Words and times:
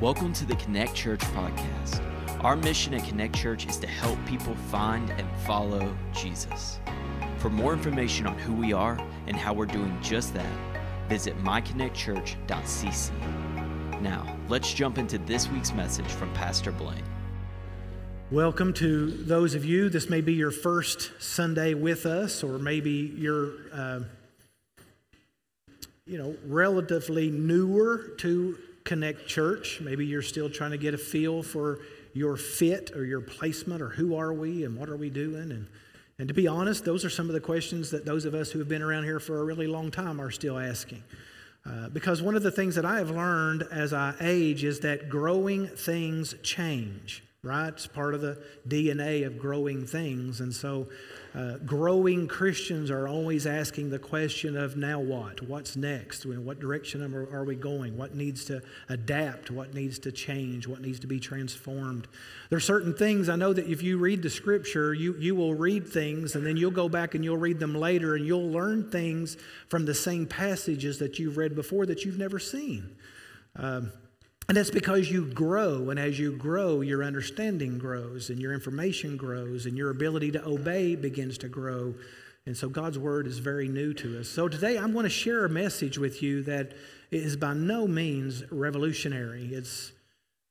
Welcome 0.00 0.32
to 0.32 0.46
the 0.46 0.56
Connect 0.56 0.94
Church 0.94 1.20
podcast. 1.20 2.02
Our 2.42 2.56
mission 2.56 2.94
at 2.94 3.06
Connect 3.06 3.36
Church 3.36 3.66
is 3.66 3.76
to 3.76 3.86
help 3.86 4.18
people 4.24 4.54
find 4.70 5.10
and 5.10 5.28
follow 5.40 5.94
Jesus. 6.14 6.80
For 7.36 7.50
more 7.50 7.74
information 7.74 8.26
on 8.26 8.38
who 8.38 8.54
we 8.54 8.72
are 8.72 8.98
and 9.26 9.36
how 9.36 9.52
we're 9.52 9.66
doing 9.66 9.94
just 10.00 10.32
that, 10.32 10.50
visit 11.06 11.36
myconnectchurch.cc. 11.44 14.00
Now, 14.00 14.38
let's 14.48 14.72
jump 14.72 14.96
into 14.96 15.18
this 15.18 15.50
week's 15.50 15.74
message 15.74 16.08
from 16.08 16.32
Pastor 16.32 16.72
Blaine. 16.72 17.04
Welcome 18.30 18.72
to 18.74 19.10
those 19.10 19.54
of 19.54 19.66
you. 19.66 19.90
This 19.90 20.08
may 20.08 20.22
be 20.22 20.32
your 20.32 20.50
first 20.50 21.10
Sunday 21.18 21.74
with 21.74 22.06
us, 22.06 22.42
or 22.42 22.58
maybe 22.58 23.12
you're, 23.18 23.52
uh, 23.70 24.00
you 26.06 26.16
know, 26.16 26.34
relatively 26.46 27.30
newer 27.30 28.12
to 28.20 28.56
Connect 28.84 29.26
Church. 29.26 29.80
Maybe 29.80 30.06
you're 30.06 30.22
still 30.22 30.50
trying 30.50 30.70
to 30.72 30.78
get 30.78 30.94
a 30.94 30.98
feel 30.98 31.42
for 31.42 31.80
your 32.12 32.36
fit 32.36 32.92
or 32.94 33.04
your 33.04 33.20
placement, 33.20 33.80
or 33.82 33.90
who 33.90 34.16
are 34.16 34.32
we 34.32 34.64
and 34.64 34.76
what 34.76 34.88
are 34.88 34.96
we 34.96 35.10
doing. 35.10 35.52
And 35.52 35.66
and 36.20 36.28
to 36.28 36.34
be 36.34 36.46
honest, 36.46 36.84
those 36.84 37.02
are 37.02 37.08
some 37.08 37.28
of 37.28 37.32
the 37.32 37.40
questions 37.40 37.90
that 37.92 38.04
those 38.04 38.26
of 38.26 38.34
us 38.34 38.50
who 38.50 38.58
have 38.58 38.68
been 38.68 38.82
around 38.82 39.04
here 39.04 39.18
for 39.18 39.40
a 39.40 39.44
really 39.44 39.66
long 39.66 39.90
time 39.90 40.20
are 40.20 40.30
still 40.30 40.58
asking. 40.58 41.02
Uh, 41.64 41.88
because 41.88 42.20
one 42.20 42.34
of 42.34 42.42
the 42.42 42.50
things 42.50 42.74
that 42.74 42.84
I 42.84 42.98
have 42.98 43.10
learned 43.10 43.66
as 43.72 43.94
I 43.94 44.14
age 44.20 44.62
is 44.62 44.80
that 44.80 45.08
growing 45.08 45.66
things 45.66 46.34
change 46.42 47.22
right? 47.42 47.68
It's 47.68 47.86
part 47.86 48.14
of 48.14 48.20
the 48.20 48.38
DNA 48.68 49.26
of 49.26 49.38
growing 49.38 49.86
things. 49.86 50.40
And 50.40 50.54
so, 50.54 50.88
uh, 51.34 51.56
growing 51.64 52.28
Christians 52.28 52.90
are 52.90 53.08
always 53.08 53.46
asking 53.46 53.88
the 53.88 53.98
question 53.98 54.58
of 54.58 54.76
now 54.76 55.00
what? 55.00 55.40
What's 55.40 55.74
next? 55.74 56.26
What 56.26 56.60
direction 56.60 57.02
are 57.14 57.44
we 57.44 57.54
going? 57.54 57.96
What 57.96 58.14
needs 58.14 58.44
to 58.46 58.60
adapt? 58.90 59.50
What 59.50 59.72
needs 59.72 59.98
to 60.00 60.12
change? 60.12 60.66
What 60.66 60.82
needs 60.82 61.00
to 61.00 61.06
be 61.06 61.18
transformed? 61.18 62.08
There 62.50 62.58
are 62.58 62.60
certain 62.60 62.92
things 62.92 63.30
I 63.30 63.36
know 63.36 63.54
that 63.54 63.66
if 63.66 63.82
you 63.82 63.96
read 63.96 64.22
the 64.22 64.30
scripture, 64.30 64.92
you, 64.92 65.16
you 65.18 65.34
will 65.34 65.54
read 65.54 65.88
things 65.88 66.34
and 66.34 66.44
then 66.44 66.58
you'll 66.58 66.70
go 66.72 66.90
back 66.90 67.14
and 67.14 67.24
you'll 67.24 67.38
read 67.38 67.58
them 67.58 67.74
later 67.74 68.16
and 68.16 68.26
you'll 68.26 68.50
learn 68.50 68.90
things 68.90 69.38
from 69.68 69.86
the 69.86 69.94
same 69.94 70.26
passages 70.26 70.98
that 70.98 71.18
you've 71.18 71.38
read 71.38 71.54
before 71.54 71.86
that 71.86 72.04
you've 72.04 72.18
never 72.18 72.38
seen. 72.38 72.96
Um, 73.56 73.92
and 74.50 74.56
that's 74.56 74.68
because 74.68 75.08
you 75.08 75.26
grow, 75.26 75.90
and 75.90 76.00
as 76.00 76.18
you 76.18 76.32
grow, 76.32 76.80
your 76.80 77.04
understanding 77.04 77.78
grows, 77.78 78.30
and 78.30 78.40
your 78.40 78.52
information 78.52 79.16
grows, 79.16 79.64
and 79.64 79.78
your 79.78 79.90
ability 79.90 80.32
to 80.32 80.44
obey 80.44 80.96
begins 80.96 81.38
to 81.38 81.46
grow. 81.46 81.94
And 82.46 82.56
so 82.56 82.68
God's 82.68 82.98
word 82.98 83.28
is 83.28 83.38
very 83.38 83.68
new 83.68 83.94
to 83.94 84.18
us. 84.18 84.28
So 84.28 84.48
today 84.48 84.76
I'm 84.76 84.92
going 84.92 85.04
to 85.04 85.08
share 85.08 85.44
a 85.44 85.48
message 85.48 85.98
with 85.98 86.20
you 86.20 86.42
that 86.42 86.72
is 87.12 87.36
by 87.36 87.54
no 87.54 87.86
means 87.86 88.42
revolutionary. 88.50 89.54
It's 89.54 89.92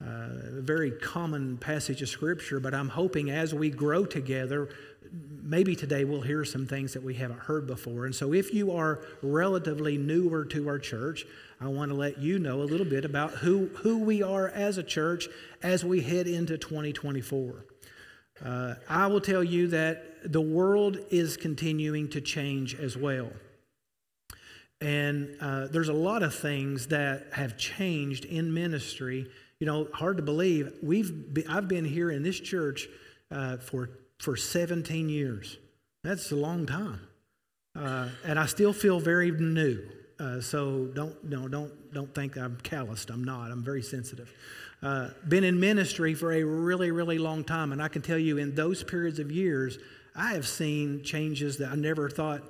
uh, 0.02 0.06
a 0.06 0.62
very 0.62 0.92
common 0.92 1.58
passage 1.58 2.00
of 2.00 2.08
scripture, 2.08 2.58
but 2.58 2.72
I'm 2.72 2.88
hoping 2.88 3.30
as 3.30 3.52
we 3.52 3.68
grow 3.68 4.06
together, 4.06 4.70
maybe 5.50 5.74
today 5.74 6.04
we'll 6.04 6.20
hear 6.20 6.44
some 6.44 6.64
things 6.64 6.92
that 6.92 7.02
we 7.02 7.14
haven't 7.14 7.40
heard 7.40 7.66
before. 7.66 8.06
And 8.06 8.14
so 8.14 8.32
if 8.32 8.54
you 8.54 8.70
are 8.70 9.00
relatively 9.20 9.98
newer 9.98 10.44
to 10.44 10.68
our 10.68 10.78
church, 10.78 11.26
I 11.60 11.66
want 11.66 11.90
to 11.90 11.96
let 11.96 12.18
you 12.18 12.38
know 12.38 12.62
a 12.62 12.64
little 12.64 12.86
bit 12.86 13.04
about 13.04 13.32
who, 13.32 13.66
who 13.78 13.98
we 13.98 14.22
are 14.22 14.48
as 14.48 14.78
a 14.78 14.84
church 14.84 15.28
as 15.60 15.84
we 15.84 16.02
head 16.02 16.28
into 16.28 16.56
2024. 16.56 17.64
Uh, 18.44 18.74
I 18.88 19.08
will 19.08 19.20
tell 19.20 19.42
you 19.42 19.66
that 19.68 20.32
the 20.32 20.40
world 20.40 20.98
is 21.10 21.36
continuing 21.36 22.08
to 22.10 22.20
change 22.20 22.76
as 22.76 22.96
well. 22.96 23.30
And 24.80 25.36
uh, 25.40 25.66
there's 25.66 25.88
a 25.88 25.94
lot 25.94 26.22
of 26.22 26.32
things 26.32 26.86
that 26.86 27.26
have 27.32 27.58
changed 27.58 28.24
in 28.24 28.54
ministry. 28.54 29.26
You 29.58 29.66
know, 29.66 29.88
hard 29.92 30.16
to 30.18 30.22
believe. 30.22 30.72
We've 30.80 31.34
be, 31.34 31.44
I've 31.46 31.66
been 31.66 31.84
here 31.84 32.10
in 32.10 32.22
this 32.22 32.38
church 32.38 32.88
uh, 33.32 33.56
for 33.58 33.90
for 34.20 34.36
17 34.36 35.08
years. 35.08 35.58
That's 36.04 36.30
a 36.30 36.36
long 36.36 36.66
time, 36.66 37.00
uh, 37.74 38.08
and 38.24 38.38
I 38.38 38.46
still 38.46 38.72
feel 38.72 39.00
very 39.00 39.30
new. 39.30 39.82
Uh, 40.18 40.40
so 40.40 40.86
don't 40.94 41.22
no 41.24 41.48
don't 41.48 41.92
don't 41.92 42.14
think 42.14 42.36
I'm 42.36 42.58
calloused. 42.62 43.10
I'm 43.10 43.24
not. 43.24 43.50
I'm 43.50 43.62
very 43.62 43.82
sensitive. 43.82 44.32
Uh, 44.82 45.08
been 45.28 45.44
in 45.44 45.58
ministry 45.58 46.14
for 46.14 46.32
a 46.32 46.42
really 46.42 46.90
really 46.90 47.18
long 47.18 47.44
time, 47.44 47.72
and 47.72 47.82
I 47.82 47.88
can 47.88 48.02
tell 48.02 48.18
you 48.18 48.38
in 48.38 48.54
those 48.54 48.82
periods 48.82 49.18
of 49.18 49.30
years, 49.30 49.78
I 50.14 50.34
have 50.34 50.46
seen 50.46 51.02
changes 51.02 51.58
that 51.58 51.70
I 51.70 51.74
never 51.74 52.08
thought 52.08 52.42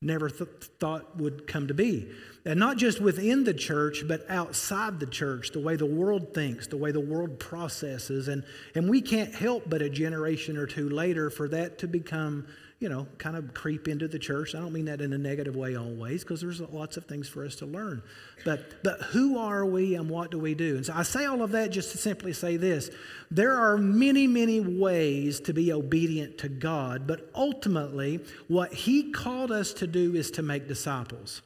never 0.00 0.30
th- 0.30 0.48
thought 0.78 1.16
would 1.16 1.46
come 1.46 1.66
to 1.66 1.74
be. 1.74 2.08
And 2.44 2.58
not 2.58 2.76
just 2.76 3.00
within 3.00 3.44
the 3.44 3.54
church, 3.54 4.04
but 4.06 4.24
outside 4.30 5.00
the 5.00 5.06
church, 5.06 5.50
the 5.50 5.60
way 5.60 5.76
the 5.76 5.86
world 5.86 6.32
thinks, 6.32 6.66
the 6.66 6.76
way 6.76 6.92
the 6.92 7.00
world 7.00 7.38
processes. 7.38 8.28
And, 8.28 8.44
and 8.74 8.88
we 8.88 9.02
can't 9.02 9.34
help 9.34 9.68
but 9.68 9.82
a 9.82 9.90
generation 9.90 10.56
or 10.56 10.66
two 10.66 10.88
later 10.88 11.30
for 11.30 11.48
that 11.48 11.78
to 11.78 11.88
become 11.88 12.46
you 12.80 12.88
know, 12.88 13.08
kind 13.18 13.36
of 13.36 13.54
creep 13.54 13.88
into 13.88 14.06
the 14.06 14.18
church. 14.18 14.54
I 14.54 14.60
don't 14.60 14.72
mean 14.72 14.84
that 14.84 15.00
in 15.00 15.12
a 15.12 15.18
negative 15.18 15.56
way 15.56 15.76
always, 15.76 16.22
because 16.22 16.40
there's 16.40 16.60
lots 16.60 16.96
of 16.96 17.06
things 17.06 17.28
for 17.28 17.44
us 17.44 17.56
to 17.56 17.66
learn. 17.66 18.02
But 18.44 18.84
but 18.84 19.00
who 19.02 19.36
are 19.36 19.66
we 19.66 19.96
and 19.96 20.08
what 20.08 20.30
do 20.30 20.38
we 20.38 20.54
do? 20.54 20.76
And 20.76 20.86
so 20.86 20.92
I 20.94 21.02
say 21.02 21.24
all 21.24 21.42
of 21.42 21.50
that 21.52 21.70
just 21.70 21.90
to 21.92 21.98
simply 21.98 22.32
say 22.32 22.56
this. 22.56 22.90
There 23.30 23.56
are 23.56 23.76
many, 23.76 24.28
many 24.28 24.60
ways 24.60 25.40
to 25.40 25.52
be 25.52 25.72
obedient 25.72 26.38
to 26.38 26.48
God, 26.48 27.06
but 27.06 27.28
ultimately 27.34 28.20
what 28.46 28.72
He 28.72 29.10
called 29.10 29.50
us 29.50 29.72
to 29.74 29.88
do 29.88 30.14
is 30.14 30.30
to 30.32 30.42
make 30.42 30.68
disciples. 30.68 31.42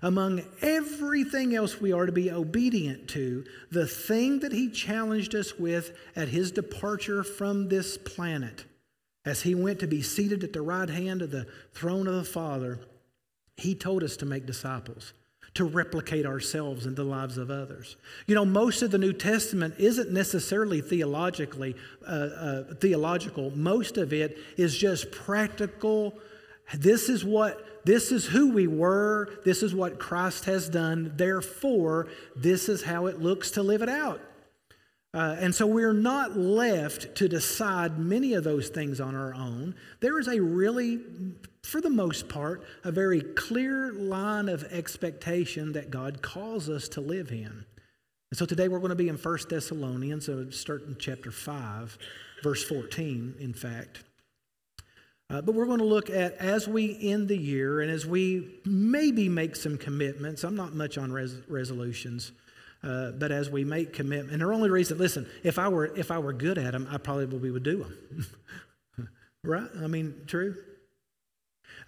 Among 0.00 0.42
everything 0.62 1.56
else 1.56 1.80
we 1.80 1.92
are 1.92 2.06
to 2.06 2.12
be 2.12 2.30
obedient 2.30 3.08
to, 3.08 3.44
the 3.72 3.88
thing 3.88 4.38
that 4.40 4.52
he 4.52 4.70
challenged 4.70 5.34
us 5.34 5.58
with 5.58 5.90
at 6.14 6.28
his 6.28 6.52
departure 6.52 7.24
from 7.24 7.68
this 7.68 7.98
planet 7.98 8.64
as 9.28 9.42
he 9.42 9.54
went 9.54 9.78
to 9.80 9.86
be 9.86 10.00
seated 10.00 10.42
at 10.42 10.54
the 10.54 10.62
right 10.62 10.88
hand 10.88 11.20
of 11.20 11.30
the 11.30 11.46
throne 11.74 12.06
of 12.06 12.14
the 12.14 12.24
Father, 12.24 12.80
he 13.58 13.74
told 13.74 14.02
us 14.02 14.16
to 14.16 14.26
make 14.26 14.46
disciples, 14.46 15.12
to 15.54 15.64
replicate 15.64 16.24
ourselves 16.24 16.86
in 16.86 16.94
the 16.94 17.04
lives 17.04 17.36
of 17.36 17.50
others. 17.50 17.96
You 18.26 18.34
know, 18.34 18.46
most 18.46 18.80
of 18.80 18.90
the 18.90 18.98
New 18.98 19.12
Testament 19.12 19.74
isn't 19.76 20.10
necessarily 20.10 20.80
theologically 20.80 21.76
uh, 22.06 22.10
uh, 22.10 22.74
theological. 22.80 23.50
Most 23.54 23.98
of 23.98 24.12
it 24.14 24.38
is 24.56 24.76
just 24.76 25.10
practical. 25.10 26.18
This 26.74 27.10
is 27.10 27.24
what 27.24 27.84
this 27.84 28.12
is 28.12 28.26
who 28.26 28.50
we 28.50 28.66
were. 28.66 29.40
This 29.44 29.62
is 29.62 29.74
what 29.74 29.98
Christ 29.98 30.46
has 30.46 30.68
done. 30.68 31.12
Therefore, 31.16 32.08
this 32.34 32.68
is 32.68 32.82
how 32.82 33.06
it 33.06 33.20
looks 33.20 33.50
to 33.52 33.62
live 33.62 33.82
it 33.82 33.88
out. 33.88 34.20
Uh, 35.14 35.36
and 35.38 35.54
so 35.54 35.66
we're 35.66 35.94
not 35.94 36.36
left 36.36 37.14
to 37.16 37.28
decide 37.28 37.98
many 37.98 38.34
of 38.34 38.44
those 38.44 38.68
things 38.68 39.00
on 39.00 39.14
our 39.14 39.34
own. 39.34 39.74
There 40.00 40.18
is 40.18 40.28
a 40.28 40.40
really, 40.40 41.00
for 41.62 41.80
the 41.80 41.90
most 41.90 42.28
part, 42.28 42.64
a 42.84 42.92
very 42.92 43.22
clear 43.22 43.92
line 43.92 44.48
of 44.48 44.64
expectation 44.64 45.72
that 45.72 45.90
God 45.90 46.20
calls 46.20 46.68
us 46.68 46.88
to 46.90 47.00
live 47.00 47.30
in. 47.30 47.64
And 48.30 48.36
so 48.36 48.44
today 48.44 48.68
we're 48.68 48.80
going 48.80 48.90
to 48.90 48.96
be 48.96 49.08
in 49.08 49.16
1 49.16 49.38
Thessalonians, 49.48 50.26
so 50.26 50.50
start 50.50 50.82
in 50.82 50.96
chapter 50.98 51.30
5, 51.30 51.96
verse 52.42 52.62
14, 52.64 53.36
in 53.40 53.54
fact. 53.54 54.04
Uh, 55.30 55.40
but 55.40 55.54
we're 55.54 55.66
going 55.66 55.78
to 55.78 55.84
look 55.84 56.10
at 56.10 56.34
as 56.34 56.68
we 56.68 56.98
end 57.00 57.28
the 57.28 57.36
year 57.36 57.80
and 57.80 57.90
as 57.90 58.06
we 58.06 58.60
maybe 58.66 59.28
make 59.28 59.56
some 59.56 59.78
commitments. 59.78 60.44
I'm 60.44 60.56
not 60.56 60.74
much 60.74 60.98
on 60.98 61.12
res- 61.12 61.40
resolutions. 61.48 62.32
Uh, 62.82 63.10
but 63.10 63.32
as 63.32 63.50
we 63.50 63.64
make 63.64 63.92
commitment, 63.92 64.32
and 64.32 64.40
the 64.40 64.46
only 64.46 64.70
reason, 64.70 64.98
listen, 64.98 65.26
if 65.42 65.58
I 65.58 65.68
were 65.68 65.86
if 65.96 66.10
I 66.10 66.18
were 66.18 66.32
good 66.32 66.58
at 66.58 66.72
them, 66.72 66.86
I 66.90 66.98
probably 66.98 67.50
would 67.50 67.64
do 67.64 67.78
them. 67.78 68.26
right? 69.44 69.68
I 69.82 69.88
mean, 69.88 70.14
true. 70.26 70.54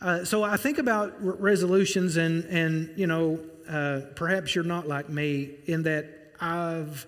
Uh, 0.01 0.25
so 0.25 0.43
I 0.43 0.57
think 0.57 0.79
about 0.79 1.15
resolutions, 1.21 2.17
and 2.17 2.45
and 2.45 2.99
you 2.99 3.07
know, 3.07 3.39
uh, 3.69 4.01
perhaps 4.17 4.55
you're 4.55 4.65
not 4.65 4.89
like 4.89 5.09
me 5.09 5.51
in 5.67 5.85
that 5.85 6.35
I've. 6.41 7.07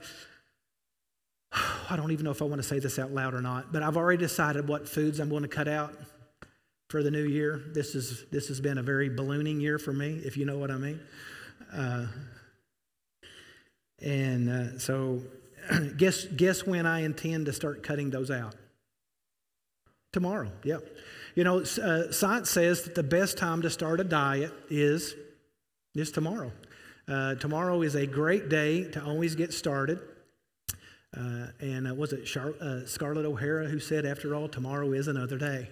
I 1.91 1.97
don't 1.97 2.13
even 2.13 2.25
know 2.25 2.31
if 2.31 2.41
I 2.41 2.45
want 2.45 2.63
to 2.63 2.69
say 2.69 2.79
this 2.79 2.99
out 2.99 3.13
loud 3.13 3.35
or 3.35 3.43
not, 3.43 3.73
but 3.73 3.83
I've 3.83 3.97
already 3.97 4.19
decided 4.19 4.69
what 4.69 4.89
foods 4.89 5.19
I'm 5.19 5.29
going 5.29 5.43
to 5.43 5.49
cut 5.49 5.69
out 5.69 5.95
for 6.89 7.03
the 7.03 7.11
new 7.11 7.25
year. 7.25 7.61
This 7.73 7.95
is 7.95 8.25
this 8.31 8.47
has 8.49 8.61
been 8.61 8.79
a 8.79 8.83
very 8.83 9.09
ballooning 9.09 9.61
year 9.61 9.79
for 9.79 9.93
me, 9.93 10.21
if 10.25 10.37
you 10.37 10.45
know 10.45 10.59
what 10.59 10.71
I 10.71 10.77
mean. 10.77 11.01
And 14.03 14.49
uh, 14.49 14.79
so, 14.79 15.21
guess 15.97 16.25
guess 16.25 16.67
when 16.67 16.87
I 16.87 17.03
intend 17.03 17.47
to 17.47 17.53
start 17.53 17.83
cutting 17.83 18.11
those 18.11 18.31
out? 18.31 18.55
Tomorrow. 20.13 20.53
yeah. 20.63 20.79
You 21.35 21.45
know, 21.45 21.61
uh, 21.61 22.13
science 22.13 22.51
says 22.51 22.83
that 22.83 22.95
the 22.95 23.03
best 23.03 23.39
time 23.39 23.63
to 23.63 23.71
start 23.71 24.01
a 24.01 24.05
diet 24.05 24.53
is 24.69 25.15
is 25.95 26.11
tomorrow. 26.11 26.53
Uh, 27.09 27.35
tomorrow 27.37 27.83
is 27.83 27.95
a 27.95 28.07
great 28.07 28.49
day 28.49 28.85
to 28.91 29.03
always 29.03 29.35
get 29.35 29.53
started. 29.53 30.01
Uh, 31.17 31.47
and 31.61 31.89
uh, 31.89 31.95
was 31.95 32.13
it 32.13 32.25
Char- 32.25 32.55
uh, 32.61 32.87
Scarlett 32.87 33.27
O'Hara 33.27 33.67
who 33.67 33.79
said, 33.79 34.07
after 34.07 34.35
all, 34.35 34.49
tomorrow 34.49 34.93
is 34.93 35.09
another 35.09 35.37
day? 35.37 35.69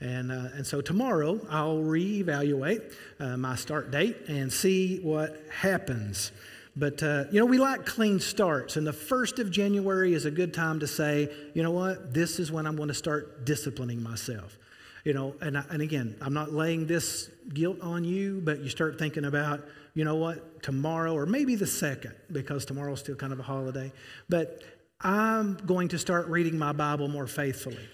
And, 0.00 0.30
uh, 0.32 0.48
and 0.54 0.66
so 0.66 0.80
tomorrow 0.80 1.40
I'll 1.50 1.78
reevaluate 1.78 2.94
my 3.36 3.56
start 3.56 3.90
date 3.90 4.16
and 4.28 4.52
see 4.52 5.00
what 5.00 5.42
happens. 5.50 6.32
But, 6.78 7.02
uh, 7.02 7.24
you 7.32 7.40
know, 7.40 7.46
we 7.46 7.58
like 7.58 7.84
clean 7.84 8.20
starts. 8.20 8.76
And 8.76 8.86
the 8.86 8.92
1st 8.92 9.40
of 9.40 9.50
January 9.50 10.14
is 10.14 10.26
a 10.26 10.30
good 10.30 10.54
time 10.54 10.78
to 10.78 10.86
say, 10.86 11.28
you 11.52 11.62
know 11.64 11.72
what, 11.72 12.14
this 12.14 12.38
is 12.38 12.52
when 12.52 12.66
I'm 12.66 12.76
going 12.76 12.88
to 12.88 12.94
start 12.94 13.44
disciplining 13.44 14.00
myself. 14.00 14.56
You 15.04 15.12
know, 15.12 15.34
and, 15.40 15.58
I, 15.58 15.64
and 15.70 15.82
again, 15.82 16.16
I'm 16.20 16.34
not 16.34 16.52
laying 16.52 16.86
this 16.86 17.30
guilt 17.52 17.80
on 17.80 18.04
you, 18.04 18.40
but 18.44 18.60
you 18.60 18.68
start 18.68 18.96
thinking 18.96 19.24
about, 19.24 19.66
you 19.94 20.04
know 20.04 20.14
what, 20.14 20.62
tomorrow, 20.62 21.14
or 21.14 21.26
maybe 21.26 21.56
the 21.56 21.66
second, 21.66 22.14
because 22.30 22.64
tomorrow's 22.64 23.00
still 23.00 23.16
kind 23.16 23.32
of 23.32 23.40
a 23.40 23.42
holiday. 23.44 23.90
But 24.28 24.62
I'm 25.00 25.54
going 25.54 25.88
to 25.88 25.98
start 25.98 26.28
reading 26.28 26.56
my 26.56 26.70
Bible 26.70 27.08
more 27.08 27.26
faithfully. 27.26 27.88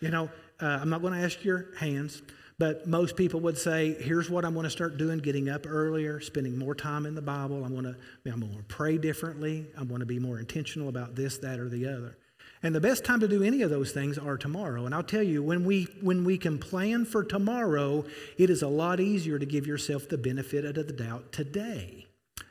You 0.00 0.08
know, 0.08 0.30
uh, 0.62 0.78
I'm 0.80 0.88
not 0.88 1.02
going 1.02 1.12
to 1.12 1.20
ask 1.20 1.44
your 1.44 1.74
hands. 1.76 2.22
But 2.60 2.86
most 2.86 3.16
people 3.16 3.40
would 3.40 3.56
say, 3.56 3.96
here's 4.02 4.28
what 4.28 4.44
I'm 4.44 4.52
going 4.52 4.64
to 4.64 4.70
start 4.70 4.98
doing 4.98 5.18
getting 5.20 5.48
up 5.48 5.64
earlier, 5.66 6.20
spending 6.20 6.58
more 6.58 6.74
time 6.74 7.06
in 7.06 7.14
the 7.14 7.22
Bible. 7.22 7.64
I'm 7.64 7.72
going 7.72 7.86
to, 7.86 7.96
I'm 8.30 8.40
going 8.40 8.54
to 8.54 8.62
pray 8.64 8.98
differently. 8.98 9.66
I'm 9.78 9.88
going 9.88 10.00
to 10.00 10.06
be 10.06 10.18
more 10.18 10.38
intentional 10.38 10.90
about 10.90 11.16
this, 11.16 11.38
that, 11.38 11.58
or 11.58 11.70
the 11.70 11.86
other. 11.86 12.18
And 12.62 12.74
the 12.74 12.80
best 12.80 13.02
time 13.02 13.18
to 13.20 13.28
do 13.28 13.42
any 13.42 13.62
of 13.62 13.70
those 13.70 13.92
things 13.92 14.18
are 14.18 14.36
tomorrow. 14.36 14.84
And 14.84 14.94
I'll 14.94 15.02
tell 15.02 15.22
you, 15.22 15.42
when 15.42 15.64
we, 15.64 15.84
when 16.02 16.22
we 16.22 16.36
can 16.36 16.58
plan 16.58 17.06
for 17.06 17.24
tomorrow, 17.24 18.04
it 18.36 18.50
is 18.50 18.60
a 18.60 18.68
lot 18.68 19.00
easier 19.00 19.38
to 19.38 19.46
give 19.46 19.66
yourself 19.66 20.06
the 20.10 20.18
benefit 20.18 20.66
of 20.66 20.74
the 20.74 20.92
doubt 20.92 21.32
today. 21.32 22.08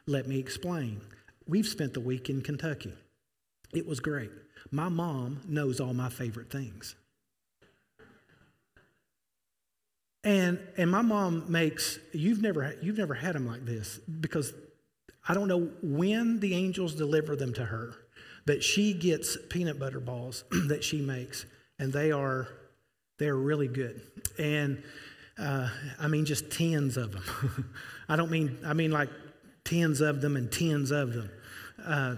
Let 0.07 0.27
me 0.27 0.39
explain. 0.39 1.01
We've 1.47 1.67
spent 1.67 1.93
the 1.93 1.99
week 1.99 2.31
in 2.31 2.41
Kentucky. 2.41 2.93
It 3.75 3.85
was 3.85 3.99
great. 3.99 4.31
My 4.71 4.89
mom 4.89 5.41
knows 5.47 5.79
all 5.79 5.93
my 5.93 6.09
favorite 6.09 6.49
things. 6.49 6.95
And 10.23 10.59
and 10.77 10.91
my 10.91 11.01
mom 11.01 11.49
makes 11.49 11.97
you've 12.11 12.41
never 12.41 12.75
you've 12.81 12.97
never 12.97 13.13
had 13.13 13.35
them 13.35 13.47
like 13.47 13.65
this 13.65 13.99
because 13.99 14.53
I 15.27 15.33
don't 15.33 15.47
know 15.47 15.69
when 15.81 16.39
the 16.39 16.55
angels 16.55 16.95
deliver 16.95 17.35
them 17.35 17.53
to 17.53 17.65
her, 17.65 17.93
but 18.45 18.63
she 18.63 18.93
gets 18.93 19.37
peanut 19.49 19.79
butter 19.79 19.99
balls 19.99 20.43
that 20.67 20.83
she 20.83 21.01
makes, 21.01 21.45
and 21.77 21.93
they 21.93 22.11
are 22.11 22.47
they 23.17 23.27
are 23.27 23.37
really 23.37 23.67
good. 23.67 24.01
And 24.37 24.83
uh, 25.37 25.69
I 25.99 26.07
mean 26.09 26.25
just 26.25 26.51
tens 26.51 26.97
of 26.97 27.13
them. 27.13 27.73
I 28.09 28.17
don't 28.17 28.31
mean 28.31 28.57
I 28.65 28.73
mean 28.73 28.91
like 28.91 29.09
tens 29.63 30.01
of 30.01 30.19
them 30.19 30.35
and 30.35 30.51
tens 30.51 30.91
of 30.91 31.13
them. 31.13 31.29
Uh, 31.85 32.15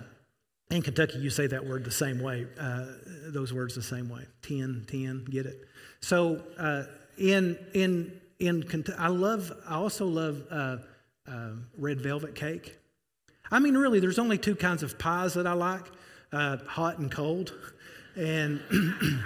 in 0.72 0.82
Kentucky, 0.82 1.20
you 1.20 1.30
say 1.30 1.48
that 1.48 1.66
word 1.66 1.84
the 1.84 1.92
same 1.92 2.22
way, 2.22 2.48
uh, 2.58 2.86
those 3.28 3.54
words 3.54 3.76
the 3.76 3.84
same 3.84 4.08
way. 4.08 4.26
Ten, 4.42 4.86
ten, 4.90 5.26
get 5.30 5.46
it? 5.46 5.68
So 6.00 6.42
uh, 6.58 6.84
in 7.22 7.58
in 7.74 8.20
in 8.40 8.86
I 8.98 9.08
love. 9.08 9.52
I 9.68 9.76
also 9.76 10.06
love 10.06 10.44
uh, 10.50 10.78
uh, 11.28 11.50
red 11.78 12.02
velvet 12.02 12.36
cake. 12.36 12.78
I 13.52 13.60
mean, 13.60 13.78
really, 13.78 14.00
there's 14.00 14.20
only 14.20 14.38
two 14.38 14.56
kinds 14.56 14.82
of 14.82 14.98
pies 14.98 15.36
that 15.36 15.46
I 15.46 15.54
like: 15.54 15.86
uh, 16.34 16.58
hot 16.68 16.98
and 16.98 17.12
cold, 17.12 17.54
and. 18.16 18.60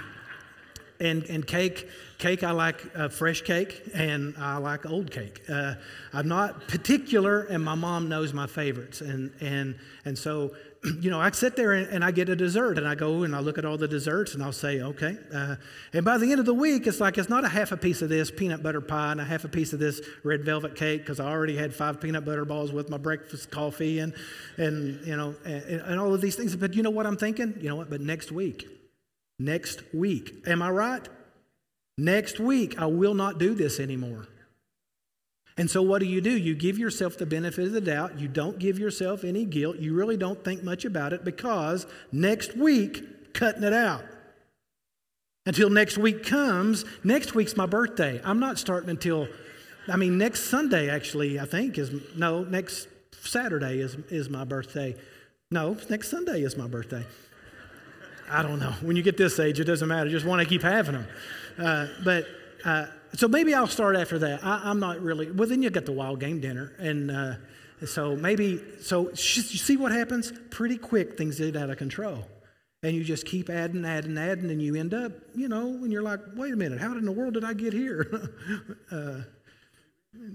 and 1.00 1.24
and 1.24 1.46
cake 1.46 1.88
cake 2.16 2.42
I 2.42 2.52
like 2.52 2.80
uh, 2.96 3.08
fresh 3.08 3.42
cake 3.42 3.82
and 3.92 4.34
I 4.38 4.56
like 4.56 4.86
old 4.86 5.10
cake. 5.10 5.42
Uh, 5.46 5.74
I'm 6.14 6.28
not 6.28 6.68
particular, 6.68 7.42
and 7.42 7.62
my 7.62 7.74
mom 7.74 8.08
knows 8.08 8.32
my 8.32 8.46
favorites, 8.46 9.02
and 9.02 9.30
and 9.40 9.76
and 10.06 10.16
so 10.16 10.54
you 11.00 11.10
know, 11.10 11.20
I 11.20 11.30
sit 11.30 11.56
there 11.56 11.72
and, 11.72 11.88
and, 11.88 12.04
I 12.04 12.10
get 12.10 12.28
a 12.28 12.36
dessert 12.36 12.78
and 12.78 12.86
I 12.86 12.94
go 12.94 13.22
and 13.22 13.34
I 13.34 13.40
look 13.40 13.58
at 13.58 13.64
all 13.64 13.76
the 13.76 13.88
desserts 13.88 14.34
and 14.34 14.42
I'll 14.42 14.52
say, 14.52 14.80
okay. 14.80 15.16
Uh, 15.32 15.56
and 15.92 16.04
by 16.04 16.18
the 16.18 16.30
end 16.30 16.40
of 16.40 16.46
the 16.46 16.54
week, 16.54 16.86
it's 16.86 17.00
like 17.00 17.18
it's 17.18 17.28
not 17.28 17.44
a 17.44 17.48
half 17.48 17.72
a 17.72 17.76
piece 17.76 18.02
of 18.02 18.08
this 18.08 18.30
peanut 18.30 18.62
butter 18.62 18.80
pie 18.80 19.12
and 19.12 19.20
a 19.20 19.24
half 19.24 19.44
a 19.44 19.48
piece 19.48 19.72
of 19.72 19.78
this 19.78 20.00
red 20.24 20.44
velvet 20.44 20.76
cake 20.76 21.02
because 21.02 21.20
I 21.20 21.30
already 21.30 21.56
had 21.56 21.74
five 21.74 22.00
peanut 22.00 22.24
butter 22.24 22.44
balls 22.44 22.72
with 22.72 22.88
my 22.88 22.98
breakfast 22.98 23.50
coffee 23.50 23.98
and, 23.98 24.14
and 24.56 25.04
you 25.06 25.16
know, 25.16 25.34
and, 25.44 25.62
and 25.62 26.00
all 26.00 26.14
of 26.14 26.20
these 26.20 26.36
things. 26.36 26.54
But 26.56 26.74
you 26.74 26.82
know 26.82 26.90
what 26.90 27.06
I'm 27.06 27.16
thinking? 27.16 27.54
You 27.60 27.68
know 27.68 27.76
what? 27.76 27.90
But 27.90 28.00
next 28.00 28.30
week, 28.30 28.66
next 29.38 29.82
week, 29.94 30.34
am 30.46 30.62
I 30.62 30.70
right? 30.70 31.08
Next 31.98 32.38
week, 32.38 32.78
I 32.78 32.86
will 32.86 33.14
not 33.14 33.38
do 33.38 33.54
this 33.54 33.80
anymore. 33.80 34.28
And 35.58 35.70
so, 35.70 35.80
what 35.80 36.00
do 36.00 36.06
you 36.06 36.20
do? 36.20 36.36
You 36.36 36.54
give 36.54 36.78
yourself 36.78 37.16
the 37.16 37.24
benefit 37.24 37.66
of 37.66 37.72
the 37.72 37.80
doubt. 37.80 38.18
You 38.18 38.28
don't 38.28 38.58
give 38.58 38.78
yourself 38.78 39.24
any 39.24 39.46
guilt. 39.46 39.78
You 39.78 39.94
really 39.94 40.16
don't 40.16 40.44
think 40.44 40.62
much 40.62 40.84
about 40.84 41.12
it 41.12 41.24
because 41.24 41.86
next 42.12 42.56
week, 42.56 43.32
cutting 43.32 43.62
it 43.62 43.72
out. 43.72 44.02
Until 45.46 45.70
next 45.70 45.96
week 45.96 46.24
comes, 46.24 46.84
next 47.04 47.34
week's 47.34 47.56
my 47.56 47.66
birthday. 47.66 48.20
I'm 48.24 48.40
not 48.40 48.58
starting 48.58 48.90
until, 48.90 49.28
I 49.88 49.96
mean, 49.96 50.18
next 50.18 50.46
Sunday, 50.46 50.90
actually, 50.90 51.38
I 51.38 51.46
think, 51.46 51.78
is, 51.78 51.90
no, 52.16 52.42
next 52.42 52.88
Saturday 53.12 53.78
is, 53.78 53.94
is 54.10 54.28
my 54.28 54.44
birthday. 54.44 54.96
No, 55.52 55.76
next 55.88 56.10
Sunday 56.10 56.42
is 56.42 56.56
my 56.56 56.66
birthday. 56.66 57.04
I 58.28 58.42
don't 58.42 58.58
know. 58.58 58.72
When 58.82 58.96
you 58.96 59.02
get 59.04 59.16
this 59.16 59.38
age, 59.38 59.60
it 59.60 59.64
doesn't 59.64 59.86
matter. 59.86 60.06
You 60.06 60.16
just 60.16 60.26
want 60.26 60.42
to 60.42 60.48
keep 60.48 60.62
having 60.62 60.94
them. 60.94 61.06
Uh, 61.56 61.86
but, 62.04 62.26
uh, 62.64 62.86
so 63.16 63.28
maybe 63.28 63.54
I'll 63.54 63.66
start 63.66 63.96
after 63.96 64.18
that. 64.20 64.44
I, 64.44 64.70
am 64.70 64.78
not 64.78 65.00
really. 65.00 65.30
Well, 65.30 65.48
then 65.48 65.62
you 65.62 65.70
get 65.70 65.86
the 65.86 65.92
wild 65.92 66.20
game 66.20 66.40
dinner, 66.40 66.72
and 66.78 67.10
uh, 67.10 67.34
so 67.86 68.16
maybe. 68.16 68.60
So 68.80 69.08
you 69.10 69.16
see 69.16 69.76
what 69.76 69.92
happens? 69.92 70.32
Pretty 70.50 70.76
quick, 70.76 71.16
things 71.16 71.38
get 71.38 71.56
out 71.56 71.70
of 71.70 71.78
control, 71.78 72.26
and 72.82 72.94
you 72.94 73.04
just 73.04 73.24
keep 73.24 73.48
adding, 73.48 73.84
adding, 73.84 74.18
adding, 74.18 74.50
and 74.50 74.60
you 74.60 74.76
end 74.76 74.92
up, 74.92 75.12
you 75.34 75.48
know, 75.48 75.68
and 75.68 75.92
you're 75.92 76.02
like, 76.02 76.20
wait 76.34 76.52
a 76.52 76.56
minute, 76.56 76.80
how 76.80 76.92
in 76.92 77.04
the 77.04 77.12
world 77.12 77.34
did 77.34 77.44
I 77.44 77.54
get 77.54 77.72
here? 77.72 78.30
uh, 78.90 79.20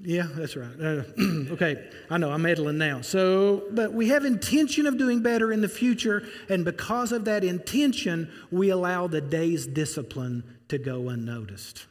yeah, 0.03 0.27
that's 0.35 0.55
right. 0.55 0.79
Uh, 0.79 1.03
okay, 1.51 1.89
I 2.09 2.17
know 2.17 2.31
I'm 2.31 2.41
meddling 2.41 2.77
now. 2.77 3.01
So, 3.01 3.63
but 3.71 3.93
we 3.93 4.09
have 4.09 4.25
intention 4.25 4.85
of 4.85 4.97
doing 4.97 5.21
better 5.21 5.51
in 5.51 5.61
the 5.61 5.69
future, 5.69 6.23
and 6.49 6.65
because 6.65 7.11
of 7.11 7.25
that 7.25 7.43
intention, 7.43 8.31
we 8.51 8.69
allow 8.69 9.07
the 9.07 9.21
day's 9.21 9.67
discipline 9.67 10.43
to 10.69 10.77
go 10.77 11.09
unnoticed. 11.09 11.85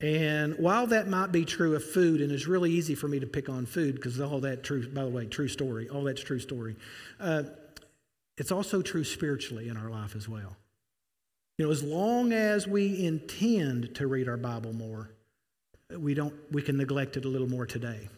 And 0.00 0.56
while 0.58 0.86
that 0.88 1.08
might 1.08 1.32
be 1.32 1.44
true 1.44 1.74
of 1.74 1.84
food, 1.84 2.20
and 2.20 2.30
it's 2.30 2.46
really 2.46 2.70
easy 2.70 2.94
for 2.94 3.08
me 3.08 3.18
to 3.18 3.26
pick 3.26 3.48
on 3.48 3.66
food 3.66 3.96
because 3.96 4.20
all 4.20 4.40
that 4.40 4.62
true, 4.62 4.88
by 4.88 5.02
the 5.02 5.10
way, 5.10 5.26
true 5.26 5.48
story, 5.48 5.88
all 5.88 6.04
that's 6.04 6.22
true 6.22 6.38
story. 6.38 6.76
Uh, 7.18 7.44
it's 8.36 8.52
also 8.52 8.80
true 8.80 9.02
spiritually 9.02 9.68
in 9.68 9.76
our 9.76 9.90
life 9.90 10.14
as 10.14 10.28
well. 10.28 10.56
You 11.58 11.66
know, 11.66 11.72
as 11.72 11.82
long 11.82 12.32
as 12.32 12.68
we 12.68 13.04
intend 13.04 13.96
to 13.96 14.06
read 14.06 14.28
our 14.28 14.36
Bible 14.36 14.72
more, 14.72 15.10
we 15.96 16.14
don't 16.14 16.34
we 16.52 16.62
can 16.62 16.76
neglect 16.76 17.16
it 17.16 17.24
a 17.24 17.28
little 17.28 17.48
more 17.48 17.66
today 17.66 18.08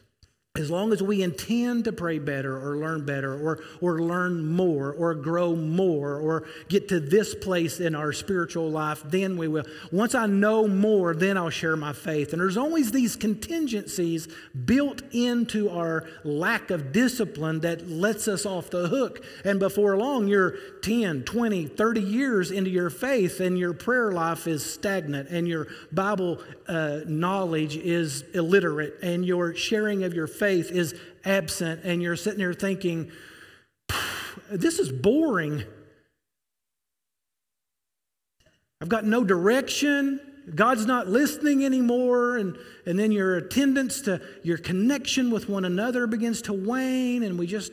as 0.56 0.68
long 0.68 0.92
as 0.92 1.00
we 1.00 1.22
intend 1.22 1.84
to 1.84 1.92
pray 1.92 2.18
better 2.18 2.58
or 2.58 2.76
learn 2.76 3.06
better 3.06 3.32
or, 3.32 3.62
or 3.80 4.02
learn 4.02 4.44
more 4.44 4.92
or 4.92 5.14
grow 5.14 5.54
more 5.54 6.16
or 6.16 6.44
get 6.68 6.88
to 6.88 6.98
this 6.98 7.36
place 7.36 7.78
in 7.78 7.94
our 7.94 8.12
spiritual 8.12 8.68
life, 8.68 9.00
then 9.06 9.36
we 9.36 9.46
will. 9.46 9.62
Once 9.92 10.12
I 10.12 10.26
know 10.26 10.66
more, 10.66 11.14
then 11.14 11.38
I'll 11.38 11.50
share 11.50 11.76
my 11.76 11.92
faith. 11.92 12.32
And 12.32 12.42
there's 12.42 12.56
always 12.56 12.90
these 12.90 13.14
contingencies 13.14 14.26
built 14.64 15.02
into 15.12 15.70
our 15.70 16.08
lack 16.24 16.72
of 16.72 16.90
discipline 16.90 17.60
that 17.60 17.88
lets 17.88 18.26
us 18.26 18.44
off 18.44 18.70
the 18.70 18.88
hook. 18.88 19.24
And 19.44 19.60
before 19.60 19.96
long, 19.98 20.26
you're 20.26 20.56
10, 20.82 21.22
20, 21.22 21.68
30 21.68 22.00
years 22.00 22.50
into 22.50 22.70
your 22.70 22.90
faith 22.90 23.38
and 23.38 23.56
your 23.56 23.72
prayer 23.72 24.10
life 24.10 24.48
is 24.48 24.66
stagnant 24.66 25.28
and 25.28 25.46
your 25.46 25.68
Bible 25.92 26.40
uh, 26.66 27.02
knowledge 27.06 27.76
is 27.76 28.22
illiterate 28.34 28.98
and 29.00 29.24
your 29.24 29.54
sharing 29.54 30.02
of 30.02 30.12
your 30.12 30.26
faith 30.26 30.39
is 30.42 30.94
absent, 31.24 31.84
and 31.84 32.02
you're 32.02 32.16
sitting 32.16 32.38
there 32.38 32.54
thinking, 32.54 33.10
this 34.50 34.78
is 34.78 34.90
boring. 34.90 35.64
I've 38.80 38.88
got 38.88 39.04
no 39.04 39.24
direction. 39.24 40.20
God's 40.54 40.86
not 40.86 41.08
listening 41.08 41.64
anymore. 41.64 42.36
And, 42.38 42.56
and 42.86 42.98
then 42.98 43.12
your 43.12 43.36
attendance 43.36 44.00
to 44.02 44.20
your 44.42 44.58
connection 44.58 45.30
with 45.30 45.48
one 45.48 45.64
another 45.64 46.06
begins 46.06 46.42
to 46.42 46.52
wane, 46.52 47.22
and 47.22 47.38
we 47.38 47.46
just 47.46 47.72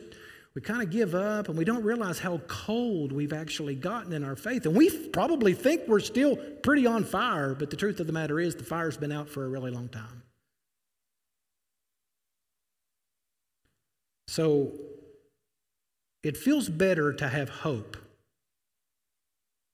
we 0.54 0.62
kind 0.62 0.82
of 0.82 0.90
give 0.90 1.14
up 1.14 1.48
and 1.48 1.56
we 1.56 1.64
don't 1.64 1.84
realize 1.84 2.18
how 2.18 2.38
cold 2.48 3.12
we've 3.12 3.32
actually 3.32 3.76
gotten 3.76 4.12
in 4.12 4.24
our 4.24 4.34
faith. 4.34 4.66
And 4.66 4.74
we 4.74 4.90
probably 4.90 5.54
think 5.54 5.82
we're 5.86 6.00
still 6.00 6.36
pretty 6.36 6.84
on 6.84 7.04
fire, 7.04 7.54
but 7.54 7.70
the 7.70 7.76
truth 7.76 8.00
of 8.00 8.08
the 8.08 8.12
matter 8.12 8.40
is 8.40 8.56
the 8.56 8.64
fire's 8.64 8.96
been 8.96 9.12
out 9.12 9.28
for 9.28 9.44
a 9.44 9.48
really 9.48 9.70
long 9.70 9.88
time. 9.88 10.22
So 14.38 14.70
it 16.22 16.36
feels 16.36 16.68
better 16.68 17.12
to 17.12 17.28
have 17.28 17.48
hope 17.48 17.96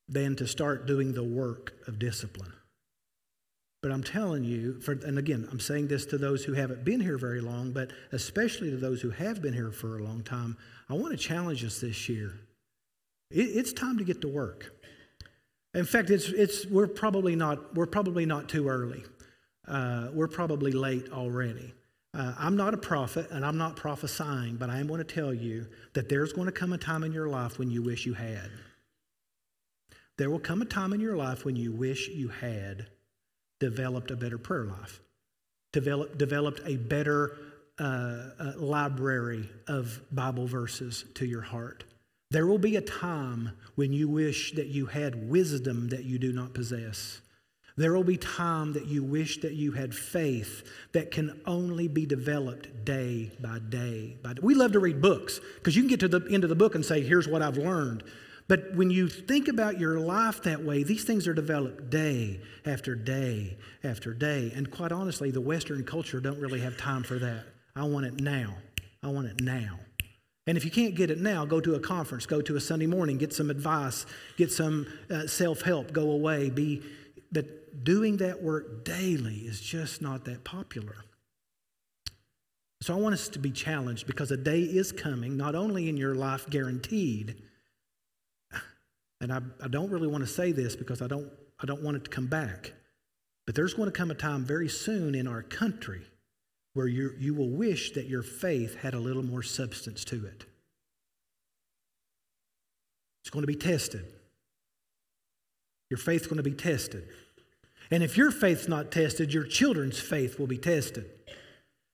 than 0.09 0.37
to 0.37 0.47
start 0.47 0.87
doing 0.87 1.13
the 1.13 1.23
work 1.23 1.75
of 1.87 1.99
discipline. 1.99 2.55
But 3.83 3.93
I'm 3.93 4.03
telling 4.03 4.43
you, 4.43 4.81
for, 4.81 4.93
and 4.93 5.19
again, 5.19 5.47
I'm 5.53 5.61
saying 5.61 5.89
this 5.89 6.07
to 6.07 6.17
those 6.17 6.45
who 6.45 6.55
haven't 6.55 6.83
been 6.83 7.01
here 7.01 7.19
very 7.19 7.43
long, 7.43 7.73
but 7.73 7.91
especially 8.13 8.71
to 8.71 8.79
those 8.79 9.03
who 9.03 9.11
have 9.11 9.43
been 9.43 9.53
here 9.53 9.71
for 9.71 9.99
a 9.99 10.03
long 10.03 10.23
time, 10.23 10.57
I 10.89 10.95
want 10.95 11.11
to 11.11 11.19
challenge 11.19 11.63
us 11.63 11.83
this 11.83 12.09
year. 12.09 12.33
It, 13.31 13.43
it's 13.43 13.75
time 13.75 13.99
to 13.99 14.05
get 14.05 14.23
to 14.23 14.29
work. 14.29 14.73
In 15.75 15.85
fact, 15.85 16.09
it's, 16.09 16.29
it's, 16.29 16.65
we're, 16.65 16.87
probably 16.87 17.37
not, 17.37 17.75
we're 17.75 17.85
probably 17.85 18.25
not 18.25 18.49
too 18.49 18.67
early. 18.69 19.05
Uh, 19.69 20.09
we're 20.15 20.27
probably 20.27 20.73
late 20.73 21.13
already. 21.13 21.75
Uh, 22.15 22.33
I'm 22.39 22.57
not 22.57 22.75
a 22.75 22.77
prophet 22.77 23.29
and 23.31 23.45
I'm 23.45 23.59
not 23.59 23.75
prophesying, 23.75 24.57
but 24.57 24.71
I 24.71 24.79
am 24.79 24.87
going 24.87 24.99
to 24.99 25.05
tell 25.05 25.35
you 25.35 25.67
that 25.95 26.09
there's 26.09 26.33
going 26.33 26.47
to 26.47 26.53
come 26.53 26.73
a 26.73 26.79
time 26.79 27.03
in 27.03 27.13
your 27.13 27.29
life 27.29 27.59
when 27.59 27.71
you 27.71 27.83
wish 27.83 28.07
you 28.07 28.15
had. 28.15 28.51
There 30.17 30.31
will 30.31 30.39
come 30.39 30.63
a 30.63 30.65
time 30.67 30.93
in 30.93 31.01
your 31.01 31.17
life 31.17 31.45
when 31.45 31.57
you 31.57 31.73
wish 31.73 32.09
you 32.09 32.29
had 32.29 32.87
developed 33.59 34.13
a 34.13 34.17
better 34.17 34.39
prayer 34.39 34.65
life, 34.65 35.01
develop, 35.73 36.17
developed 36.17 36.61
a 36.67 36.77
better 36.77 37.37
uh, 37.81 38.31
uh, 38.39 38.53
library 38.57 39.49
of 39.67 40.01
Bible 40.13 40.47
verses 40.47 41.05
to 41.15 41.27
your 41.27 41.41
heart. 41.41 41.83
There 42.31 42.47
will 42.47 42.59
be 42.59 42.77
a 42.77 42.81
time 42.81 43.51
when 43.75 43.93
you 43.93 44.09
wish 44.09 44.53
that 44.53 44.69
you 44.69 44.87
had 44.87 45.29
wisdom 45.29 45.89
that 45.89 46.05
you 46.05 46.19
do 46.21 46.33
not 46.33 46.55
possess. 46.55 47.21
There 47.77 47.93
will 47.93 48.05
be 48.05 48.17
time 48.17 48.75
that 48.75 48.87
you 48.87 49.03
wish 49.03 49.41
that 49.41 49.55
you 49.55 49.73
had 49.73 49.95
faith 49.95 50.63
that 50.93 51.11
can 51.11 51.41
only 51.45 51.89
be 51.89 52.07
developed 52.07 52.85
day 52.85 53.33
by 53.41 53.59
day. 53.59 54.17
By 54.23 54.35
day. 54.35 54.41
We 54.43 54.55
love 54.55 54.73
to 54.73 54.79
read 54.79 55.03
books 55.03 55.41
because 55.57 55.75
you 55.75 55.83
can 55.83 55.89
get 55.89 56.01
to 56.01 56.09
the 56.09 56.25
end 56.31 56.45
of 56.45 56.51
the 56.51 56.57
book 56.57 56.77
and 56.77 56.85
say, 56.85 57.03
here's 57.03 57.27
what 57.27 57.43
I've 57.43 57.57
learned. 57.57 58.05
But 58.47 58.75
when 58.77 58.91
you 58.91 59.09
think 59.09 59.49
about 59.49 59.81
your 59.81 59.99
life 59.99 60.43
that 60.43 60.63
way, 60.65 60.85
these 60.85 61.05
things 61.05 61.27
are 61.27 61.35
developed 61.35 61.91
day 61.91 62.41
after 62.65 62.95
day 62.95 63.57
after 63.83 64.13
day. 64.13 64.53
And 64.55 64.71
quite 64.71 64.93
honestly, 64.93 65.31
the 65.31 65.41
Western 65.41 65.83
culture 65.83 66.21
don't 66.21 66.39
really 66.39 66.61
have 66.61 66.77
time 66.77 67.03
for 67.03 67.19
that. 67.19 67.45
I 67.75 67.85
want 67.85 68.07
it 68.07 68.21
now. 68.21 68.55
I 69.03 69.09
want 69.09 69.27
it 69.27 69.41
now. 69.41 69.81
And 70.47 70.59
if 70.59 70.65
you 70.65 70.71
can't 70.71 70.95
get 70.95 71.11
it 71.11 71.19
now, 71.19 71.47
go 71.47 71.59
to 71.61 71.75
a 71.75 71.81
conference, 71.81 72.27
go 72.27 72.43
to 72.43 72.55
a 72.55 72.61
Sunday 72.61 72.87
morning, 72.87 73.17
get 73.17 73.33
some 73.33 73.49
advice, 73.49 74.05
get 74.37 74.53
some 74.53 74.87
uh, 75.11 75.27
self 75.27 75.63
help, 75.63 75.93
go 75.93 76.11
away, 76.11 76.51
be. 76.51 76.83
But 77.33 77.47
doing 77.83 78.19
that 78.19 78.43
work 78.43 78.85
daily 78.85 79.37
is 79.39 79.61
just 79.61 80.01
not 80.01 80.25
that 80.27 80.45
popular. 80.45 80.97
So 82.83 82.95
I 82.95 83.01
want 83.01 83.15
us 83.15 83.29
to 83.31 83.39
be 83.39 83.51
challenged 83.51 84.07
because 84.07 84.31
a 84.31 84.37
day 84.37 84.61
is 84.61 84.93
coming, 84.93 85.37
not 85.37 85.55
only 85.55 85.89
in 85.89 85.97
your 85.97 86.15
life 86.15 86.49
guaranteed, 86.51 87.37
and 89.21 89.33
I, 89.33 89.41
I 89.63 89.69
don't 89.69 89.91
really 89.91 90.07
want 90.07 90.23
to 90.23 90.31
say 90.31 90.53
this 90.53 90.77
because 90.77 91.01
I 91.01 91.07
don't, 91.07 91.31
I 91.59 91.67
don't 91.67 91.83
want 91.83 91.97
it 91.97 92.05
to 92.05 92.11
come 92.11 92.27
back, 92.27 92.75
but 93.47 93.55
there's 93.55 93.73
going 93.73 93.91
to 93.91 93.97
come 93.97 94.11
a 94.11 94.15
time 94.15 94.45
very 94.45 94.69
soon 94.69 95.15
in 95.15 95.27
our 95.27 95.43
country 95.43 96.03
where 96.75 96.87
you, 96.87 97.15
you 97.19 97.33
will 97.33 97.49
wish 97.49 97.93
that 97.93 98.07
your 98.07 98.23
faith 98.23 98.77
had 98.77 98.93
a 98.93 99.01
little 99.01 99.23
more 99.23 99.43
substance 99.43 100.05
to 100.05 100.27
it. 100.27 100.45
It's 103.23 103.31
going 103.31 103.45
to 103.45 103.47
be 103.47 103.57
tested. 103.57 104.05
Your 105.89 105.99
faith's 105.99 106.27
going 106.27 106.37
to 106.37 106.43
be 106.43 106.53
tested. 106.53 107.09
And 107.91 108.03
if 108.03 108.17
your 108.17 108.31
faith's 108.31 108.69
not 108.69 108.91
tested, 108.91 109.33
your 109.33 109.45
children's 109.45 110.01
faith 110.01 110.39
will 110.39 110.47
be 110.47 110.59
tested. 110.59 111.11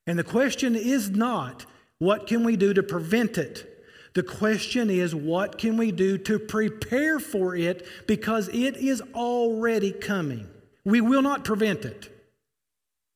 And 0.06 0.18
the 0.18 0.24
question 0.24 0.76
is 0.76 1.10
not, 1.10 1.66
what 1.98 2.26
can 2.26 2.44
we 2.44 2.56
do 2.56 2.72
to 2.74 2.82
prevent 2.82 3.38
it? 3.38 3.66
The 4.14 4.22
question 4.22 4.90
is, 4.90 5.14
what 5.14 5.58
can 5.58 5.76
we 5.76 5.92
do 5.92 6.18
to 6.18 6.38
prepare 6.38 7.20
for 7.20 7.54
it 7.54 7.86
because 8.06 8.48
it 8.48 8.76
is 8.76 9.02
already 9.14 9.92
coming? 9.92 10.48
We 10.84 11.00
will 11.00 11.22
not 11.22 11.44
prevent 11.44 11.84
it. 11.84 12.10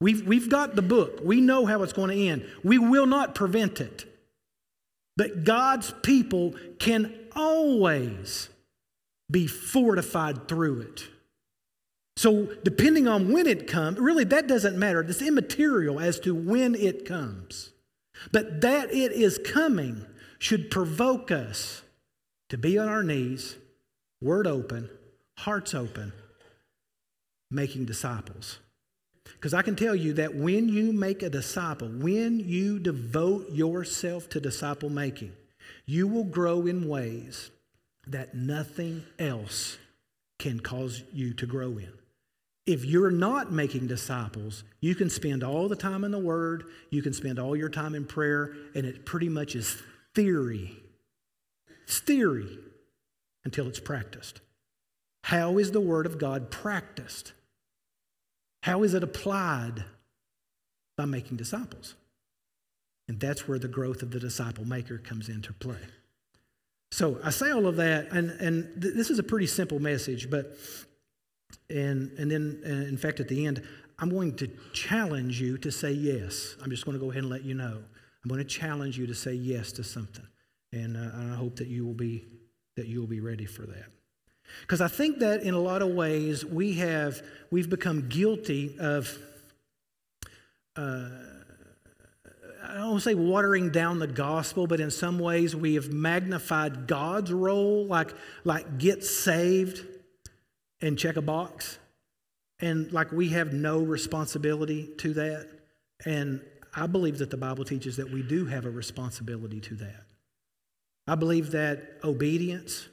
We've, 0.00 0.26
we've 0.26 0.50
got 0.50 0.76
the 0.76 0.83
book, 0.83 1.21
we 1.23 1.40
know 1.40 1.66
how 1.66 1.83
it's 1.83 1.93
going 1.93 2.11
to 2.11 2.28
end. 2.28 2.47
We 2.62 2.78
will 2.78 3.07
not 3.07 3.35
prevent 3.35 3.81
it. 3.81 4.04
But 5.16 5.45
God's 5.45 5.93
people 6.02 6.54
can 6.78 7.14
always 7.35 8.49
be 9.31 9.47
fortified 9.47 10.49
through 10.49 10.83
it. 10.83 11.09
So, 12.16 12.47
depending 12.62 13.09
on 13.09 13.33
when 13.33 13.47
it 13.47 13.66
comes, 13.66 13.99
really 13.99 14.25
that 14.25 14.47
doesn't 14.47 14.78
matter. 14.78 15.00
It's 15.00 15.21
immaterial 15.21 15.99
as 15.99 16.21
to 16.21 16.35
when 16.35 16.75
it 16.75 17.04
comes. 17.04 17.73
But 18.30 18.61
that 18.61 18.92
it 18.92 19.12
is 19.12 19.38
coming 19.38 20.06
should 20.38 20.71
provoke 20.71 21.30
us 21.30 21.83
to 22.50 22.59
be 22.59 22.78
on 22.78 22.88
our 22.88 23.02
knees, 23.02 23.56
word 24.21 24.47
open, 24.47 24.88
hearts 25.38 25.75
open, 25.75 26.12
making 27.50 27.87
disciples. 27.87 28.59
Because 29.25 29.54
I 29.54 29.62
can 29.62 29.75
tell 29.75 29.94
you 29.94 30.12
that 30.14 30.35
when 30.35 30.68
you 30.68 30.92
make 30.92 31.23
a 31.23 31.30
disciple, 31.30 31.88
when 31.88 32.40
you 32.40 32.78
devote 32.78 33.50
yourself 33.50 34.28
to 34.30 34.40
disciple 34.40 34.90
making, 34.90 35.33
you 35.87 36.06
will 36.06 36.25
grow 36.25 36.66
in 36.66 36.88
ways 36.88 37.50
that 38.06 38.35
nothing 38.35 39.04
else 39.18 39.78
can 40.38 40.61
cause 40.61 41.02
you 41.12 41.35
to 41.35 41.47
grow 41.47 41.78
in. 41.78 41.92
If 42.66 42.85
you're 42.85 43.11
not 43.11 43.52
making 43.52 43.88
disciples, 43.88 44.64
you 44.80 44.94
can 44.94 45.11
spend 45.11 45.44
all 45.44 45.68
the 45.68 45.76
time 45.76 46.02
in 46.02 46.11
the 46.11 46.18
Word, 46.18 46.64
you 46.90 47.02
can 47.02 47.12
spend 47.12 47.38
all 47.38 47.54
your 47.54 47.68
time 47.68 47.94
in 47.94 48.06
prayer, 48.06 48.54
and 48.75 48.87
it 48.87 49.04
pretty 49.04 49.28
much 49.28 49.54
is 49.54 49.83
theory. 50.14 50.76
It's 51.83 51.99
theory 51.99 52.59
until 53.44 53.68
it's 53.68 53.80
practiced. 53.80 54.40
How 55.25 55.59
is 55.59 55.73
the 55.73 55.80
Word 55.80 56.06
of 56.06 56.18
God 56.18 56.50
practiced? 56.50 57.33
How 58.62 58.83
is 58.83 58.94
it 58.94 59.02
applied? 59.02 59.85
By 60.97 61.04
making 61.04 61.37
disciples. 61.37 61.97
And 63.09 63.21
that's 63.21 63.47
where 63.47 63.59
the 63.59 63.68
growth 63.68 64.02
of 64.02 64.11
the 64.11 64.21
disciple 64.21 64.64
maker 64.64 64.97
comes 64.97 65.28
into 65.28 65.52
play. 65.52 65.80
So 66.92 67.18
I 67.25 67.30
say 67.30 67.50
all 67.50 67.66
of 67.66 67.76
that, 67.76 68.12
and, 68.12 68.30
and 68.30 68.80
th- 68.80 68.94
this 68.94 69.11
is 69.11 69.18
a 69.18 69.23
pretty 69.23 69.49
simple 69.49 69.80
message, 69.80 70.30
but 70.30 70.56
and, 71.70 72.11
and 72.18 72.30
then, 72.30 72.62
uh, 72.64 72.88
in 72.88 72.96
fact, 72.96 73.20
at 73.20 73.28
the 73.28 73.46
end, 73.46 73.62
I'm 73.99 74.11
going 74.11 74.34
to 74.37 74.49
challenge 74.73 75.40
you 75.40 75.56
to 75.58 75.70
say 75.70 75.92
yes. 75.92 76.56
I'm 76.62 76.70
just 76.70 76.84
going 76.84 76.99
to 76.99 77.04
go 77.04 77.11
ahead 77.11 77.23
and 77.23 77.30
let 77.30 77.44
you 77.44 77.54
know. 77.54 77.82
I'm 78.25 78.28
going 78.28 78.40
to 78.40 78.44
challenge 78.44 78.99
you 78.99 79.06
to 79.06 79.14
say 79.14 79.34
yes 79.34 79.73
to 79.73 79.84
something. 79.84 80.26
And, 80.73 80.96
uh, 80.96 81.11
and 81.14 81.32
I 81.32 81.37
hope 81.37 81.56
that 81.56 81.68
you 81.68 81.84
will 81.84 81.94
be 81.94 82.25
that 82.76 82.88
you 82.88 82.99
will 82.99 83.06
be 83.06 83.20
ready 83.20 83.44
for 83.44 83.62
that. 83.62 83.84
Because 84.62 84.80
I 84.80 84.88
think 84.88 85.20
that 85.20 85.42
in 85.42 85.54
a 85.54 85.61
lot 85.61 85.80
of 85.80 85.90
ways 85.90 86.44
we 86.44 86.75
have 86.75 87.23
we've 87.50 87.70
become 87.70 88.08
guilty 88.08 88.76
of 88.78 89.16
uh, 90.76 91.08
I 92.66 92.78
don't 92.78 92.90
want 92.90 93.02
to 93.04 93.11
say 93.11 93.14
watering 93.14 93.70
down 93.70 94.00
the 94.00 94.08
gospel, 94.08 94.66
but 94.66 94.80
in 94.80 94.90
some 94.90 95.20
ways 95.20 95.54
we 95.54 95.75
have 95.75 95.92
magnified 95.92 96.88
God's 96.88 97.32
role, 97.32 97.87
like 97.87 98.12
like 98.42 98.78
get 98.78 99.04
saved 99.04 99.87
and 100.85 100.99
check 100.99 101.17
a 101.17 101.23
box. 101.23 101.79
And 102.61 102.93
like 102.93 103.11
we 103.11 103.31
have 103.31 103.53
no 103.53 103.81
responsibility 103.81 104.91
to 104.99 105.14
that. 105.14 105.49
And 106.05 106.43
I 106.75 106.87
believe 106.87 107.19
that 107.19 107.31
the 107.31 107.37
Bible 107.37 107.64
teaches 107.64 107.97
that 107.97 108.11
we 108.11 108.23
do 108.23 108.47
have 108.47 108.67
a 108.67 108.71
responsibility 108.71 109.61
to 109.61 109.75
that. 109.76 110.05
I 111.07 111.14
believe 111.14 111.53
that 111.53 111.99
obedience, 112.05 112.88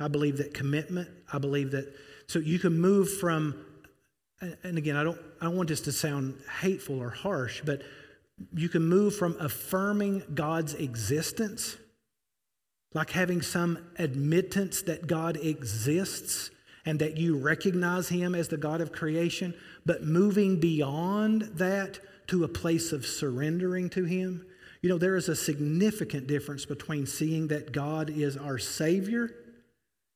I 0.00 0.08
believe 0.08 0.38
that 0.38 0.54
commitment, 0.54 1.08
I 1.32 1.38
believe 1.38 1.72
that 1.72 1.92
so 2.28 2.38
you 2.38 2.58
can 2.58 2.80
move 2.80 3.12
from 3.18 3.66
and 4.64 4.76
again, 4.78 4.96
I 4.96 5.04
don't 5.04 5.20
I 5.40 5.46
don't 5.46 5.56
want 5.56 5.68
this 5.68 5.80
to 5.82 5.92
sound 5.92 6.40
hateful 6.60 7.00
or 7.00 7.10
harsh, 7.10 7.62
but 7.64 7.82
you 8.54 8.68
can 8.68 8.82
move 8.82 9.16
from 9.16 9.36
affirming 9.38 10.22
God's 10.34 10.74
existence, 10.74 11.76
like 12.94 13.10
having 13.10 13.42
some 13.42 13.78
admittance 13.98 14.82
that 14.82 15.06
God 15.06 15.36
exists 15.36 16.50
and 16.84 16.98
that 16.98 17.16
you 17.16 17.36
recognize 17.36 18.08
Him 18.08 18.34
as 18.34 18.48
the 18.48 18.56
God 18.56 18.80
of 18.80 18.92
creation, 18.92 19.54
but 19.86 20.04
moving 20.04 20.58
beyond 20.58 21.42
that 21.54 22.00
to 22.28 22.44
a 22.44 22.48
place 22.48 22.92
of 22.92 23.06
surrendering 23.06 23.88
to 23.90 24.04
Him. 24.04 24.46
You 24.80 24.88
know, 24.88 24.98
there 24.98 25.16
is 25.16 25.28
a 25.28 25.36
significant 25.36 26.26
difference 26.26 26.64
between 26.64 27.06
seeing 27.06 27.48
that 27.48 27.72
God 27.72 28.10
is 28.10 28.36
our 28.36 28.58
Savior 28.58 29.30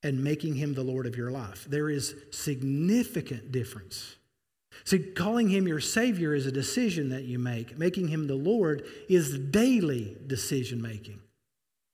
and 0.02 0.22
making 0.22 0.56
Him 0.56 0.74
the 0.74 0.82
Lord 0.82 1.06
of 1.06 1.16
your 1.16 1.30
life. 1.30 1.66
There 1.68 1.88
is 1.88 2.14
significant 2.30 3.52
difference. 3.52 4.16
See, 4.84 4.98
calling 4.98 5.48
Him 5.48 5.68
your 5.68 5.80
Savior 5.80 6.34
is 6.34 6.46
a 6.46 6.52
decision 6.52 7.08
that 7.10 7.24
you 7.24 7.38
make. 7.38 7.78
Making 7.78 8.08
Him 8.08 8.26
the 8.26 8.34
Lord 8.34 8.84
is 9.08 9.38
daily 9.38 10.16
decision 10.26 10.82
making. 10.82 11.20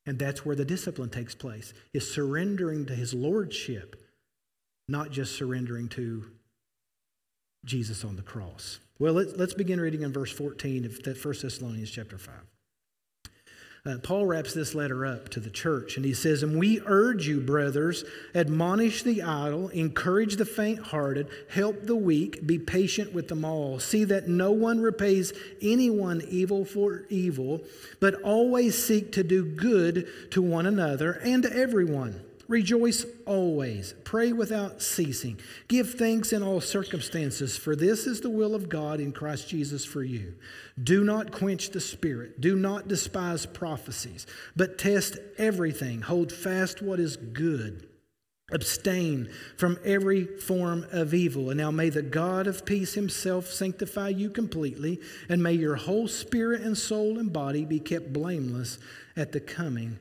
And 0.07 0.19
that's 0.19 0.45
where 0.45 0.57
the 0.57 0.65
discipline 0.65 1.11
takes 1.11 1.35
place, 1.35 1.75
is 1.93 2.13
surrendering 2.13 2.87
to 2.87 2.95
His 2.95 3.15
Lordship 3.15 4.02
not 4.89 5.11
just 5.11 5.37
surrendering 5.37 5.89
to 5.91 6.25
Jesus 7.65 8.05
on 8.05 8.17
the 8.17 8.23
cross. 8.23 8.81
Well, 8.99 9.15
let's, 9.15 9.37
let's 9.37 9.55
begin 9.55 9.81
reading 9.81 10.03
in 10.03 10.13
verse 10.13 10.33
14 10.33 10.85
of 10.85 10.99
1 11.05 11.15
Thessalonians 11.41 11.91
chapter 11.91 12.19
5. 12.19 12.35
Uh, 13.85 13.99
Paul 14.01 14.27
wraps 14.27 14.55
this 14.55 14.77
letter 14.77 15.05
up 15.05 15.29
to 15.31 15.41
the 15.41 15.51
church 15.51 15.97
and 15.97 16.07
he 16.07 16.15
says, 16.15 16.45
And 16.45 16.57
we 16.57 16.81
urge 16.87 17.27
you, 17.27 17.41
brothers, 17.41 18.05
admonish 18.33 19.03
the 19.03 19.23
idle, 19.23 19.71
encourage 19.71 20.37
the 20.37 20.45
faint 20.45 20.79
hearted, 20.79 21.29
help 21.51 21.83
the 21.83 21.97
weak, 21.97 22.47
be 22.47 22.61
patient 22.61 23.13
with 23.13 23.27
them 23.27 23.45
all. 23.45 23.81
See 23.81 24.05
that 24.05 24.29
no 24.29 24.53
one 24.53 24.81
repays 24.81 25.33
anyone 25.61 26.23
evil 26.29 26.65
for 26.65 27.07
evil, 27.09 27.63
but 27.99 28.23
always 28.23 28.81
seek 28.81 29.11
to 29.13 29.25
do 29.25 29.45
good 29.45 30.07
to 30.31 30.41
one 30.41 30.67
another 30.67 31.15
and 31.25 31.43
to 31.43 31.53
everyone 31.53 32.21
Rejoice 32.53 33.07
always. 33.25 33.95
Pray 34.05 34.35
without 34.35 34.83
ceasing. 34.83 35.41
Give 35.69 35.89
thanks 35.89 36.35
in 36.35 36.43
all 36.43 36.61
circumstances, 36.61 37.57
for 37.57 37.75
this 37.75 38.07
is 38.07 38.21
the 38.21 38.29
will 38.29 38.55
of 38.55 38.69
God 38.69 39.01
in 39.01 39.13
Christ 39.13 39.49
Jesus 39.49 39.87
for 39.87 40.03
you. 40.03 40.35
Do 40.79 41.03
not 41.03 41.33
quench 41.33 41.71
the 41.71 41.81
spirit. 41.81 42.43
Do 42.43 42.55
not 42.55 42.89
despise 42.89 43.47
prophecies, 43.47 44.27
but 44.55 44.77
test 44.77 45.17
everything. 45.39 46.03
Hold 46.03 46.31
fast 46.31 46.83
what 46.83 47.01
is 47.01 47.17
good. 47.17 47.89
Abstain 48.53 49.31
from 49.57 49.79
every 49.83 50.27
form 50.27 50.85
of 50.93 51.15
evil. 51.15 51.49
And 51.49 51.57
now 51.57 51.71
may 51.71 51.89
the 51.89 52.03
God 52.03 52.47
of 52.47 52.67
peace 52.67 52.93
himself 52.93 53.47
sanctify 53.47 54.11
you 54.11 54.29
completely, 54.29 55.01
and 55.31 55.43
may 55.43 55.55
your 55.55 55.77
whole 55.77 56.07
spirit 56.07 56.61
and 56.61 56.77
soul 56.77 57.19
and 57.19 57.33
body 57.33 57.65
be 57.65 57.81
kept 57.81 58.13
blameless 58.13 58.79
at 59.17 59.33
the 59.33 59.41
coming 59.41 59.99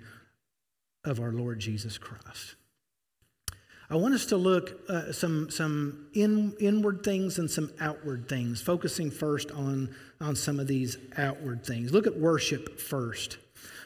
of 1.04 1.20
our 1.20 1.32
Lord 1.32 1.60
Jesus 1.60 1.98
Christ. 1.98 2.56
I 3.92 3.96
want 3.96 4.14
us 4.14 4.28
to 4.28 4.38
look 4.38 4.90
uh, 4.90 5.12
some 5.12 5.50
some 5.52 6.08
in, 6.14 6.56
inward 6.62 7.04
things 7.04 7.40
and 7.40 7.52
some 7.52 7.72
outward 7.82 8.30
things, 8.30 8.62
focusing 8.62 9.12
first 9.12 9.52
on 9.52 9.94
on 10.22 10.36
some 10.38 10.62
of 10.62 10.68
these 10.68 10.98
outward 11.18 11.66
things. 11.66 11.92
Look 11.92 12.08
at 12.08 12.18
worship 12.18 12.80
first. 12.80 13.38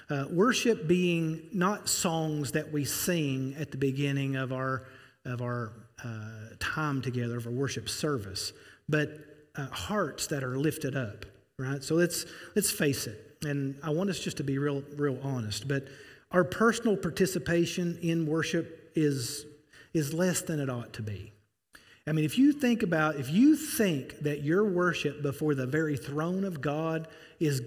Uh, 0.07 0.25
worship 0.29 0.87
being 0.87 1.47
not 1.51 1.89
songs 1.89 2.51
that 2.51 2.71
we 2.71 2.85
sing 2.85 3.55
at 3.57 3.71
the 3.71 3.77
beginning 3.77 4.35
of 4.35 4.53
our 4.53 4.83
of 5.25 5.41
our 5.41 5.71
uh, 6.03 6.49
time 6.59 7.01
together 7.01 7.37
of 7.37 7.47
our 7.47 7.51
worship 7.51 7.89
service, 7.89 8.53
but 8.87 9.09
uh, 9.55 9.65
hearts 9.67 10.27
that 10.27 10.43
are 10.43 10.59
lifted 10.59 10.95
up. 10.95 11.25
Right. 11.57 11.83
So 11.83 11.95
let's 11.95 12.27
let's 12.55 12.69
face 12.69 13.07
it, 13.07 13.37
and 13.43 13.79
I 13.81 13.89
want 13.89 14.11
us 14.11 14.19
just 14.19 14.37
to 14.37 14.43
be 14.43 14.59
real 14.59 14.83
real 14.97 15.17
honest, 15.23 15.67
but 15.67 15.87
our 16.35 16.43
personal 16.43 16.97
participation 16.97 17.97
in 18.01 18.27
worship 18.27 18.91
is, 18.93 19.45
is 19.93 20.13
less 20.13 20.41
than 20.41 20.59
it 20.59 20.69
ought 20.69 20.91
to 20.91 21.01
be. 21.01 21.31
I 22.05 22.11
mean, 22.11 22.25
if 22.25 22.37
you 22.37 22.51
think 22.51 22.83
about, 22.83 23.15
if 23.15 23.31
you 23.31 23.55
think 23.55 24.19
that 24.19 24.43
your 24.43 24.65
worship 24.65 25.23
before 25.23 25.55
the 25.55 25.65
very 25.65 25.95
throne 25.95 26.43
of 26.43 26.59
God 26.59 27.07
is, 27.39 27.61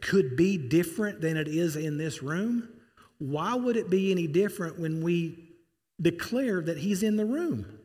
could 0.00 0.36
be 0.36 0.56
different 0.56 1.20
than 1.20 1.36
it 1.36 1.48
is 1.48 1.74
in 1.74 1.98
this 1.98 2.22
room, 2.22 2.68
why 3.18 3.54
would 3.56 3.76
it 3.76 3.90
be 3.90 4.12
any 4.12 4.28
different 4.28 4.78
when 4.78 5.02
we 5.02 5.50
declare 6.00 6.62
that 6.62 6.78
He's 6.78 7.02
in 7.02 7.16
the 7.16 7.26
room? 7.26 7.80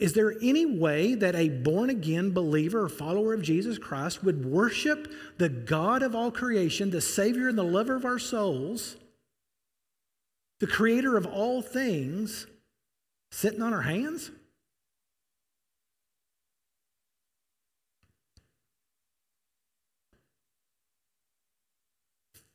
Is 0.00 0.14
there 0.14 0.34
any 0.40 0.64
way 0.64 1.14
that 1.14 1.34
a 1.34 1.48
born 1.48 1.90
again 1.90 2.32
believer 2.32 2.84
or 2.84 2.88
follower 2.88 3.34
of 3.34 3.42
Jesus 3.42 3.78
Christ 3.78 4.24
would 4.24 4.46
worship 4.46 5.12
the 5.38 5.48
God 5.48 6.02
of 6.02 6.14
all 6.14 6.30
creation, 6.30 6.90
the 6.90 7.00
Savior 7.00 7.48
and 7.48 7.58
the 7.58 7.62
lover 7.62 7.96
of 7.96 8.04
our 8.04 8.18
souls, 8.18 8.96
the 10.60 10.66
creator 10.66 11.16
of 11.16 11.26
all 11.26 11.60
things, 11.60 12.46
sitting 13.30 13.60
on 13.60 13.74
our 13.74 13.82
hands? 13.82 14.30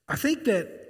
I 0.07 0.15
think 0.15 0.45
that 0.45 0.86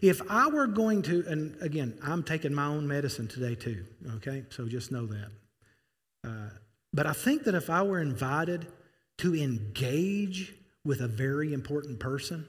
if 0.00 0.20
I 0.30 0.48
were 0.48 0.66
going 0.66 1.02
to, 1.02 1.24
and 1.28 1.60
again, 1.60 1.98
I'm 2.02 2.22
taking 2.22 2.54
my 2.54 2.66
own 2.66 2.86
medicine 2.86 3.28
today 3.28 3.54
too, 3.54 3.84
okay? 4.16 4.44
So 4.50 4.66
just 4.66 4.92
know 4.92 5.06
that. 5.06 5.30
Uh, 6.24 6.50
but 6.92 7.06
I 7.06 7.12
think 7.12 7.44
that 7.44 7.54
if 7.54 7.70
I 7.70 7.82
were 7.82 8.00
invited 8.00 8.66
to 9.18 9.34
engage 9.34 10.54
with 10.84 11.00
a 11.00 11.08
very 11.08 11.52
important 11.52 12.00
person, 12.00 12.46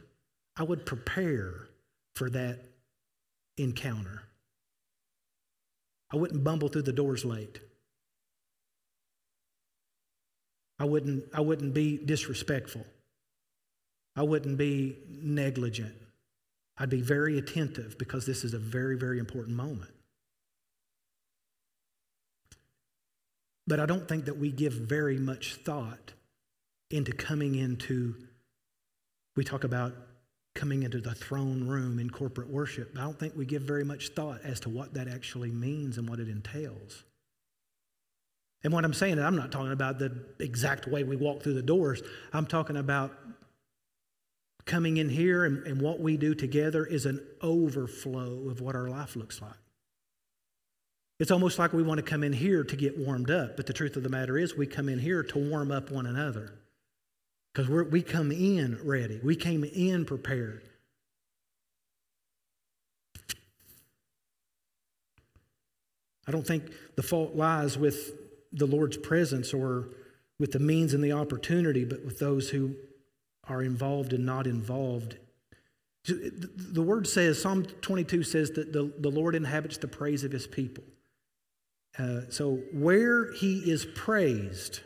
I 0.55 0.63
would 0.63 0.85
prepare 0.85 1.67
for 2.15 2.29
that 2.29 2.59
encounter. 3.57 4.23
I 6.11 6.17
wouldn't 6.17 6.43
bumble 6.43 6.67
through 6.67 6.83
the 6.83 6.93
doors 6.93 7.25
late. 7.25 7.59
I 10.79 10.85
wouldn't, 10.85 11.25
I 11.33 11.41
wouldn't 11.41 11.73
be 11.73 11.97
disrespectful. 11.97 12.85
I 14.15 14.23
wouldn't 14.23 14.57
be 14.57 14.97
negligent. 15.09 15.95
I'd 16.77 16.89
be 16.89 17.01
very 17.01 17.37
attentive 17.37 17.97
because 17.97 18.25
this 18.25 18.43
is 18.43 18.53
a 18.53 18.59
very, 18.59 18.97
very 18.97 19.19
important 19.19 19.55
moment. 19.55 19.91
But 23.67 23.79
I 23.79 23.85
don't 23.85 24.07
think 24.07 24.25
that 24.25 24.37
we 24.37 24.51
give 24.51 24.73
very 24.73 25.17
much 25.17 25.55
thought 25.55 26.13
into 26.89 27.11
coming 27.11 27.55
into, 27.55 28.15
we 29.35 29.43
talk 29.43 29.63
about 29.63 29.93
coming 30.55 30.83
into 30.83 30.99
the 30.99 31.15
throne 31.15 31.67
room 31.67 31.97
in 31.99 32.09
corporate 32.09 32.49
worship. 32.49 32.91
I 32.97 33.01
don't 33.01 33.17
think 33.17 33.35
we 33.35 33.45
give 33.45 33.63
very 33.63 33.83
much 33.83 34.09
thought 34.09 34.41
as 34.43 34.59
to 34.61 34.69
what 34.69 34.93
that 34.95 35.07
actually 35.07 35.51
means 35.51 35.97
and 35.97 36.07
what 36.07 36.19
it 36.19 36.27
entails. 36.27 37.03
And 38.63 38.71
what 38.71 38.85
I'm 38.85 38.93
saying 38.93 39.17
is, 39.17 39.23
I'm 39.23 39.35
not 39.35 39.51
talking 39.51 39.71
about 39.71 39.99
the 39.99 40.25
exact 40.39 40.87
way 40.87 41.03
we 41.03 41.15
walk 41.15 41.43
through 41.43 41.55
the 41.55 41.61
doors. 41.61 42.01
I'm 42.31 42.45
talking 42.45 42.77
about 42.77 43.13
coming 44.65 44.97
in 44.97 45.09
here 45.09 45.43
and, 45.45 45.65
and 45.67 45.81
what 45.81 45.99
we 45.99 46.17
do 46.17 46.33
together 46.33 46.85
is 46.85 47.05
an 47.05 47.19
overflow 47.41 48.49
of 48.49 48.61
what 48.61 48.75
our 48.75 48.89
life 48.89 49.15
looks 49.15 49.41
like. 49.41 49.51
It's 51.19 51.31
almost 51.31 51.59
like 51.59 51.73
we 51.73 51.83
want 51.83 51.99
to 51.99 52.03
come 52.03 52.23
in 52.23 52.33
here 52.33 52.63
to 52.63 52.75
get 52.75 52.97
warmed 52.97 53.29
up, 53.29 53.55
but 53.55 53.67
the 53.67 53.73
truth 53.73 53.95
of 53.95 54.03
the 54.03 54.09
matter 54.09 54.37
is, 54.37 54.55
we 54.55 54.65
come 54.67 54.89
in 54.89 54.99
here 54.99 55.23
to 55.23 55.37
warm 55.37 55.71
up 55.71 55.91
one 55.91 56.05
another. 56.05 56.53
Because 57.53 57.69
we 57.69 58.01
come 58.01 58.31
in 58.31 58.79
ready, 58.83 59.19
we 59.23 59.35
came 59.35 59.63
in 59.63 60.05
prepared. 60.05 60.63
I 66.27 66.31
don't 66.31 66.47
think 66.47 66.71
the 66.95 67.03
fault 67.03 67.35
lies 67.35 67.77
with 67.77 68.13
the 68.51 68.65
Lord's 68.65 68.97
presence 68.97 69.53
or 69.53 69.89
with 70.39 70.51
the 70.51 70.59
means 70.59 70.93
and 70.93 71.03
the 71.03 71.11
opportunity, 71.11 71.85
but 71.85 72.03
with 72.03 72.19
those 72.19 72.49
who 72.49 72.75
are 73.47 73.61
involved 73.61 74.13
and 74.13 74.25
not 74.25 74.47
involved. 74.47 75.17
The 76.05 76.81
word 76.81 77.07
says, 77.07 77.41
Psalm 77.41 77.65
22 77.65 78.23
says 78.23 78.51
that 78.51 78.73
the, 78.73 78.91
the 78.99 79.09
Lord 79.09 79.35
inhabits 79.35 79.77
the 79.77 79.87
praise 79.87 80.23
of 80.23 80.31
his 80.31 80.47
people. 80.47 80.83
Uh, 81.97 82.21
so 82.29 82.55
where 82.73 83.31
he 83.33 83.59
is 83.59 83.85
praised, 83.85 84.81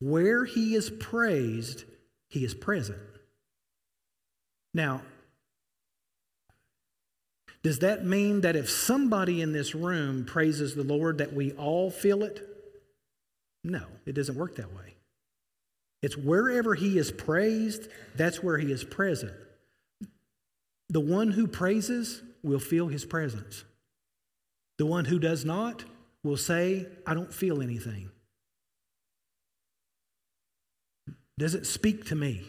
where 0.00 0.44
he 0.44 0.74
is 0.74 0.90
praised, 0.90 1.84
he 2.28 2.44
is 2.44 2.54
present. 2.54 2.98
Now, 4.74 5.02
does 7.62 7.78
that 7.78 8.04
mean 8.04 8.40
that 8.40 8.56
if 8.56 8.68
somebody 8.68 9.40
in 9.40 9.52
this 9.52 9.74
room 9.74 10.24
praises 10.24 10.74
the 10.74 10.82
Lord, 10.82 11.18
that 11.18 11.32
we 11.32 11.52
all 11.52 11.90
feel 11.90 12.24
it? 12.24 12.46
No, 13.62 13.84
it 14.04 14.14
doesn't 14.14 14.36
work 14.36 14.56
that 14.56 14.74
way. 14.74 14.91
It's 16.02 16.16
wherever 16.16 16.74
he 16.74 16.98
is 16.98 17.12
praised, 17.12 17.88
that's 18.16 18.42
where 18.42 18.58
he 18.58 18.72
is 18.72 18.82
present. 18.82 19.32
The 20.88 21.00
one 21.00 21.30
who 21.30 21.46
praises 21.46 22.22
will 22.42 22.58
feel 22.58 22.88
his 22.88 23.04
presence. 23.04 23.64
The 24.78 24.86
one 24.86 25.04
who 25.04 25.18
does 25.18 25.44
not 25.44 25.84
will 26.24 26.36
say, 26.36 26.86
I 27.06 27.14
don't 27.14 27.32
feel 27.32 27.62
anything. 27.62 28.10
Does 31.38 31.54
it 31.54 31.66
speak 31.66 32.06
to 32.06 32.14
me? 32.14 32.42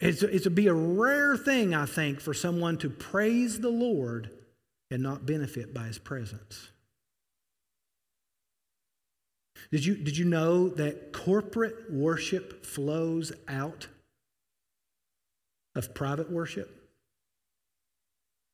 It's, 0.00 0.22
it's 0.22 0.44
to 0.44 0.50
be 0.50 0.68
a 0.68 0.74
rare 0.74 1.36
thing, 1.36 1.74
I 1.74 1.86
think, 1.86 2.20
for 2.20 2.32
someone 2.32 2.78
to 2.78 2.90
praise 2.90 3.60
the 3.60 3.68
Lord 3.68 4.30
and 4.90 5.02
not 5.02 5.26
benefit 5.26 5.74
by 5.74 5.84
his 5.84 5.98
presence. 5.98 6.70
Did 9.70 9.84
you, 9.84 9.96
did 9.96 10.16
you 10.16 10.24
know 10.24 10.68
that 10.70 11.12
corporate 11.12 11.92
worship 11.92 12.64
flows 12.64 13.32
out 13.46 13.88
of 15.74 15.94
private 15.94 16.30
worship? 16.30 16.74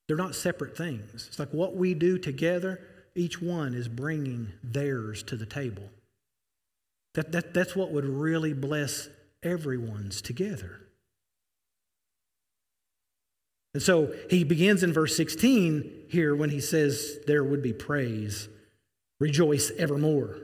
They're 0.06 0.16
not 0.16 0.34
separate 0.34 0.76
things. 0.76 1.26
It's 1.28 1.38
like 1.38 1.50
what 1.50 1.76
we 1.76 1.94
do 1.94 2.18
together, 2.18 2.80
each 3.14 3.40
one 3.40 3.74
is 3.74 3.88
bringing 3.88 4.52
theirs 4.62 5.22
to 5.24 5.36
the 5.36 5.46
table. 5.46 5.84
That, 7.14 7.32
that, 7.32 7.54
that's 7.54 7.76
what 7.76 7.92
would 7.92 8.04
really 8.04 8.52
bless 8.52 9.08
everyone's 9.42 10.20
together. 10.20 10.80
And 13.72 13.82
so 13.82 14.14
he 14.30 14.44
begins 14.44 14.82
in 14.82 14.92
verse 14.92 15.16
16 15.16 16.06
here 16.08 16.34
when 16.34 16.50
he 16.50 16.60
says, 16.60 17.18
There 17.26 17.42
would 17.42 17.62
be 17.62 17.72
praise. 17.72 18.48
Rejoice 19.20 19.70
evermore. 19.72 20.36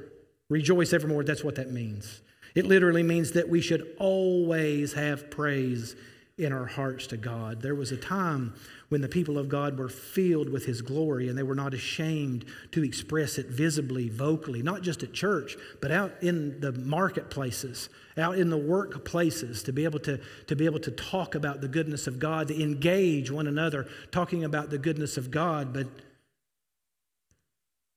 Rejoice 0.50 0.92
evermore, 0.92 1.24
that's 1.24 1.44
what 1.44 1.54
that 1.54 1.70
means. 1.70 2.20
It 2.54 2.66
literally 2.66 3.04
means 3.04 3.30
that 3.32 3.48
we 3.48 3.60
should 3.60 3.94
always 3.98 4.92
have 4.92 5.30
praise 5.30 5.94
in 6.36 6.52
our 6.52 6.66
hearts 6.66 7.06
to 7.06 7.16
God. 7.16 7.62
There 7.62 7.74
was 7.74 7.92
a 7.92 7.96
time 7.96 8.54
when 8.88 9.02
the 9.02 9.08
people 9.08 9.38
of 9.38 9.48
God 9.48 9.78
were 9.78 9.88
filled 9.88 10.48
with 10.48 10.64
His 10.64 10.82
glory 10.82 11.28
and 11.28 11.38
they 11.38 11.42
were 11.42 11.54
not 11.54 11.74
ashamed 11.74 12.46
to 12.72 12.82
express 12.82 13.38
it 13.38 13.46
visibly, 13.46 14.08
vocally, 14.08 14.62
not 14.62 14.82
just 14.82 15.02
at 15.02 15.12
church, 15.12 15.56
but 15.80 15.92
out 15.92 16.12
in 16.22 16.58
the 16.60 16.72
marketplaces, 16.72 17.88
out 18.16 18.36
in 18.36 18.50
the 18.50 18.58
workplaces, 18.58 19.64
to 19.66 19.72
be 19.72 19.84
able 19.84 20.00
to, 20.00 20.18
to 20.48 20.56
be 20.56 20.64
able 20.64 20.80
to 20.80 20.90
talk 20.90 21.36
about 21.36 21.60
the 21.60 21.68
goodness 21.68 22.06
of 22.06 22.18
God, 22.18 22.48
to 22.48 22.60
engage 22.60 23.30
one 23.30 23.46
another 23.46 23.86
talking 24.10 24.42
about 24.42 24.70
the 24.70 24.78
goodness 24.78 25.16
of 25.16 25.30
God. 25.30 25.72
But 25.72 25.86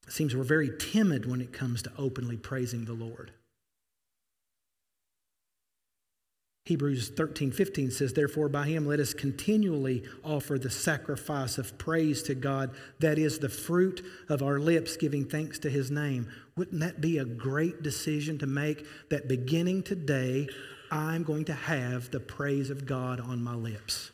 it 0.08 0.14
seems 0.14 0.36
we're 0.36 0.44
very 0.44 0.72
timid 0.78 1.30
when 1.30 1.42
it 1.42 1.54
comes 1.54 1.82
to 1.84 1.92
openly 1.98 2.38
praising 2.38 2.86
the 2.86 2.94
Lord. 2.94 3.32
Hebrews 6.66 7.10
13, 7.10 7.52
15 7.52 7.92
says, 7.92 8.14
Therefore, 8.14 8.48
by 8.48 8.68
him 8.68 8.86
let 8.86 9.02
us 9.02 9.14
continually 9.14 10.04
offer 10.24 10.58
the 10.58 10.70
sacrifice 10.70 11.58
of 11.58 11.78
praise 11.78 12.24
to 12.24 12.36
God, 12.36 12.72
that 13.00 13.20
is 13.20 13.40
the 13.40 13.50
fruit 13.50 14.02
of 14.30 14.42
our 14.42 14.60
lips, 14.60 14.96
giving 14.96 15.26
thanks 15.26 15.60
to 15.60 15.70
his 15.70 15.92
name. 15.92 16.32
Wouldn't 16.56 16.80
that 16.80 17.02
be 17.02 17.18
a 17.18 17.26
great 17.26 17.84
decision 17.84 18.38
to 18.40 18.48
make 18.48 18.86
that 19.10 19.28
beginning 19.28 19.84
today, 19.84 20.48
I'm 20.90 21.24
going 21.24 21.46
to 21.46 21.54
have 21.54 22.12
the 22.12 22.22
praise 22.22 22.70
of 22.70 22.86
God 22.86 23.20
on 23.20 23.44
my 23.44 23.56
lips? 23.56 24.12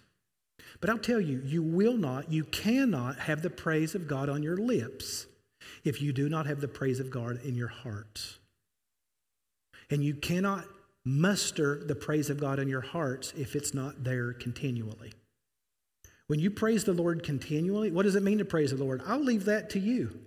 But 0.81 0.89
I'll 0.89 0.97
tell 0.97 1.21
you, 1.21 1.43
you 1.45 1.61
will 1.61 1.97
not, 1.97 2.31
you 2.31 2.45
cannot 2.45 3.19
have 3.19 3.43
the 3.43 3.49
praise 3.51 3.93
of 3.93 4.07
God 4.07 4.27
on 4.27 4.41
your 4.41 4.57
lips 4.57 5.27
if 5.83 6.01
you 6.01 6.13
do 6.13 6.29
not 6.29 6.45
have 6.45 6.61
the 6.61 6.67
praise 6.67 6.99
of 6.99 7.09
God 7.09 7.39
in 7.43 7.55
your 7.55 7.67
heart. 7.67 8.37
And 9.89 10.03
you 10.03 10.13
cannot 10.13 10.65
muster 11.05 11.83
the 11.83 11.95
praise 11.95 12.29
of 12.29 12.39
God 12.39 12.59
in 12.59 12.67
your 12.67 12.81
hearts 12.81 13.33
if 13.37 13.55
it's 13.55 13.73
not 13.73 14.03
there 14.03 14.33
continually. 14.33 15.13
When 16.27 16.39
you 16.39 16.51
praise 16.51 16.83
the 16.83 16.93
Lord 16.93 17.23
continually, 17.23 17.89
what 17.89 18.03
does 18.03 18.15
it 18.15 18.23
mean 18.23 18.37
to 18.37 18.45
praise 18.45 18.71
the 18.71 18.83
Lord? 18.83 19.01
I'll 19.07 19.23
leave 19.23 19.45
that 19.45 19.71
to 19.71 19.79
you 19.79 20.19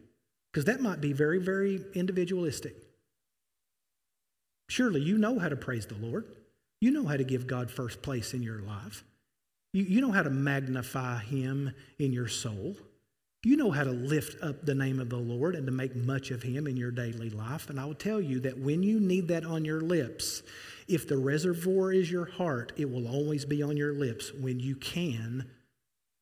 because 0.53 0.65
that 0.65 0.81
might 0.81 1.01
be 1.01 1.13
very, 1.13 1.39
very 1.39 1.85
individualistic. 1.95 2.75
Surely 4.69 5.01
you 5.01 5.17
know 5.17 5.39
how 5.39 5.49
to 5.49 5.57
praise 5.57 5.87
the 5.87 5.95
Lord. 5.95 6.25
You 6.81 6.91
know 6.91 7.07
how 7.07 7.17
to 7.17 7.25
give 7.25 7.47
God 7.47 7.71
first 7.71 8.03
place 8.03 8.35
in 8.35 8.43
your 8.43 8.61
life. 8.63 9.05
You, 9.73 9.85
you 9.85 10.01
know 10.01 10.11
how 10.11 10.23
to 10.23 10.31
magnify 10.31 11.21
Him 11.21 11.73
in 11.99 12.13
your 12.13 12.29
soul. 12.29 12.77
You 13.45 13.57
know 13.57 13.73
how 13.73 13.83
to 13.83 13.91
lift 13.91 14.41
up 14.43 14.65
the 14.65 14.75
name 14.75 15.01
of 15.01 15.11
the 15.11 15.17
Lord 15.17 15.57
and 15.57 15.67
to 15.67 15.73
make 15.73 15.97
much 15.97 16.31
of 16.31 16.43
Him 16.43 16.69
in 16.69 16.77
your 16.77 16.93
daily 16.93 17.29
life. 17.29 17.71
And 17.71 17.81
I 17.81 17.85
will 17.85 17.95
tell 17.95 18.21
you 18.21 18.39
that 18.41 18.59
when 18.59 18.85
you 18.85 19.01
need 19.01 19.29
that 19.29 19.45
on 19.45 19.65
your 19.65 19.81
lips, 19.81 20.43
if 20.87 21.09
the 21.09 21.19
reservoir 21.19 21.93
is 21.93 22.11
your 22.11 22.27
heart, 22.27 22.73
it 22.77 22.89
will 22.89 23.09
always 23.09 23.45
be 23.45 23.63
on 23.63 23.77
your 23.77 23.95
lips 23.95 24.33
when 24.33 24.61
you 24.61 24.77
can 24.77 25.51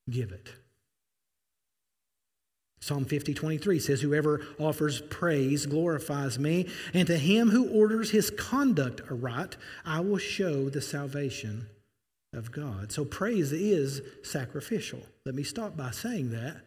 give 0.08 0.32
it. 0.32 0.50
Psalm 2.80 3.04
50, 3.04 3.34
23 3.34 3.78
says, 3.78 4.00
Whoever 4.00 4.40
offers 4.58 5.02
praise 5.02 5.66
glorifies 5.66 6.38
me, 6.38 6.66
and 6.94 7.06
to 7.06 7.18
him 7.18 7.50
who 7.50 7.68
orders 7.68 8.10
his 8.10 8.30
conduct 8.30 9.02
aright, 9.10 9.58
I 9.84 10.00
will 10.00 10.16
show 10.16 10.70
the 10.70 10.80
salvation 10.80 11.66
of 12.32 12.50
God. 12.50 12.90
So 12.90 13.04
praise 13.04 13.52
is 13.52 14.00
sacrificial. 14.22 15.00
Let 15.26 15.34
me 15.34 15.42
stop 15.42 15.76
by 15.76 15.90
saying 15.90 16.30
that 16.30 16.62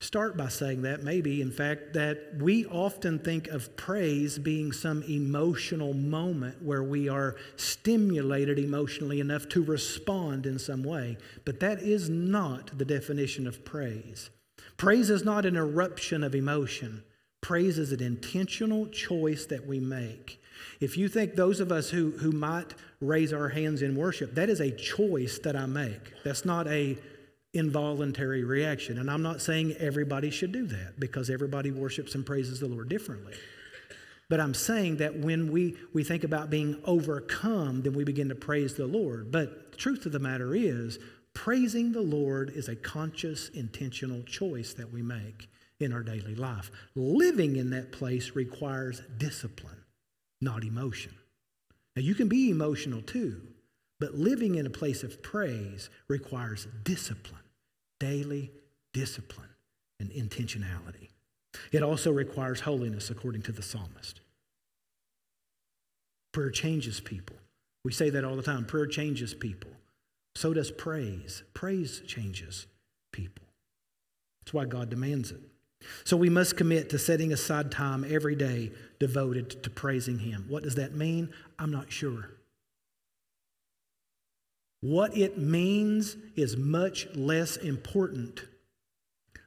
start 0.00 0.36
by 0.36 0.48
saying 0.48 0.82
that, 0.82 1.02
maybe, 1.02 1.42
in 1.42 1.50
fact, 1.50 1.92
that 1.92 2.32
we 2.38 2.64
often 2.66 3.18
think 3.18 3.48
of 3.48 3.76
praise 3.76 4.38
being 4.38 4.72
some 4.72 5.02
emotional 5.02 5.92
moment 5.92 6.62
where 6.62 6.82
we 6.82 7.08
are 7.08 7.36
stimulated 7.56 8.58
emotionally 8.58 9.20
enough 9.20 9.48
to 9.50 9.62
respond 9.62 10.46
in 10.46 10.58
some 10.58 10.82
way. 10.82 11.18
But 11.44 11.60
that 11.60 11.80
is 11.80 12.08
not 12.08 12.76
the 12.78 12.84
definition 12.86 13.46
of 13.46 13.64
praise. 13.64 14.30
Praise 14.78 15.10
is 15.10 15.24
not 15.24 15.44
an 15.44 15.56
eruption 15.56 16.24
of 16.24 16.34
emotion, 16.34 17.02
praise 17.42 17.78
is 17.78 17.92
an 17.92 18.02
intentional 18.02 18.86
choice 18.86 19.44
that 19.46 19.66
we 19.66 19.78
make. 19.78 20.40
If 20.80 20.96
you 20.96 21.08
think 21.08 21.34
those 21.34 21.60
of 21.60 21.70
us 21.70 21.90
who, 21.90 22.12
who 22.12 22.32
might 22.32 22.74
raise 23.02 23.34
our 23.34 23.50
hands 23.50 23.82
in 23.82 23.94
worship, 23.94 24.34
that 24.34 24.48
is 24.48 24.60
a 24.60 24.70
choice 24.70 25.38
that 25.40 25.56
I 25.56 25.66
make. 25.66 26.12
That's 26.24 26.46
not 26.46 26.66
a 26.68 26.96
involuntary 27.52 28.44
reaction. 28.44 28.98
And 28.98 29.10
I'm 29.10 29.22
not 29.22 29.40
saying 29.40 29.74
everybody 29.78 30.30
should 30.30 30.52
do 30.52 30.66
that 30.66 31.00
because 31.00 31.30
everybody 31.30 31.70
worships 31.70 32.14
and 32.14 32.24
praises 32.24 32.60
the 32.60 32.68
Lord 32.68 32.88
differently. 32.88 33.34
But 34.28 34.38
I'm 34.38 34.54
saying 34.54 34.98
that 34.98 35.16
when 35.16 35.50
we, 35.50 35.76
we 35.92 36.04
think 36.04 36.22
about 36.22 36.50
being 36.50 36.80
overcome, 36.84 37.82
then 37.82 37.94
we 37.94 38.04
begin 38.04 38.28
to 38.28 38.36
praise 38.36 38.74
the 38.74 38.86
Lord. 38.86 39.32
But 39.32 39.72
the 39.72 39.76
truth 39.76 40.06
of 40.06 40.12
the 40.12 40.20
matter 40.20 40.54
is, 40.54 41.00
praising 41.34 41.90
the 41.90 42.00
Lord 42.00 42.50
is 42.54 42.68
a 42.68 42.76
conscious, 42.76 43.48
intentional 43.48 44.22
choice 44.22 44.72
that 44.74 44.92
we 44.92 45.02
make 45.02 45.48
in 45.80 45.92
our 45.92 46.04
daily 46.04 46.36
life. 46.36 46.70
Living 46.94 47.56
in 47.56 47.70
that 47.70 47.90
place 47.90 48.36
requires 48.36 49.02
discipline, 49.18 49.82
not 50.40 50.62
emotion. 50.62 51.14
Now, 51.96 52.02
you 52.02 52.14
can 52.14 52.28
be 52.28 52.50
emotional 52.50 53.02
too, 53.02 53.42
but 54.00 54.14
living 54.14 54.56
in 54.56 54.66
a 54.66 54.70
place 54.70 55.04
of 55.04 55.22
praise 55.22 55.90
requires 56.08 56.66
discipline 56.82 57.42
daily 58.00 58.50
discipline 58.92 59.50
and 60.00 60.10
intentionality. 60.10 61.10
It 61.70 61.82
also 61.82 62.10
requires 62.10 62.60
holiness, 62.60 63.10
according 63.10 63.42
to 63.42 63.52
the 63.52 63.62
psalmist. 63.62 64.20
Prayer 66.32 66.50
changes 66.50 66.98
people. 66.98 67.36
We 67.84 67.92
say 67.92 68.10
that 68.10 68.24
all 68.24 68.36
the 68.36 68.42
time. 68.42 68.64
Prayer 68.64 68.86
changes 68.86 69.34
people. 69.34 69.70
So 70.34 70.54
does 70.54 70.70
praise. 70.70 71.42
Praise 71.54 72.02
changes 72.06 72.66
people. 73.12 73.44
That's 74.40 74.54
why 74.54 74.64
God 74.64 74.90
demands 74.90 75.30
it. 75.30 75.40
So 76.04 76.16
we 76.16 76.28
must 76.28 76.56
commit 76.56 76.90
to 76.90 76.98
setting 76.98 77.32
aside 77.32 77.72
time 77.72 78.04
every 78.08 78.36
day 78.36 78.70
devoted 78.98 79.62
to 79.62 79.70
praising 79.70 80.18
Him. 80.18 80.46
What 80.48 80.62
does 80.62 80.76
that 80.76 80.94
mean? 80.94 81.30
I'm 81.58 81.70
not 81.70 81.90
sure. 81.90 82.30
What 84.80 85.16
it 85.16 85.38
means 85.38 86.16
is 86.36 86.56
much 86.56 87.06
less 87.14 87.56
important 87.56 88.44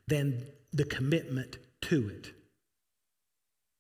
than 0.08 0.46
the 0.72 0.86
commitment 0.86 1.58
to 1.82 2.10
it. 2.10 2.32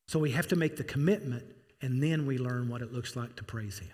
So 0.07 0.19
we 0.19 0.31
have 0.31 0.47
to 0.47 0.55
make 0.55 0.77
the 0.77 0.83
commitment 0.83 1.45
and 1.81 2.01
then 2.01 2.25
we 2.25 2.37
learn 2.37 2.69
what 2.69 2.81
it 2.81 2.93
looks 2.93 3.15
like 3.15 3.35
to 3.35 3.43
praise 3.43 3.79
Him. 3.79 3.89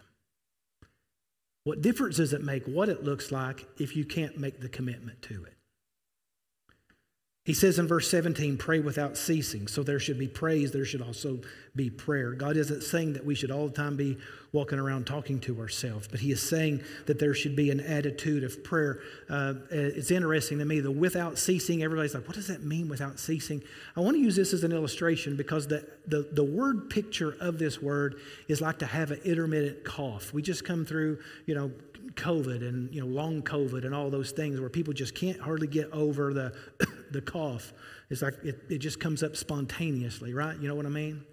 What 1.64 1.82
difference 1.82 2.18
does 2.18 2.34
it 2.34 2.44
make 2.44 2.66
what 2.66 2.90
it 2.90 3.04
looks 3.04 3.32
like 3.32 3.68
if 3.78 3.96
you 3.96 4.06
can't 4.06 4.38
make 4.38 4.62
the 4.62 4.70
commitment 4.70 5.22
to 5.24 5.44
it? 5.44 5.59
He 7.50 7.56
says 7.56 7.80
in 7.80 7.88
verse 7.88 8.08
17, 8.12 8.58
pray 8.58 8.80
without 8.80 9.18
ceasing. 9.18 9.66
So 9.66 9.82
there 9.82 10.00
should 10.00 10.20
be 10.20 10.28
praise, 10.28 10.72
there 10.72 10.86
should 10.86 11.02
also 11.02 11.40
be 11.76 11.90
prayer. 11.90 12.34
God 12.34 12.56
isn't 12.56 12.84
saying 12.84 13.14
that 13.14 13.26
we 13.26 13.34
should 13.34 13.50
all 13.50 13.66
the 13.68 13.74
time 13.74 13.98
be 13.98 14.20
walking 14.52 14.78
around 14.78 15.08
talking 15.08 15.40
to 15.40 15.60
ourselves, 15.60 16.08
but 16.08 16.20
He 16.20 16.32
is 16.32 16.48
saying 16.48 16.84
that 17.08 17.18
there 17.18 17.34
should 17.34 17.56
be 17.56 17.72
an 17.72 17.80
attitude 17.80 18.44
of 18.44 18.64
prayer. 18.64 19.00
Uh, 19.32 19.56
it's 19.72 20.12
interesting 20.12 20.60
to 20.60 20.66
me, 20.66 20.80
the 20.80 20.92
without 20.92 21.40
ceasing, 21.40 21.82
everybody's 21.82 22.14
like, 22.14 22.28
what 22.28 22.36
does 22.36 22.50
that 22.50 22.62
mean 22.62 22.88
without 22.88 23.18
ceasing? 23.18 23.64
I 23.98 24.02
want 24.02 24.16
to 24.16 24.22
use 24.22 24.36
this 24.36 24.54
as 24.54 24.64
an 24.64 24.72
illustration 24.72 25.36
because 25.36 25.66
the, 25.66 25.88
the, 26.06 26.30
the 26.32 26.44
word 26.44 26.92
picture 26.92 27.36
of 27.40 27.58
this 27.58 27.82
word 27.82 28.22
is 28.48 28.62
like 28.62 28.78
to 28.78 28.86
have 28.86 29.10
an 29.10 29.22
intermittent 29.26 29.84
cough. 29.84 30.32
We 30.34 30.44
just 30.44 30.66
come 30.66 30.86
through, 30.86 31.18
you 31.48 31.56
know, 31.56 31.72
COVID 32.14 32.68
and 32.68 32.94
you 32.94 33.02
know 33.02 33.08
long 33.08 33.42
COVID 33.42 33.86
and 33.86 33.94
all 33.94 34.10
those 34.10 34.32
things 34.32 34.60
where 34.60 34.70
people 34.70 34.94
just 34.94 35.14
can't 35.14 35.40
hardly 35.40 35.68
get 35.68 35.92
over 35.92 36.34
the 36.34 36.54
the 37.12 37.22
cough. 37.22 37.74
It's 38.10 38.22
like 38.22 38.36
it, 38.44 38.60
it 38.70 38.78
just 38.80 39.00
comes 39.00 39.24
up 39.24 39.36
spontaneously, 39.36 40.34
right? 40.34 40.58
You 40.60 40.68
know 40.68 40.76
what 40.76 40.86
I 40.86 40.90
mean? 40.90 41.24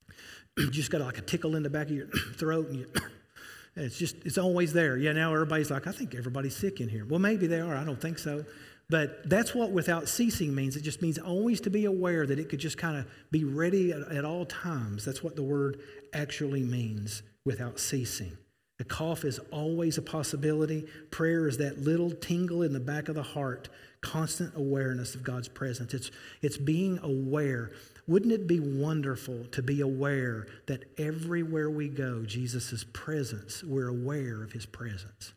you 0.56 0.70
just 0.70 0.90
got 0.90 1.00
like 1.00 1.18
a 1.18 1.22
tickle 1.22 1.56
in 1.56 1.62
the 1.62 1.70
back 1.70 1.86
of 1.86 1.92
your 1.92 2.06
throat 2.36 2.68
and 2.68 2.76
you 2.76 2.86
it's 3.76 3.98
just 3.98 4.16
it's 4.24 4.38
always 4.38 4.72
there. 4.72 4.96
Yeah, 4.96 5.12
now 5.12 5.32
everybody's 5.32 5.70
like, 5.70 5.86
I 5.86 5.92
think 5.92 6.14
everybody's 6.14 6.56
sick 6.56 6.80
in 6.80 6.88
here. 6.88 7.04
Well, 7.04 7.20
maybe 7.20 7.46
they 7.46 7.60
are. 7.60 7.76
I 7.76 7.84
don't 7.84 8.00
think 8.00 8.18
so. 8.18 8.44
But 8.88 9.30
that's 9.30 9.54
what 9.54 9.70
without 9.70 10.08
ceasing 10.08 10.52
means. 10.52 10.76
It 10.76 10.82
just 10.82 11.00
means 11.00 11.16
always 11.16 11.60
to 11.62 11.70
be 11.70 11.84
aware 11.84 12.26
that 12.26 12.40
it 12.40 12.48
could 12.48 12.58
just 12.58 12.76
kind 12.76 12.96
of 12.96 13.06
be 13.30 13.44
ready 13.44 13.92
at, 13.92 14.02
at 14.10 14.24
all 14.24 14.44
times. 14.44 15.04
That's 15.04 15.22
what 15.22 15.36
the 15.36 15.44
word 15.44 15.80
actually 16.12 16.64
means 16.64 17.22
without 17.44 17.78
ceasing. 17.78 18.36
A 18.80 18.84
cough 18.84 19.24
is 19.24 19.38
always 19.52 19.96
a 19.98 20.02
possibility. 20.02 20.86
Prayer 21.10 21.46
is 21.46 21.58
that 21.58 21.78
little 21.78 22.10
tingle 22.10 22.62
in 22.62 22.72
the 22.72 22.80
back 22.80 23.08
of 23.08 23.14
the 23.14 23.22
heart, 23.22 23.68
constant 24.02 24.56
awareness 24.56 25.14
of 25.14 25.22
God's 25.22 25.48
presence. 25.48 25.94
It's, 25.94 26.10
it's 26.42 26.56
being 26.56 26.98
aware. 27.02 27.72
Wouldn't 28.06 28.32
it 28.32 28.46
be 28.46 28.60
wonderful 28.60 29.44
to 29.52 29.62
be 29.62 29.80
aware 29.80 30.46
that 30.66 30.84
everywhere 30.98 31.70
we 31.70 31.88
go, 31.88 32.24
Jesus' 32.24 32.84
presence, 32.92 33.62
we're 33.62 33.88
aware 33.88 34.42
of 34.42 34.52
his 34.52 34.66
presence? 34.66 35.32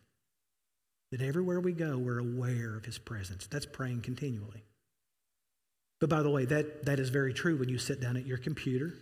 That 1.12 1.22
everywhere 1.22 1.60
we 1.60 1.74
go, 1.74 1.98
we're 1.98 2.20
aware 2.20 2.76
of 2.76 2.86
his 2.86 2.98
presence. 2.98 3.48
That's 3.48 3.66
praying 3.66 4.02
continually. 4.02 4.64
But 6.00 6.10
by 6.10 6.24
the 6.24 6.30
way, 6.30 6.46
that, 6.46 6.86
that 6.86 7.00
is 7.00 7.10
very 7.10 7.34
true 7.34 7.58
when 7.58 7.70
you 7.70 7.78
sit 7.78 8.02
down 8.02 8.18
at 8.18 8.26
your 8.26 8.38
computer 8.38 8.94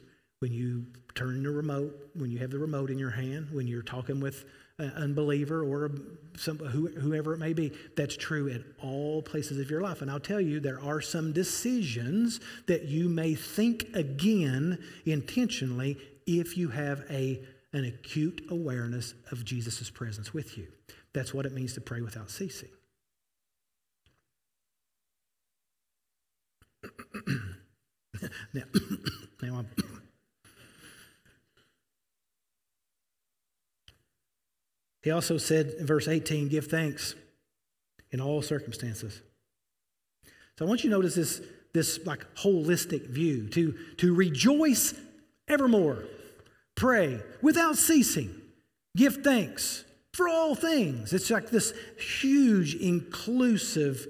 when 0.41 0.51
you 0.51 0.87
turn 1.13 1.43
the 1.43 1.51
remote, 1.51 2.09
when 2.15 2.31
you 2.31 2.39
have 2.39 2.49
the 2.49 2.57
remote 2.57 2.89
in 2.89 2.97
your 2.97 3.11
hand, 3.11 3.47
when 3.51 3.67
you're 3.67 3.83
talking 3.83 4.19
with 4.19 4.45
unbeliever 4.95 5.63
or 5.63 5.91
some, 6.37 6.57
whoever 6.57 7.33
it 7.33 7.37
may 7.37 7.53
be. 7.53 7.71
That's 7.95 8.15
true 8.15 8.49
at 8.49 8.61
all 8.81 9.21
places 9.21 9.59
of 9.59 9.69
your 9.69 9.81
life. 9.81 10.01
And 10.01 10.09
I'll 10.09 10.19
tell 10.19 10.41
you, 10.41 10.59
there 10.59 10.81
are 10.81 11.01
some 11.01 11.33
decisions 11.33 12.39
that 12.67 12.85
you 12.85 13.09
may 13.09 13.35
think 13.35 13.87
again 13.93 14.77
intentionally 15.05 15.97
if 16.25 16.57
you 16.57 16.69
have 16.69 17.03
a, 17.09 17.41
an 17.73 17.85
acute 17.85 18.45
awareness 18.49 19.13
of 19.31 19.43
Jesus' 19.45 19.89
presence 19.89 20.33
with 20.33 20.57
you. 20.57 20.67
That's 21.13 21.33
what 21.33 21.45
it 21.45 21.53
means 21.53 21.73
to 21.73 21.81
pray 21.81 22.01
without 22.01 22.29
ceasing. 22.29 22.69
now, 28.53 28.63
now 29.41 29.57
I'm 29.57 29.67
He 35.01 35.11
also 35.11 35.37
said 35.37 35.73
in 35.79 35.85
verse 35.85 36.07
18, 36.07 36.47
give 36.47 36.67
thanks 36.67 37.15
in 38.11 38.21
all 38.21 38.41
circumstances. 38.41 39.21
So 40.57 40.65
I 40.65 40.67
want 40.67 40.83
you 40.83 40.89
to 40.89 40.95
notice 40.95 41.15
this, 41.15 41.41
this 41.73 42.05
like 42.05 42.25
holistic 42.35 43.07
view 43.07 43.47
to, 43.49 43.73
to 43.97 44.13
rejoice 44.13 44.93
evermore, 45.47 46.03
pray 46.75 47.19
without 47.41 47.77
ceasing, 47.77 48.29
give 48.95 49.23
thanks 49.23 49.85
for 50.13 50.27
all 50.27 50.55
things. 50.55 51.13
It's 51.13 51.29
like 51.29 51.49
this 51.49 51.73
huge, 52.19 52.75
inclusive 52.75 54.07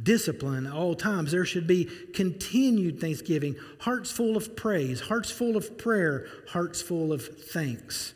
discipline 0.00 0.66
at 0.66 0.72
all 0.72 0.94
times. 0.94 1.32
There 1.32 1.44
should 1.44 1.66
be 1.66 1.88
continued 2.14 3.00
thanksgiving, 3.00 3.56
hearts 3.80 4.10
full 4.10 4.36
of 4.36 4.54
praise, 4.54 5.00
hearts 5.00 5.30
full 5.30 5.56
of 5.56 5.78
prayer, 5.78 6.26
hearts 6.48 6.80
full 6.80 7.12
of 7.12 7.26
thanks. 7.26 8.14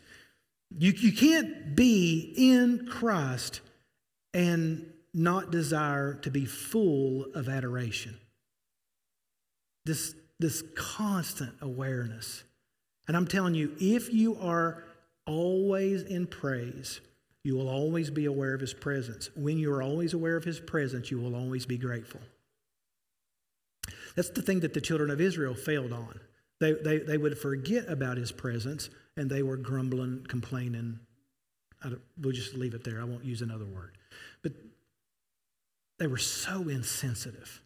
You, 0.77 0.91
you 0.91 1.11
can't 1.11 1.75
be 1.75 2.33
in 2.35 2.87
Christ 2.89 3.61
and 4.33 4.91
not 5.13 5.51
desire 5.51 6.15
to 6.15 6.31
be 6.31 6.45
full 6.45 7.25
of 7.35 7.47
adoration. 7.47 8.17
This, 9.85 10.15
this 10.39 10.63
constant 10.75 11.53
awareness. 11.61 12.43
And 13.07 13.15
I'm 13.15 13.27
telling 13.27 13.53
you, 13.53 13.75
if 13.79 14.11
you 14.13 14.37
are 14.39 14.83
always 15.27 16.03
in 16.03 16.25
praise, 16.25 17.01
you 17.43 17.55
will 17.55 17.69
always 17.69 18.09
be 18.09 18.25
aware 18.25 18.53
of 18.53 18.61
His 18.61 18.73
presence. 18.73 19.29
When 19.35 19.57
you 19.57 19.71
are 19.73 19.83
always 19.83 20.13
aware 20.13 20.37
of 20.37 20.45
His 20.45 20.59
presence, 20.59 21.11
you 21.11 21.19
will 21.19 21.35
always 21.35 21.65
be 21.65 21.77
grateful. 21.77 22.21
That's 24.15 24.29
the 24.29 24.41
thing 24.41 24.61
that 24.61 24.73
the 24.73 24.81
children 24.81 25.09
of 25.09 25.19
Israel 25.19 25.53
failed 25.53 25.91
on. 25.91 26.19
They, 26.59 26.73
they, 26.73 26.99
they 26.99 27.17
would 27.17 27.37
forget 27.37 27.89
about 27.89 28.17
His 28.17 28.31
presence 28.31 28.89
and 29.17 29.29
they 29.29 29.43
were 29.43 29.57
grumbling, 29.57 30.25
complaining. 30.27 30.99
we'll 32.19 32.33
just 32.33 32.55
leave 32.55 32.73
it 32.73 32.83
there. 32.83 32.99
I 32.99 33.03
won't 33.03 33.25
use 33.25 33.41
another 33.41 33.65
word. 33.65 33.97
But 34.41 34.53
they 35.99 36.07
were 36.07 36.17
so 36.17 36.69
insensitive, 36.69 37.61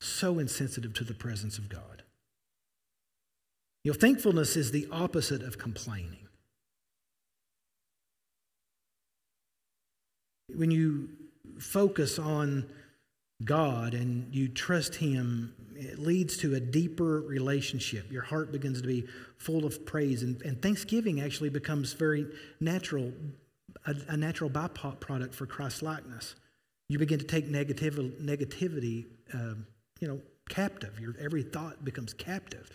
so 0.00 0.38
insensitive 0.38 0.94
to 0.94 1.04
the 1.04 1.14
presence 1.14 1.58
of 1.58 1.68
God. 1.68 2.02
You 3.84 3.92
know, 3.92 3.98
thankfulness 3.98 4.56
is 4.56 4.72
the 4.72 4.88
opposite 4.90 5.42
of 5.42 5.58
complaining. 5.58 6.26
When 10.54 10.70
you 10.70 11.10
focus 11.58 12.18
on 12.18 12.68
God 13.44 13.94
and 13.94 14.34
you 14.34 14.48
trust 14.48 14.96
Him, 14.96 15.54
it 15.76 15.98
leads 15.98 16.36
to 16.38 16.54
a 16.54 16.60
deeper 16.60 17.20
relationship. 17.20 18.10
Your 18.10 18.22
heart 18.22 18.50
begins 18.50 18.80
to 18.80 18.86
be 18.86 19.06
full 19.36 19.64
of 19.64 19.86
praise, 19.86 20.22
and, 20.22 20.40
and 20.42 20.60
thanksgiving 20.60 21.20
actually 21.20 21.50
becomes 21.50 21.92
very 21.92 22.26
natural, 22.60 23.12
a, 23.86 23.94
a 24.08 24.16
natural 24.16 24.50
byproduct 24.50 25.34
for 25.34 25.46
Christ 25.46 25.82
likeness. 25.82 26.34
You 26.88 26.98
begin 26.98 27.18
to 27.18 27.24
take 27.24 27.48
negativ- 27.48 28.20
negativity, 28.20 29.06
uh, 29.32 29.54
you 30.00 30.08
know, 30.08 30.20
captive. 30.48 30.98
Your 30.98 31.14
every 31.20 31.42
thought 31.42 31.84
becomes 31.84 32.12
captive. 32.12 32.68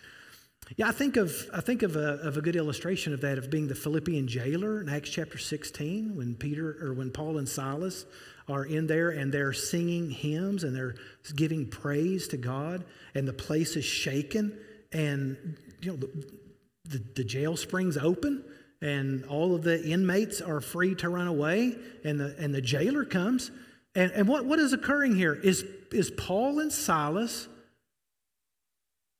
Yeah, 0.76 0.88
I 0.88 0.92
think 0.92 1.16
of 1.16 1.34
I 1.52 1.60
think 1.60 1.82
of 1.82 1.96
a, 1.96 2.14
of 2.22 2.36
a 2.36 2.40
good 2.40 2.56
illustration 2.56 3.12
of 3.12 3.20
that 3.20 3.38
of 3.38 3.50
being 3.50 3.68
the 3.68 3.74
Philippian 3.74 4.26
jailer 4.26 4.80
in 4.80 4.88
Acts 4.88 5.10
chapter 5.10 5.38
16 5.38 6.16
when 6.16 6.34
Peter 6.34 6.76
or 6.80 6.94
when 6.94 7.10
Paul 7.10 7.38
and 7.38 7.48
Silas 7.48 8.06
are 8.48 8.64
in 8.64 8.86
there 8.86 9.10
and 9.10 9.32
they're 9.32 9.52
singing 9.52 10.10
hymns 10.10 10.64
and 10.64 10.74
they're 10.74 10.96
giving 11.36 11.66
praise 11.66 12.28
to 12.28 12.36
God 12.36 12.84
and 13.14 13.28
the 13.28 13.32
place 13.32 13.76
is 13.76 13.84
shaken 13.84 14.58
and 14.92 15.56
you 15.80 15.92
know 15.92 15.96
the, 15.96 16.26
the, 16.88 17.04
the 17.16 17.24
jail 17.24 17.56
springs 17.56 17.96
open 17.96 18.44
and 18.80 19.24
all 19.26 19.54
of 19.54 19.62
the 19.62 19.84
inmates 19.84 20.40
are 20.40 20.60
free 20.60 20.94
to 20.96 21.08
run 21.08 21.26
away 21.26 21.76
and 22.04 22.18
the 22.18 22.34
and 22.38 22.54
the 22.54 22.62
jailer 22.62 23.04
comes. 23.04 23.50
And, 23.96 24.10
and 24.10 24.26
what, 24.26 24.44
what 24.44 24.58
is 24.58 24.72
occurring 24.72 25.14
here 25.14 25.34
is 25.34 25.64
is 25.92 26.10
Paul 26.10 26.58
and 26.60 26.72
Silas 26.72 27.48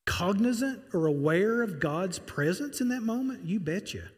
cognizant 0.07 0.83
or 0.93 1.07
aware 1.07 1.63
of 1.63 1.81
God's 1.81 2.19
presence 2.19 2.81
in 2.81 2.89
that 2.89 3.03
moment? 3.03 3.45
You 3.45 3.61
betcha. 3.61 4.11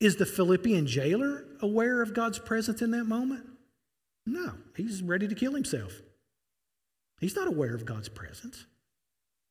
Is 0.00 0.16
the 0.16 0.26
Philippian 0.26 0.86
jailer 0.86 1.44
aware 1.60 2.00
of 2.00 2.14
God's 2.14 2.38
presence 2.38 2.80
in 2.80 2.90
that 2.92 3.04
moment? 3.04 3.46
No, 4.26 4.54
he's 4.76 5.02
ready 5.02 5.28
to 5.28 5.34
kill 5.34 5.54
himself. 5.54 6.00
He's 7.20 7.36
not 7.36 7.48
aware 7.48 7.74
of 7.74 7.84
God's 7.84 8.08
presence. 8.08 8.64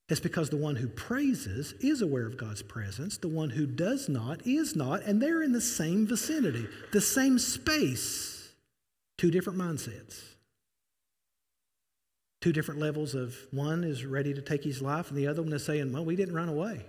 It's 0.09 0.19
because 0.19 0.49
the 0.49 0.57
one 0.57 0.75
who 0.75 0.87
praises 0.87 1.73
is 1.79 2.01
aware 2.01 2.25
of 2.25 2.35
God's 2.35 2.63
presence. 2.63 3.17
The 3.17 3.27
one 3.27 3.51
who 3.51 3.67
does 3.67 4.09
not 4.09 4.45
is 4.47 4.75
not, 4.75 5.03
and 5.03 5.21
they're 5.21 5.43
in 5.43 5.51
the 5.51 5.61
same 5.61 6.07
vicinity, 6.07 6.67
the 6.91 7.01
same 7.01 7.37
space. 7.37 8.53
Two 9.19 9.29
different 9.29 9.59
mindsets. 9.59 10.19
Two 12.41 12.53
different 12.53 12.79
levels 12.79 13.15
of 13.15 13.35
one 13.51 13.83
is 13.83 14.05
ready 14.05 14.33
to 14.33 14.41
take 14.41 14.63
his 14.63 14.81
life, 14.81 15.09
and 15.09 15.17
the 15.17 15.27
other 15.27 15.41
one 15.41 15.51
is 15.51 15.65
saying, 15.65 15.91
Well, 15.91 16.05
we 16.05 16.15
didn't 16.15 16.35
run 16.35 16.49
away. 16.49 16.85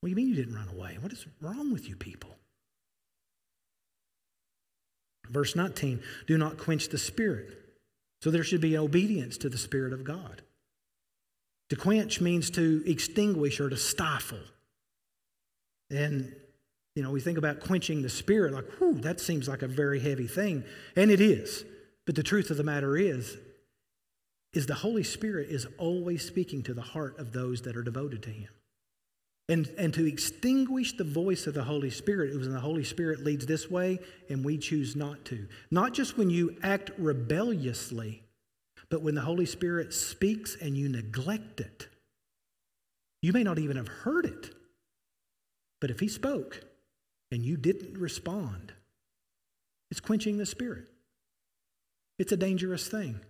What 0.00 0.08
do 0.08 0.10
you 0.10 0.16
mean 0.16 0.28
you 0.28 0.34
didn't 0.34 0.54
run 0.54 0.68
away? 0.68 0.98
What 1.00 1.12
is 1.12 1.26
wrong 1.40 1.72
with 1.72 1.88
you 1.88 1.96
people? 1.96 2.36
Verse 5.28 5.56
19 5.56 6.00
do 6.26 6.38
not 6.38 6.58
quench 6.58 6.88
the 6.88 6.98
spirit. 6.98 7.66
So 8.22 8.30
there 8.30 8.44
should 8.44 8.60
be 8.60 8.76
obedience 8.76 9.36
to 9.38 9.48
the 9.48 9.58
Spirit 9.58 9.92
of 9.92 10.04
God. 10.04 10.42
To 11.70 11.76
quench 11.76 12.20
means 12.20 12.50
to 12.50 12.82
extinguish 12.86 13.60
or 13.60 13.68
to 13.68 13.76
stifle. 13.76 14.40
And, 15.90 16.34
you 16.94 17.02
know, 17.02 17.10
we 17.10 17.20
think 17.20 17.38
about 17.38 17.60
quenching 17.60 18.02
the 18.02 18.08
Spirit, 18.08 18.52
like, 18.52 18.68
whew, 18.78 18.94
that 19.00 19.20
seems 19.20 19.48
like 19.48 19.62
a 19.62 19.68
very 19.68 20.00
heavy 20.00 20.26
thing. 20.26 20.64
And 20.96 21.10
it 21.10 21.20
is. 21.20 21.64
But 22.06 22.14
the 22.14 22.22
truth 22.22 22.50
of 22.50 22.56
the 22.56 22.64
matter 22.64 22.96
is, 22.96 23.36
is 24.56 24.64
the 24.66 24.74
Holy 24.74 25.02
Spirit 25.02 25.50
is 25.50 25.66
always 25.76 26.24
speaking 26.26 26.62
to 26.62 26.72
the 26.72 26.80
heart 26.80 27.18
of 27.18 27.30
those 27.30 27.60
that 27.62 27.76
are 27.76 27.82
devoted 27.82 28.22
to 28.22 28.30
Him. 28.30 28.48
And, 29.50 29.68
and 29.78 29.92
to 29.92 30.08
extinguish 30.08 30.96
the 30.96 31.04
voice 31.04 31.46
of 31.46 31.52
the 31.52 31.62
Holy 31.62 31.90
Spirit, 31.90 32.30
it 32.30 32.38
was 32.38 32.46
when 32.46 32.54
the 32.54 32.60
Holy 32.60 32.82
Spirit 32.82 33.22
leads 33.22 33.44
this 33.44 33.70
way 33.70 33.98
and 34.30 34.42
we 34.42 34.56
choose 34.56 34.96
not 34.96 35.26
to. 35.26 35.46
Not 35.70 35.92
just 35.92 36.16
when 36.16 36.30
you 36.30 36.56
act 36.62 36.90
rebelliously, 36.96 38.22
but 38.88 39.02
when 39.02 39.14
the 39.14 39.20
Holy 39.20 39.44
Spirit 39.44 39.92
speaks 39.92 40.56
and 40.60 40.74
you 40.74 40.88
neglect 40.88 41.60
it. 41.60 41.88
You 43.20 43.34
may 43.34 43.42
not 43.42 43.58
even 43.58 43.76
have 43.76 43.88
heard 43.88 44.24
it, 44.24 44.54
but 45.82 45.90
if 45.90 46.00
He 46.00 46.08
spoke 46.08 46.62
and 47.30 47.44
you 47.44 47.58
didn't 47.58 47.98
respond, 47.98 48.72
it's 49.90 50.00
quenching 50.00 50.38
the 50.38 50.46
Spirit. 50.46 50.88
It's 52.18 52.32
a 52.32 52.38
dangerous 52.38 52.88
thing. 52.88 53.20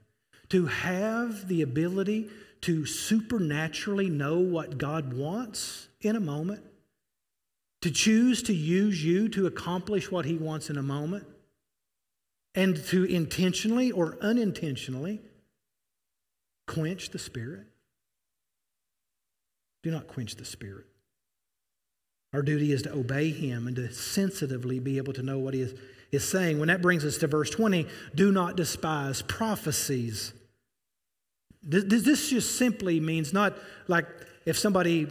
To 0.51 0.67
have 0.67 1.49
the 1.49 1.63
ability 1.63 2.31
to 2.63 2.87
supernaturally 2.87 4.09
know 4.09 4.39
what 4.39 4.79
God 4.79 5.13
wants 5.13 5.89
in 6.01 6.17
a 6.17 6.21
moment, 6.21 6.63
to 7.83 7.91
choose 7.91 8.43
to 8.45 8.55
use 8.55 9.05
you 9.05 9.29
to 9.31 9.47
accomplish 9.47 10.11
what 10.11 10.25
He 10.25 10.37
wants 10.37 10.71
in 10.71 10.77
a 10.77 10.83
moment, 10.83 11.27
and 12.55 12.77
to 12.87 13.05
intentionally 13.05 13.93
or 13.93 14.17
unintentionally 14.21 15.21
quench 16.67 17.11
the 17.11 17.19
Spirit. 17.19 17.67
Do 19.83 19.91
not 19.91 20.09
quench 20.09 20.37
the 20.37 20.45
Spirit. 20.45 20.87
Our 22.33 22.43
duty 22.43 22.73
is 22.73 22.83
to 22.83 22.93
obey 22.93 23.31
Him 23.31 23.67
and 23.67 23.77
to 23.77 23.93
sensitively 23.93 24.81
be 24.81 24.97
able 24.97 25.13
to 25.13 25.23
know 25.23 25.39
what 25.39 25.55
He 25.55 25.61
is, 25.61 25.75
is 26.13 26.29
saying. 26.29 26.59
When 26.59 26.69
that 26.69 26.83
brings 26.83 27.05
us 27.05 27.19
to 27.19 27.27
verse 27.27 27.51
20, 27.51 27.87
do 28.15 28.33
not 28.33 28.57
despise 28.57 29.23
prophecies. 29.23 30.33
This, 31.63 32.05
this 32.05 32.31
just 32.31 32.57
simply 32.57 33.01
means 33.01 33.33
not 33.33 33.57
like 33.89 34.07
if 34.45 34.59
somebody 34.59 35.09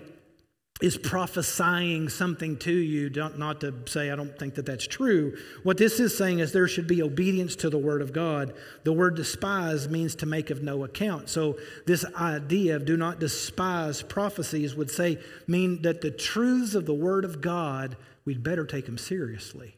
is 0.81 0.97
prophesying 0.97 2.09
something 2.09 2.57
to 2.57 2.71
you, 2.71 3.09
don't, 3.09 3.39
not 3.39 3.61
to 3.61 3.73
say, 3.85 4.11
I 4.11 4.15
don't 4.17 4.37
think 4.37 4.55
that 4.55 4.65
that's 4.65 4.85
true. 4.85 5.37
What 5.63 5.77
this 5.77 6.01
is 6.01 6.17
saying 6.17 6.39
is 6.39 6.51
there 6.51 6.67
should 6.67 6.87
be 6.87 7.01
obedience 7.01 7.55
to 7.57 7.69
the 7.69 7.77
Word 7.77 8.01
of 8.01 8.11
God. 8.11 8.53
The 8.83 8.91
word 8.91 9.15
despise 9.15 9.87
means 9.87 10.15
to 10.15 10.25
make 10.25 10.49
of 10.49 10.63
no 10.63 10.83
account. 10.83 11.29
So, 11.29 11.57
this 11.85 12.03
idea 12.15 12.75
of 12.75 12.85
do 12.85 12.97
not 12.97 13.19
despise 13.19 14.01
prophecies 14.01 14.75
would 14.75 14.91
say, 14.91 15.17
mean 15.47 15.81
that 15.83 16.01
the 16.01 16.11
truths 16.11 16.75
of 16.75 16.85
the 16.85 16.93
Word 16.93 17.23
of 17.23 17.39
God 17.39 17.95
we'd 18.25 18.43
better 18.43 18.65
take 18.65 18.85
them 18.85 18.97
seriously. 18.97 19.77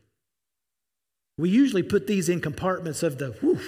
We 1.38 1.50
usually 1.50 1.84
put 1.84 2.08
these 2.08 2.30
in 2.30 2.42
compartments 2.42 3.04
of 3.04 3.18
the 3.20 3.32
whew, 3.32 3.60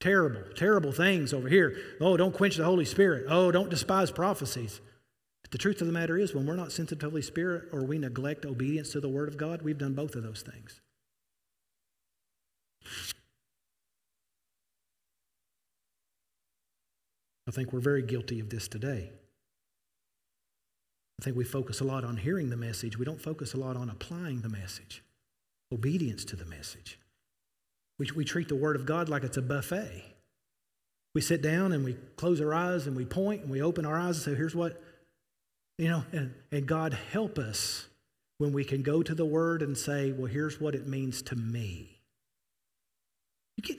terrible, 0.00 0.42
terrible 0.54 0.92
things 0.92 1.32
over 1.32 1.48
here. 1.48 1.76
Oh, 2.00 2.16
don't 2.16 2.34
quench 2.34 2.56
the 2.56 2.64
Holy 2.64 2.84
Spirit. 2.84 3.26
Oh, 3.28 3.50
don't 3.50 3.70
despise 3.70 4.10
prophecies. 4.10 4.80
But 5.42 5.52
the 5.52 5.58
truth 5.58 5.80
of 5.80 5.86
the 5.86 5.92
matter 5.92 6.18
is, 6.18 6.34
when 6.34 6.46
we're 6.46 6.56
not 6.56 6.72
sensitive 6.72 6.98
to 6.98 7.06
the 7.06 7.10
Holy 7.10 7.22
Spirit 7.22 7.68
or 7.72 7.84
we 7.84 7.98
neglect 7.98 8.44
obedience 8.44 8.90
to 8.92 9.00
the 9.00 9.08
Word 9.08 9.28
of 9.28 9.38
God, 9.38 9.62
we've 9.62 9.78
done 9.78 9.94
both 9.94 10.14
of 10.14 10.22
those 10.22 10.42
things. 10.42 10.80
I 17.46 17.50
think 17.50 17.72
we're 17.72 17.80
very 17.80 18.02
guilty 18.02 18.40
of 18.40 18.50
this 18.50 18.68
today. 18.68 19.10
I 21.18 21.24
think 21.24 21.36
we 21.36 21.44
focus 21.44 21.80
a 21.80 21.84
lot 21.84 22.04
on 22.04 22.18
hearing 22.18 22.50
the 22.50 22.56
message. 22.56 22.98
We 22.98 23.06
don't 23.06 23.20
focus 23.20 23.54
a 23.54 23.56
lot 23.56 23.76
on 23.76 23.88
applying 23.88 24.42
the 24.42 24.50
message, 24.50 25.02
obedience 25.72 26.24
to 26.26 26.36
the 26.36 26.44
message. 26.44 26.98
We, 27.98 28.08
we 28.14 28.24
treat 28.24 28.48
the 28.48 28.56
Word 28.56 28.76
of 28.76 28.86
God 28.86 29.08
like 29.08 29.24
it's 29.24 29.36
a 29.36 29.42
buffet. 29.42 30.04
We 31.14 31.20
sit 31.20 31.42
down 31.42 31.72
and 31.72 31.84
we 31.84 31.96
close 32.16 32.40
our 32.40 32.54
eyes 32.54 32.86
and 32.86 32.96
we 32.96 33.04
point 33.04 33.42
and 33.42 33.50
we 33.50 33.62
open 33.62 33.84
our 33.84 33.98
eyes 33.98 34.16
and 34.16 34.24
say, 34.24 34.34
here's 34.34 34.54
what, 34.54 34.80
you 35.76 35.88
know, 35.88 36.04
and, 36.12 36.34
and 36.52 36.66
God 36.66 36.96
help 37.12 37.38
us 37.38 37.88
when 38.38 38.52
we 38.52 38.64
can 38.64 38.82
go 38.82 39.02
to 39.02 39.14
the 39.14 39.24
Word 39.24 39.62
and 39.62 39.76
say, 39.76 40.12
well, 40.12 40.26
here's 40.26 40.60
what 40.60 40.74
it 40.74 40.86
means 40.86 41.22
to 41.22 41.36
me. 41.36 42.00
You 43.56 43.62
get, 43.62 43.78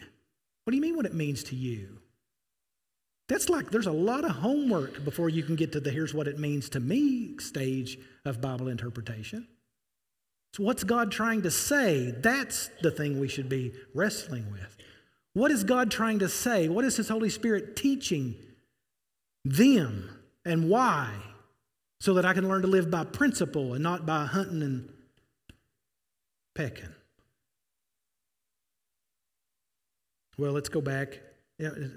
what 0.64 0.72
do 0.72 0.76
you 0.76 0.82
mean 0.82 0.98
what 0.98 1.06
it 1.06 1.14
means 1.14 1.44
to 1.46 1.56
you? 1.56 2.00
That's 3.30 3.48
like 3.48 3.70
there's 3.70 3.88
a 3.88 3.92
lot 3.92 4.26
of 4.26 4.32
homework 4.32 5.06
before 5.06 5.30
you 5.30 5.44
can 5.44 5.56
get 5.56 5.72
to 5.74 5.80
the 5.80 5.92
here's 5.92 6.14
what 6.14 6.28
it 6.28 6.40
means 6.40 6.68
to 6.70 6.80
me 6.80 7.38
stage 7.38 8.00
of 8.26 8.42
Bible 8.42 8.68
interpretation. 8.68 9.48
So, 10.54 10.64
what's 10.64 10.84
God 10.84 11.12
trying 11.12 11.44
to 11.44 11.52
say? 11.52 12.12
That's 12.12 12.70
the 12.82 12.92
thing 12.92 13.20
we 13.20 13.28
should 13.28 13.50
be 13.50 13.74
wrestling 13.94 14.52
with. 14.52 14.78
What 15.34 15.52
is 15.52 15.64
God 15.64 15.92
trying 15.92 16.20
to 16.20 16.30
say? 16.30 16.68
What 16.68 16.86
is 16.86 16.98
His 16.98 17.10
Holy 17.10 17.30
Spirit 17.30 17.76
teaching 17.76 18.36
them 19.46 20.10
and 20.46 20.70
why? 20.70 21.14
So 22.02 22.14
that 22.14 22.26
I 22.26 22.34
can 22.34 22.48
learn 22.48 22.62
to 22.62 22.68
live 22.68 22.90
by 22.90 23.04
principle 23.04 23.74
and 23.74 23.84
not 23.84 24.06
by 24.06 24.26
hunting 24.26 24.62
and 24.62 24.90
pecking. 26.56 26.96
Well, 30.38 30.54
let's 30.54 30.70
go 30.70 30.80
back 30.80 31.20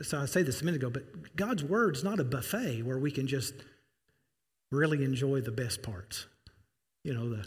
so 0.03 0.21
I 0.21 0.27
say 0.27 0.43
this 0.43 0.61
a 0.61 0.65
minute 0.65 0.83
ago, 0.83 0.91
but 0.91 1.37
God's 1.37 1.62
word's 1.62 2.03
not 2.03 2.19
a 2.19 2.25
buffet 2.25 2.83
where 2.83 2.99
we 2.99 3.12
can 3.12 3.29
just 3.29 3.55
really 4.73 5.05
enjoy 5.05 5.41
the 5.41 5.53
best 5.53 5.83
parts. 5.83 6.27
You 7.05 7.15
know, 7.15 7.29
the 7.29 7.47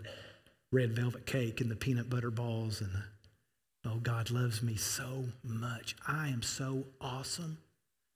red 0.76 0.92
velvet 0.92 1.26
cake 1.26 1.62
and 1.62 1.72
the 1.72 1.76
peanut 1.76 2.10
butter 2.10 2.30
balls 2.30 2.82
and 2.82 2.92
the, 2.92 3.90
oh, 3.90 4.00
God 4.04 4.30
loves 4.30 4.62
me 4.62 4.76
so 4.76 5.24
much. 5.42 5.96
I 6.06 6.28
am 6.28 6.42
so 6.42 6.84
awesome. 7.00 7.60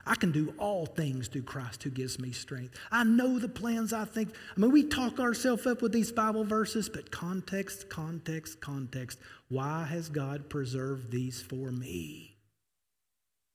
I 0.06 0.14
can 0.14 0.30
do 0.30 0.52
all 0.58 0.84
things 0.84 1.28
through 1.28 1.42
Christ 1.42 1.82
who 1.82 1.90
gives 1.90 2.18
me 2.18 2.32
strength. 2.32 2.78
I 2.92 3.04
know 3.04 3.38
the 3.38 3.48
plans 3.48 3.94
I 3.94 4.04
think. 4.04 4.34
I 4.54 4.60
mean, 4.60 4.72
we 4.72 4.84
talk 4.84 5.18
ourselves 5.18 5.66
up 5.66 5.80
with 5.80 5.92
these 5.92 6.12
Bible 6.12 6.44
verses, 6.44 6.90
but 6.90 7.10
context, 7.10 7.88
context, 7.88 8.60
context. 8.60 9.18
Why 9.48 9.84
has 9.84 10.10
God 10.10 10.50
preserved 10.50 11.10
these 11.10 11.40
for 11.40 11.70
me? 11.70 12.36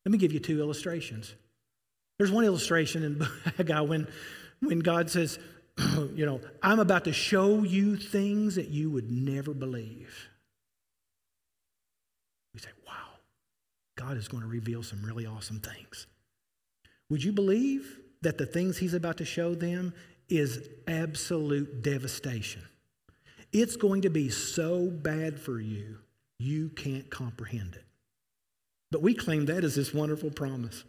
Let 0.03 0.11
me 0.11 0.17
give 0.17 0.33
you 0.33 0.39
two 0.39 0.59
illustrations. 0.59 1.35
There's 2.17 2.31
one 2.31 2.45
illustration 2.45 3.03
in 3.03 3.27
Haggai 3.57 3.79
when, 3.81 4.07
when 4.61 4.79
God 4.79 5.11
says, 5.11 5.37
you 6.13 6.25
know, 6.25 6.41
I'm 6.61 6.79
about 6.79 7.05
to 7.05 7.13
show 7.13 7.63
you 7.63 7.97
things 7.97 8.55
that 8.55 8.69
you 8.69 8.89
would 8.89 9.11
never 9.11 9.53
believe. 9.53 10.29
We 12.53 12.59
say, 12.61 12.69
wow, 12.87 13.19
God 13.97 14.17
is 14.17 14.27
going 14.27 14.43
to 14.43 14.49
reveal 14.49 14.83
some 14.83 15.03
really 15.03 15.25
awesome 15.25 15.59
things. 15.59 16.07
Would 17.09 17.23
you 17.23 17.33
believe 17.33 17.99
that 18.21 18.37
the 18.37 18.45
things 18.45 18.77
he's 18.77 18.93
about 18.93 19.17
to 19.17 19.25
show 19.25 19.53
them 19.53 19.93
is 20.29 20.67
absolute 20.87 21.81
devastation? 21.81 22.63
It's 23.51 23.75
going 23.75 24.01
to 24.03 24.09
be 24.09 24.29
so 24.29 24.87
bad 24.87 25.39
for 25.39 25.59
you, 25.59 25.97
you 26.39 26.69
can't 26.69 27.09
comprehend 27.09 27.75
it. 27.75 27.85
But 28.91 29.01
we 29.01 29.13
claim 29.13 29.45
that 29.47 29.63
as 29.63 29.75
this 29.75 29.93
wonderful 29.93 30.29
promise. 30.29 30.83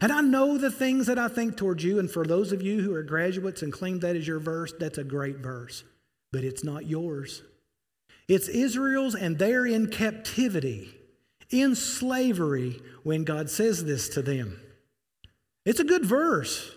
And 0.00 0.12
I 0.12 0.20
know 0.20 0.58
the 0.58 0.70
things 0.70 1.06
that 1.06 1.18
I 1.18 1.28
think 1.28 1.56
towards 1.56 1.84
you. 1.84 1.98
And 1.98 2.10
for 2.10 2.24
those 2.24 2.52
of 2.52 2.62
you 2.62 2.80
who 2.80 2.94
are 2.94 3.02
graduates 3.02 3.62
and 3.62 3.72
claim 3.72 4.00
that 4.00 4.16
as 4.16 4.26
your 4.26 4.38
verse, 4.38 4.72
that's 4.78 4.98
a 4.98 5.04
great 5.04 5.38
verse. 5.38 5.84
But 6.32 6.44
it's 6.44 6.64
not 6.64 6.86
yours. 6.86 7.42
It's 8.28 8.48
Israel's, 8.48 9.14
and 9.14 9.38
they're 9.38 9.66
in 9.66 9.88
captivity, 9.88 10.94
in 11.50 11.74
slavery, 11.74 12.80
when 13.02 13.24
God 13.24 13.50
says 13.50 13.84
this 13.84 14.08
to 14.10 14.22
them. 14.22 14.58
It's 15.64 15.80
a 15.80 15.84
good 15.84 16.04
verse. 16.04 16.74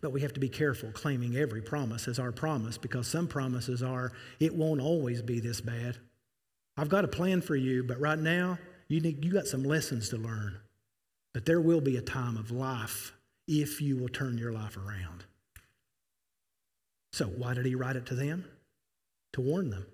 But 0.00 0.12
we 0.12 0.20
have 0.22 0.32
to 0.34 0.40
be 0.40 0.48
careful 0.48 0.92
claiming 0.92 1.36
every 1.36 1.60
promise 1.60 2.08
as 2.08 2.18
our 2.18 2.32
promise 2.32 2.78
because 2.78 3.06
some 3.06 3.26
promises 3.26 3.82
are, 3.82 4.12
it 4.38 4.54
won't 4.54 4.80
always 4.80 5.20
be 5.20 5.40
this 5.40 5.60
bad. 5.60 5.98
I've 6.76 6.88
got 6.88 7.04
a 7.04 7.08
plan 7.08 7.42
for 7.42 7.56
you, 7.56 7.82
but 7.82 8.00
right 8.00 8.18
now, 8.18 8.58
you, 8.90 9.00
need, 9.00 9.24
you 9.24 9.32
got 9.32 9.46
some 9.46 9.62
lessons 9.62 10.08
to 10.08 10.16
learn. 10.16 10.58
But 11.32 11.46
there 11.46 11.60
will 11.60 11.80
be 11.80 11.96
a 11.96 12.02
time 12.02 12.36
of 12.36 12.50
life 12.50 13.12
if 13.46 13.80
you 13.80 13.96
will 13.96 14.08
turn 14.08 14.36
your 14.36 14.52
life 14.52 14.76
around. 14.76 15.24
So, 17.12 17.26
why 17.26 17.54
did 17.54 17.66
he 17.66 17.76
write 17.76 17.96
it 17.96 18.06
to 18.06 18.14
them? 18.14 18.44
To 19.34 19.40
warn 19.40 19.70
them, 19.70 19.86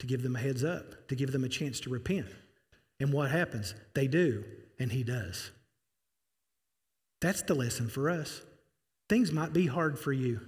to 0.00 0.06
give 0.06 0.24
them 0.24 0.34
a 0.34 0.40
heads 0.40 0.64
up, 0.64 1.06
to 1.08 1.14
give 1.14 1.30
them 1.30 1.44
a 1.44 1.48
chance 1.48 1.78
to 1.80 1.90
repent. 1.90 2.26
And 2.98 3.12
what 3.12 3.30
happens? 3.30 3.74
They 3.94 4.08
do, 4.08 4.44
and 4.78 4.90
he 4.90 5.04
does. 5.04 5.52
That's 7.20 7.42
the 7.42 7.54
lesson 7.54 7.88
for 7.88 8.10
us. 8.10 8.42
Things 9.08 9.30
might 9.30 9.52
be 9.52 9.66
hard 9.66 9.98
for 9.98 10.12
you. 10.12 10.40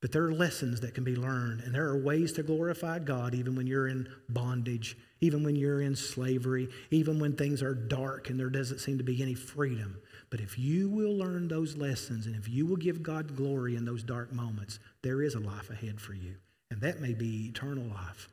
But 0.00 0.12
there 0.12 0.24
are 0.24 0.32
lessons 0.32 0.80
that 0.80 0.94
can 0.94 1.04
be 1.04 1.14
learned, 1.14 1.60
and 1.60 1.74
there 1.74 1.86
are 1.88 1.98
ways 1.98 2.32
to 2.32 2.42
glorify 2.42 2.98
God 3.00 3.34
even 3.34 3.54
when 3.54 3.66
you're 3.66 3.88
in 3.88 4.08
bondage, 4.30 4.96
even 5.20 5.42
when 5.42 5.56
you're 5.56 5.82
in 5.82 5.94
slavery, 5.94 6.68
even 6.90 7.18
when 7.18 7.34
things 7.34 7.62
are 7.62 7.74
dark 7.74 8.30
and 8.30 8.40
there 8.40 8.48
doesn't 8.48 8.78
seem 8.78 8.96
to 8.96 9.04
be 9.04 9.20
any 9.20 9.34
freedom. 9.34 10.00
But 10.30 10.40
if 10.40 10.58
you 10.58 10.88
will 10.88 11.18
learn 11.18 11.48
those 11.48 11.76
lessons 11.76 12.26
and 12.26 12.34
if 12.34 12.48
you 12.48 12.64
will 12.64 12.76
give 12.76 13.02
God 13.02 13.36
glory 13.36 13.76
in 13.76 13.84
those 13.84 14.02
dark 14.02 14.32
moments, 14.32 14.78
there 15.02 15.22
is 15.22 15.34
a 15.34 15.40
life 15.40 15.68
ahead 15.68 16.00
for 16.00 16.14
you. 16.14 16.36
And 16.70 16.80
that 16.80 17.00
may 17.00 17.12
be 17.12 17.48
eternal 17.48 17.84
life. 17.84 18.30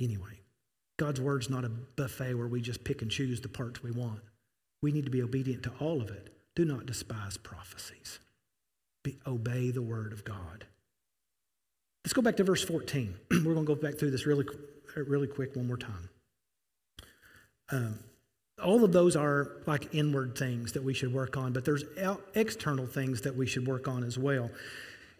Anyway, 0.00 0.40
God's 0.96 1.20
word's 1.20 1.50
not 1.50 1.64
a 1.64 1.68
buffet 1.68 2.34
where 2.34 2.46
we 2.46 2.62
just 2.62 2.84
pick 2.84 3.02
and 3.02 3.10
choose 3.10 3.40
the 3.40 3.48
parts 3.48 3.82
we 3.82 3.90
want. 3.90 4.20
We 4.80 4.92
need 4.92 5.04
to 5.04 5.10
be 5.10 5.22
obedient 5.22 5.64
to 5.64 5.72
all 5.78 6.00
of 6.00 6.10
it. 6.10 6.32
Do 6.54 6.64
not 6.64 6.86
despise 6.86 7.36
prophecies 7.36 8.20
obey 9.26 9.70
the 9.70 9.82
word 9.82 10.12
of 10.12 10.24
God. 10.24 10.66
Let's 12.04 12.12
go 12.12 12.22
back 12.22 12.36
to 12.36 12.44
verse 12.44 12.64
14. 12.64 13.14
We're 13.30 13.54
going 13.54 13.66
to 13.66 13.74
go 13.74 13.74
back 13.74 13.98
through 13.98 14.10
this 14.10 14.26
really, 14.26 14.46
really 14.96 15.26
quick 15.26 15.56
one 15.56 15.66
more 15.66 15.76
time. 15.76 16.08
Um, 17.70 17.98
all 18.62 18.82
of 18.82 18.92
those 18.92 19.14
are 19.14 19.52
like 19.66 19.94
inward 19.94 20.36
things 20.36 20.72
that 20.72 20.82
we 20.82 20.94
should 20.94 21.12
work 21.12 21.36
on, 21.36 21.52
but 21.52 21.64
there's 21.64 21.84
external 22.34 22.86
things 22.86 23.20
that 23.22 23.36
we 23.36 23.46
should 23.46 23.66
work 23.66 23.86
on 23.88 24.04
as 24.04 24.18
well. 24.18 24.50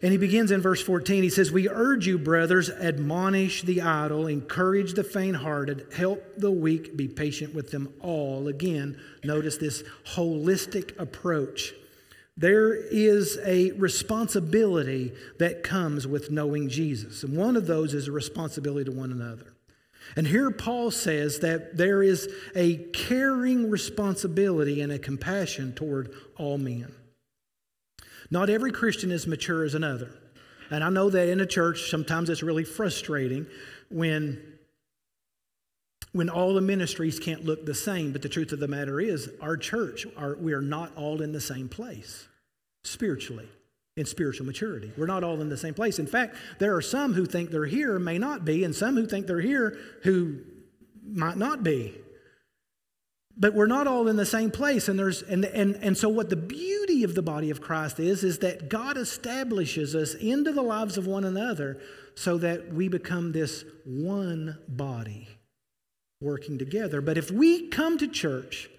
And 0.01 0.13
he 0.13 0.17
begins 0.17 0.51
in 0.51 0.61
verse 0.61 0.81
14. 0.81 1.23
He 1.23 1.29
says, 1.29 1.51
We 1.51 1.67
urge 1.67 2.07
you, 2.07 2.17
brothers, 2.17 2.69
admonish 2.69 3.63
the 3.63 3.81
idle, 3.81 4.27
encourage 4.27 4.93
the 4.93 5.03
faint 5.03 5.35
hearted, 5.35 5.87
help 5.93 6.23
the 6.37 6.51
weak, 6.51 6.95
be 6.95 7.07
patient 7.09 7.53
with 7.53 7.71
them 7.71 7.93
all. 7.99 8.47
Again, 8.47 8.99
notice 9.25 9.57
this 9.57 9.83
holistic 10.15 10.97
approach 10.99 11.73
there 12.39 12.73
is 12.73 13.37
a 13.45 13.71
responsibility 13.71 15.11
that 15.39 15.61
comes 15.61 16.07
with 16.07 16.31
knowing 16.31 16.69
Jesus. 16.69 17.21
And 17.21 17.35
one 17.35 17.57
of 17.57 17.67
those 17.67 17.93
is 17.93 18.07
a 18.07 18.13
responsibility 18.13 18.89
to 18.89 18.95
one 18.95 19.11
another. 19.11 19.53
And 20.15 20.25
here 20.25 20.49
Paul 20.49 20.89
says 20.89 21.39
that 21.39 21.75
there 21.75 22.01
is 22.01 22.29
a 22.55 22.77
caring 22.93 23.69
responsibility 23.69 24.79
and 24.79 24.89
a 24.89 24.97
compassion 24.97 25.73
toward 25.73 26.13
all 26.37 26.57
men. 26.57 26.93
Not 28.31 28.49
every 28.49 28.71
Christian 28.71 29.11
is 29.11 29.27
mature 29.27 29.65
as 29.65 29.75
another. 29.75 30.09
And 30.71 30.81
I 30.81 30.89
know 30.89 31.09
that 31.09 31.27
in 31.27 31.41
a 31.41 31.45
church, 31.45 31.89
sometimes 31.89 32.29
it's 32.29 32.41
really 32.41 32.63
frustrating 32.63 33.47
when, 33.89 34.41
when 36.13 36.29
all 36.29 36.53
the 36.53 36.61
ministries 36.61 37.19
can't 37.19 37.43
look 37.43 37.65
the 37.65 37.75
same. 37.75 38.13
But 38.13 38.21
the 38.21 38.29
truth 38.29 38.53
of 38.53 38.61
the 38.61 38.67
matter 38.69 39.01
is, 39.01 39.29
our 39.41 39.57
church, 39.57 40.07
our, 40.15 40.37
we 40.37 40.53
are 40.53 40.61
not 40.61 40.95
all 40.95 41.21
in 41.21 41.33
the 41.33 41.41
same 41.41 41.67
place 41.67 42.27
spiritually 42.83 43.47
in 43.97 44.05
spiritual 44.05 44.45
maturity. 44.45 44.91
We're 44.97 45.07
not 45.07 45.23
all 45.23 45.41
in 45.41 45.49
the 45.49 45.57
same 45.57 45.73
place. 45.73 45.99
In 45.99 46.07
fact, 46.07 46.35
there 46.59 46.75
are 46.75 46.81
some 46.81 47.13
who 47.13 47.25
think 47.25 47.51
they're 47.51 47.65
here, 47.65 47.99
may 47.99 48.17
not 48.17 48.45
be, 48.45 48.63
and 48.63 48.73
some 48.75 48.95
who 48.95 49.05
think 49.05 49.27
they're 49.27 49.41
here 49.41 49.77
who 50.03 50.39
might 51.03 51.37
not 51.37 51.63
be. 51.63 51.95
but 53.37 53.53
we're 53.53 53.67
not 53.67 53.87
all 53.87 54.07
in 54.07 54.17
the 54.17 54.25
same 54.25 54.51
place 54.51 54.87
and 54.89 54.99
there's 54.99 55.21
and, 55.23 55.45
and 55.45 55.75
and 55.77 55.97
so 55.97 56.09
what 56.09 56.29
the 56.29 56.35
beauty 56.35 57.03
of 57.03 57.15
the 57.15 57.21
body 57.21 57.49
of 57.49 57.61
christ 57.61 57.99
is 57.99 58.23
is 58.23 58.39
that 58.39 58.69
god 58.69 58.97
establishes 58.97 59.95
us 59.95 60.13
into 60.15 60.51
the 60.51 60.61
lives 60.61 60.97
of 60.97 61.07
one 61.07 61.23
another 61.23 61.79
so 62.15 62.37
that 62.37 62.73
we 62.73 62.87
become 62.89 63.31
this 63.31 63.63
one 63.85 64.57
body 64.67 65.27
working 66.21 66.57
together 66.57 67.01
but 67.01 67.17
if 67.17 67.31
we 67.31 67.67
come 67.69 67.97
to 67.97 68.07
church 68.07 68.69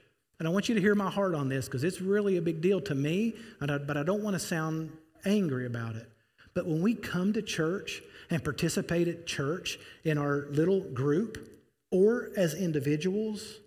and 0.41 0.49
i 0.49 0.51
want 0.51 0.69
you 0.69 0.75
to 0.75 0.81
hear 0.81 0.97
my 0.97 1.09
heart 1.09 1.37
on 1.37 1.49
this 1.49 1.67
because 1.67 1.85
it's 1.85 2.01
really 2.01 2.37
a 2.37 2.43
big 2.43 2.61
deal 2.61 2.81
to 2.81 2.97
me 2.97 3.35
but 3.61 3.97
i 3.97 4.03
don't 4.03 4.23
want 4.23 4.35
to 4.35 4.41
sound 4.41 4.91
angry 5.25 5.67
about 5.67 5.95
it 5.95 6.11
but 6.55 6.67
when 6.67 6.83
we 6.83 6.95
come 6.95 7.33
to 7.33 7.41
church 7.41 8.03
and 8.31 8.43
participate 8.43 9.07
at 9.07 9.27
church 9.27 9.79
in 10.03 10.19
our 10.19 10.47
little 10.51 10.81
group 10.81 11.49
or 11.93 12.31
as 12.37 12.55
individuals 12.55 13.61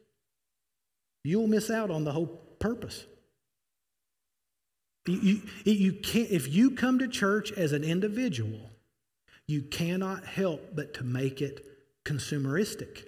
you'll 1.24 1.48
miss 1.48 1.70
out 1.70 1.90
on 1.90 2.04
the 2.04 2.12
whole 2.12 2.28
purpose. 2.60 3.06
You, 5.06 5.42
you, 5.64 5.74
you 5.74 5.94
can't, 5.94 6.30
if 6.30 6.54
you 6.54 6.72
come 6.72 7.00
to 7.00 7.08
church 7.08 7.52
as 7.52 7.74
an 7.74 7.84
individual, 7.84 8.72
you 9.48 9.64
cannot 9.64 10.26
help 10.26 10.76
but 10.76 10.94
to 10.96 11.04
make 11.04 11.42
it 11.42 11.66
consumeristic. 12.06 13.06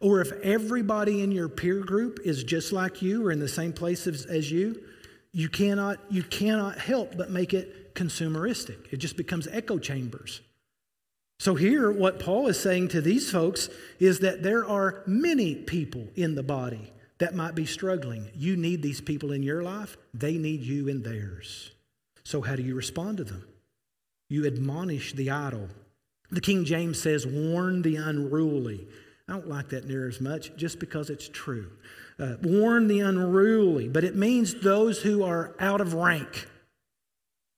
Or 0.00 0.20
if 0.20 0.32
everybody 0.42 1.22
in 1.22 1.32
your 1.32 1.48
peer 1.48 1.80
group 1.80 2.20
is 2.24 2.44
just 2.44 2.72
like 2.72 3.02
you 3.02 3.26
or 3.26 3.32
in 3.32 3.38
the 3.38 3.48
same 3.48 3.72
place 3.72 4.06
as, 4.06 4.26
as 4.26 4.50
you, 4.50 4.82
you 5.32 5.48
cannot, 5.48 5.98
you 6.10 6.22
cannot 6.22 6.78
help 6.78 7.16
but 7.16 7.30
make 7.30 7.54
it 7.54 7.94
consumeristic. 7.94 8.92
It 8.92 8.98
just 8.98 9.16
becomes 9.16 9.46
echo 9.48 9.78
chambers. 9.78 10.40
So, 11.40 11.56
here, 11.56 11.90
what 11.90 12.20
Paul 12.20 12.46
is 12.46 12.60
saying 12.60 12.88
to 12.88 13.00
these 13.00 13.30
folks 13.30 13.68
is 13.98 14.20
that 14.20 14.42
there 14.42 14.66
are 14.66 15.02
many 15.06 15.56
people 15.56 16.06
in 16.14 16.36
the 16.36 16.42
body 16.42 16.92
that 17.18 17.34
might 17.34 17.54
be 17.54 17.66
struggling. 17.66 18.30
You 18.34 18.56
need 18.56 18.82
these 18.82 19.00
people 19.00 19.32
in 19.32 19.42
your 19.42 19.62
life, 19.62 19.96
they 20.12 20.38
need 20.38 20.62
you 20.62 20.88
in 20.88 21.02
theirs. 21.02 21.72
So, 22.22 22.40
how 22.40 22.56
do 22.56 22.62
you 22.62 22.74
respond 22.74 23.18
to 23.18 23.24
them? 23.24 23.46
You 24.28 24.46
admonish 24.46 25.12
the 25.12 25.30
idle. 25.30 25.68
The 26.30 26.40
King 26.40 26.64
James 26.64 27.00
says, 27.00 27.26
warn 27.26 27.82
the 27.82 27.96
unruly. 27.96 28.86
I 29.28 29.32
don't 29.32 29.48
like 29.48 29.70
that 29.70 29.86
near 29.86 30.08
as 30.08 30.20
much 30.20 30.54
just 30.56 30.78
because 30.78 31.10
it's 31.10 31.28
true. 31.28 31.70
Uh, 32.18 32.34
warn 32.42 32.88
the 32.88 33.00
unruly, 33.00 33.88
but 33.88 34.04
it 34.04 34.14
means 34.14 34.54
those 34.54 35.02
who 35.02 35.24
are 35.24 35.54
out 35.58 35.80
of 35.80 35.94
rank. 35.94 36.48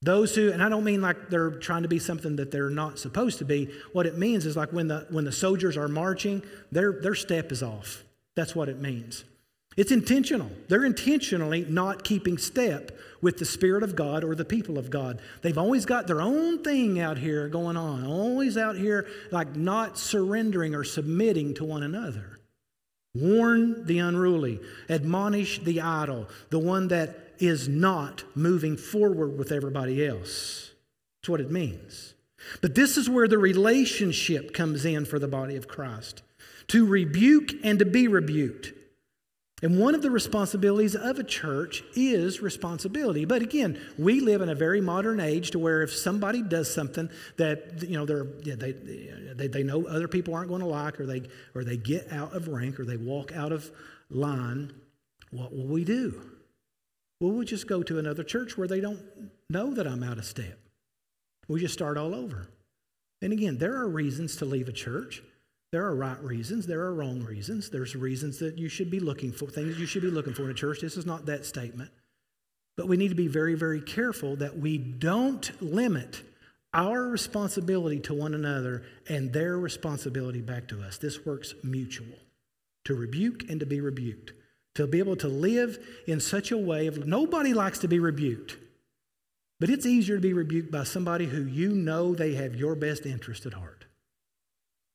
Those 0.03 0.35
who, 0.35 0.53
and 0.53 0.63
I 0.63 0.69
don't 0.69 0.85
mean 0.85 1.03
like 1.03 1.31
they're 1.31 1.51
trying 1.51 1.83
to 1.83 1.89
be 1.89 1.99
something 1.99 2.37
that 2.37 2.51
they're 2.51 2.71
not 2.71 2.99
supposed 2.99 3.39
to 3.39 3.45
be. 3.45 3.71
What 3.93 4.07
it 4.07 4.17
means 4.17 4.47
is 4.47 4.57
like 4.57 4.73
when 4.73 4.89
the 4.89 5.07
when 5.11 5.25
the 5.25 5.33
soldiers 5.33 5.77
are 5.77 5.89
marching, 5.89 6.43
their 6.71 6.93
their 6.93 7.15
step 7.15 7.51
is 7.51 7.63
off. 7.63 8.05
That's 8.35 8.55
what 8.55 8.69
it 8.69 8.79
means. 8.79 9.25
It's 9.77 9.93
intentional. 9.93 10.51
They're 10.69 10.87
intentionally 10.87 11.67
not 11.69 12.03
keeping 12.03 12.39
step 12.39 12.99
with 13.21 13.39
the 13.39 13.45
Spirit 13.45 13.83
of 13.83 13.95
God 13.95 14.25
or 14.25 14.35
the 14.35 14.45
people 14.45 14.79
of 14.79 14.91
God. 14.91 15.21
They've 15.43 15.59
always 15.59 15.85
got 15.85 16.07
their 16.07 16.23
own 16.23 16.63
thing 16.63 16.99
out 16.99 17.19
here 17.19 17.49
going 17.49 17.77
on, 17.77 18.07
always 18.07 18.57
out 18.57 18.77
here 18.77 19.07
like 19.31 19.55
not 19.55 19.99
surrendering 19.99 20.75
or 20.75 20.85
submitting 20.85 21.55
to 21.55 21.65
one 21.65 21.83
another. 21.83 22.39
Warn 23.15 23.87
the 23.87 23.99
unruly, 23.99 24.61
admonish 24.89 25.59
the 25.59 25.81
idle, 25.81 26.29
the 26.51 26.59
one 26.59 26.89
that 26.89 27.35
is 27.39 27.69
not 27.69 28.25
moving 28.35 28.77
forward 28.77 29.37
with 29.37 29.53
everybody 29.53 30.07
else. 30.07 30.73
That's 31.21 31.31
what 31.31 31.41
it 31.41 31.51
means. 31.51 32.15
But 32.61 32.75
this 32.75 32.97
is 32.97 33.11
where 33.11 33.29
the 33.29 33.39
relationship 33.39 34.55
comes 34.55 34.85
in 34.85 35.05
for 35.05 35.19
the 35.19 35.29
body 35.29 35.57
of 35.57 35.69
Christ 35.69 36.23
to 36.69 36.87
rebuke 36.87 37.51
and 37.63 37.79
to 37.79 37.85
be 37.85 38.09
rebuked. 38.09 38.73
And 39.63 39.81
one 39.81 39.95
of 39.95 40.03
the 40.03 40.11
responsibilities 40.11 40.95
of 40.95 41.19
a 41.19 41.25
church 41.25 41.83
is 41.95 42.43
responsibility. 42.43 43.25
But 43.25 43.41
again, 43.41 43.81
we 43.97 44.21
live 44.21 44.43
in 44.43 44.51
a 44.51 44.55
very 44.55 44.83
modern 44.83 45.19
age 45.19 45.53
to 45.53 45.59
where 45.59 45.83
if 45.83 45.95
somebody 45.95 46.43
does 46.43 46.73
something 46.73 47.09
that 47.39 47.83
you 47.83 47.97
know 47.97 48.05
they, 48.05 48.73
they, 48.73 49.49
they 49.49 49.63
know 49.63 49.87
other 49.87 50.09
people 50.09 50.35
aren't 50.35 50.49
going 50.49 50.61
to 50.61 50.67
like, 50.67 51.01
or 51.01 51.07
they 51.07 51.23
or 51.55 51.65
they 51.65 51.79
get 51.79 52.13
out 52.13 52.35
of 52.35 52.49
rank, 52.49 52.79
or 52.79 52.85
they 52.85 52.99
walk 52.99 53.33
out 53.35 53.51
of 53.51 53.71
line, 54.11 54.75
what 55.31 55.57
will 55.57 55.67
we 55.67 55.85
do? 55.85 56.21
Well, 57.19 57.33
we'll 57.33 57.47
just 57.47 57.67
go 57.67 57.83
to 57.83 57.99
another 57.99 58.25
church 58.25 58.59
where 58.59 58.69
they 58.69 58.81
don't 58.81 59.01
know 59.49 59.73
that 59.73 59.87
I'm 59.87 60.03
out 60.03 60.19
of 60.19 60.27
step. 60.27 60.59
We 61.49 61.61
just 61.61 61.73
start 61.73 61.97
all 61.97 62.15
over. 62.15 62.49
And 63.23 63.33
again, 63.33 63.57
there 63.57 63.75
are 63.77 63.89
reasons 63.89 64.37
to 64.37 64.45
leave 64.45 64.69
a 64.69 64.73
church. 64.73 65.23
There 65.73 65.85
are 65.85 65.95
right 65.95 66.23
reasons, 66.23 66.67
there 66.67 66.81
are 66.81 66.95
wrong 66.95 67.23
reasons. 67.23 67.71
There's 67.71 67.95
reasons 67.95 68.39
that 68.39 68.57
you 68.57 68.69
should 68.69 68.91
be 68.91 69.01
looking 69.01 69.33
for, 69.33 69.47
things 69.47 69.79
you 69.79 69.87
should 69.87 70.03
be 70.03 70.11
looking 70.11 70.35
for 70.35 70.45
in 70.45 70.51
a 70.51 70.55
church. 70.55 70.81
This 70.81 70.97
is 70.97 71.07
not 71.07 71.27
that 71.27 71.45
statement. 71.45 71.91
But 72.77 72.89
we 72.89 72.97
need 72.97 73.09
to 73.09 73.15
be 73.15 73.29
very, 73.29 73.55
very 73.55 73.81
careful 73.81 74.37
that 74.37 74.59
we 74.59 74.79
don't 74.79 75.51
limit 75.63 76.23
our 76.73 77.05
responsibility 77.05 78.01
to 78.01 78.15
one 78.15 78.35
another 78.35 78.85
and 79.09 79.33
their 79.33 79.59
responsibility 79.59 80.43
back 80.43 80.69
to 80.69 80.83
us. 80.83 80.99
This 80.99 81.25
works 81.25 81.55
mutual 81.65 82.19
to 82.85 82.95
rebuke 82.95 83.49
and 83.49 83.61
to 83.61 83.67
be 83.67 83.81
rebuked 83.81 84.33
to 84.77 84.87
be 84.87 84.99
able 84.99 85.17
to 85.17 85.29
live 85.29 85.79
in 86.07 86.21
such 86.21 86.53
a 86.53 86.57
way 86.57 86.87
of 86.87 87.07
nobody 87.07 87.55
likes 87.55 87.79
to 87.81 87.89
be 87.89 87.99
rebuked. 87.99 88.59
But 89.59 89.71
it's 89.71 89.87
easier 89.87 90.17
to 90.17 90.23
be 90.23 90.35
rebuked 90.35 90.71
by 90.71 90.85
somebody 90.85 91.25
who 91.27 91.45
you 91.45 91.71
know 91.71 92.15
they 92.15 92.35
have 92.35 92.55
your 92.55 92.75
best 92.75 93.07
interest 93.07 93.47
at 93.47 93.55
heart. 93.55 93.86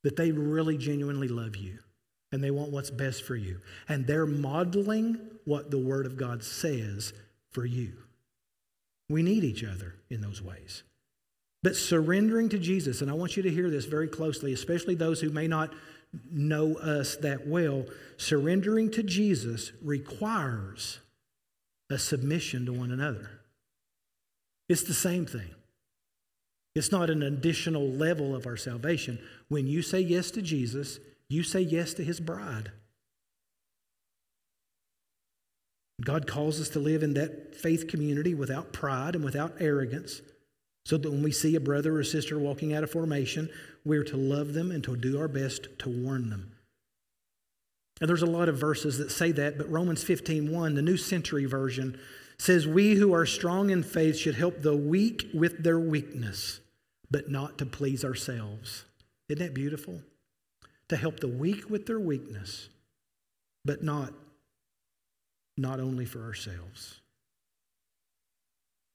That 0.04 0.16
they 0.16 0.32
really 0.32 0.78
genuinely 0.78 1.28
love 1.28 1.56
you 1.56 1.80
and 2.32 2.44
they 2.44 2.52
want 2.52 2.72
what's 2.72 2.90
best 2.90 3.24
for 3.24 3.36
you. 3.36 3.60
And 3.90 4.08
they're 4.08 4.26
modeling 4.26 5.20
what 5.46 5.70
the 5.70 5.78
Word 5.78 6.06
of 6.06 6.18
God 6.18 6.44
says 6.44 7.14
for 7.50 7.66
you. 7.66 7.94
We 9.10 9.24
need 9.24 9.44
each 9.44 9.64
other 9.64 9.96
in 10.10 10.22
those 10.22 10.42
ways. 10.42 10.84
But 11.64 11.76
surrendering 11.76 12.50
to 12.50 12.58
Jesus, 12.58 13.02
and 13.02 13.12
I 13.12 13.14
want 13.14 13.38
you 13.38 13.44
to 13.44 13.50
hear 13.50 13.70
this 13.70 13.86
very 13.86 14.08
closely, 14.08 14.54
especially 14.54 14.96
those 14.96 15.22
who 15.22 15.30
may 15.30 15.48
not 15.48 15.74
know 16.32 16.76
us 16.76 17.18
that 17.18 17.46
well, 17.48 17.86
surrendering 18.18 18.90
to 18.92 19.04
Jesus 19.04 19.72
requires 19.84 21.00
a 21.90 22.00
submission 22.00 22.66
to 22.66 22.74
one 22.74 22.92
another. 22.92 23.30
It's 24.70 24.84
the 24.84 24.94
same 24.94 25.26
thing. 25.26 25.52
It's 26.74 26.92
not 26.92 27.10
an 27.10 27.22
additional 27.22 27.90
level 27.90 28.36
of 28.36 28.46
our 28.46 28.58
salvation. 28.58 29.20
When 29.50 29.68
you 29.68 29.82
say 29.82 30.00
yes 30.00 30.32
to 30.32 30.42
Jesus, 30.42 31.00
you 31.28 31.44
say 31.44 31.62
yes 31.62 31.94
to 31.96 32.04
his 32.04 32.20
bride. 32.20 32.72
God 36.04 36.28
calls 36.28 36.60
us 36.60 36.70
to 36.70 36.80
live 36.80 37.04
in 37.04 37.14
that 37.14 37.56
faith 37.56 37.88
community 37.88 38.34
without 38.34 38.74
pride 38.74 39.16
and 39.16 39.24
without 39.24 39.54
arrogance, 39.60 40.22
so 40.86 40.98
that 40.98 41.12
when 41.12 41.22
we 41.22 41.32
see 41.32 41.56
a 41.56 41.60
brother 41.60 41.98
or 41.98 42.04
sister 42.04 42.40
walking 42.40 42.74
out 42.74 42.84
of 42.84 42.90
formation, 42.90 43.50
we're 43.86 44.04
to 44.06 44.18
love 44.18 44.54
them 44.54 44.72
and 44.72 44.84
to 44.84 44.96
do 44.96 45.20
our 45.20 45.28
best 45.28 45.68
to 45.80 45.90
warn 45.90 46.30
them. 46.30 46.54
And 48.00 48.10
there's 48.10 48.24
a 48.24 48.28
lot 48.28 48.50
of 48.50 48.58
verses 48.58 48.98
that 48.98 49.12
say 49.12 49.32
that, 49.34 49.60
but 49.60 49.70
Romans 49.70 50.04
15:1, 50.04 50.74
the 50.74 50.82
New 50.82 50.98
Century 50.98 51.46
Version, 51.46 52.00
says, 52.42 52.68
We 52.68 52.96
who 52.96 53.14
are 53.14 53.26
strong 53.26 53.70
in 53.70 53.84
faith 53.84 54.18
should 54.18 54.36
help 54.36 54.62
the 54.62 54.76
weak 54.76 55.28
with 55.32 55.64
their 55.64 55.80
weakness, 55.80 56.60
but 57.12 57.30
not 57.30 57.60
to 57.60 57.66
please 57.68 58.04
ourselves. 58.04 58.86
Isn't 59.30 59.46
that 59.46 59.54
beautiful? 59.54 60.02
To 60.90 60.96
help 60.98 61.20
the 61.20 61.28
weak 61.28 61.70
with 61.70 61.86
their 61.86 62.00
weakness, 62.00 62.70
but 63.64 63.84
not, 63.84 64.14
not 65.56 65.80
only 65.80 66.06
for 66.06 66.24
ourselves. 66.24 67.00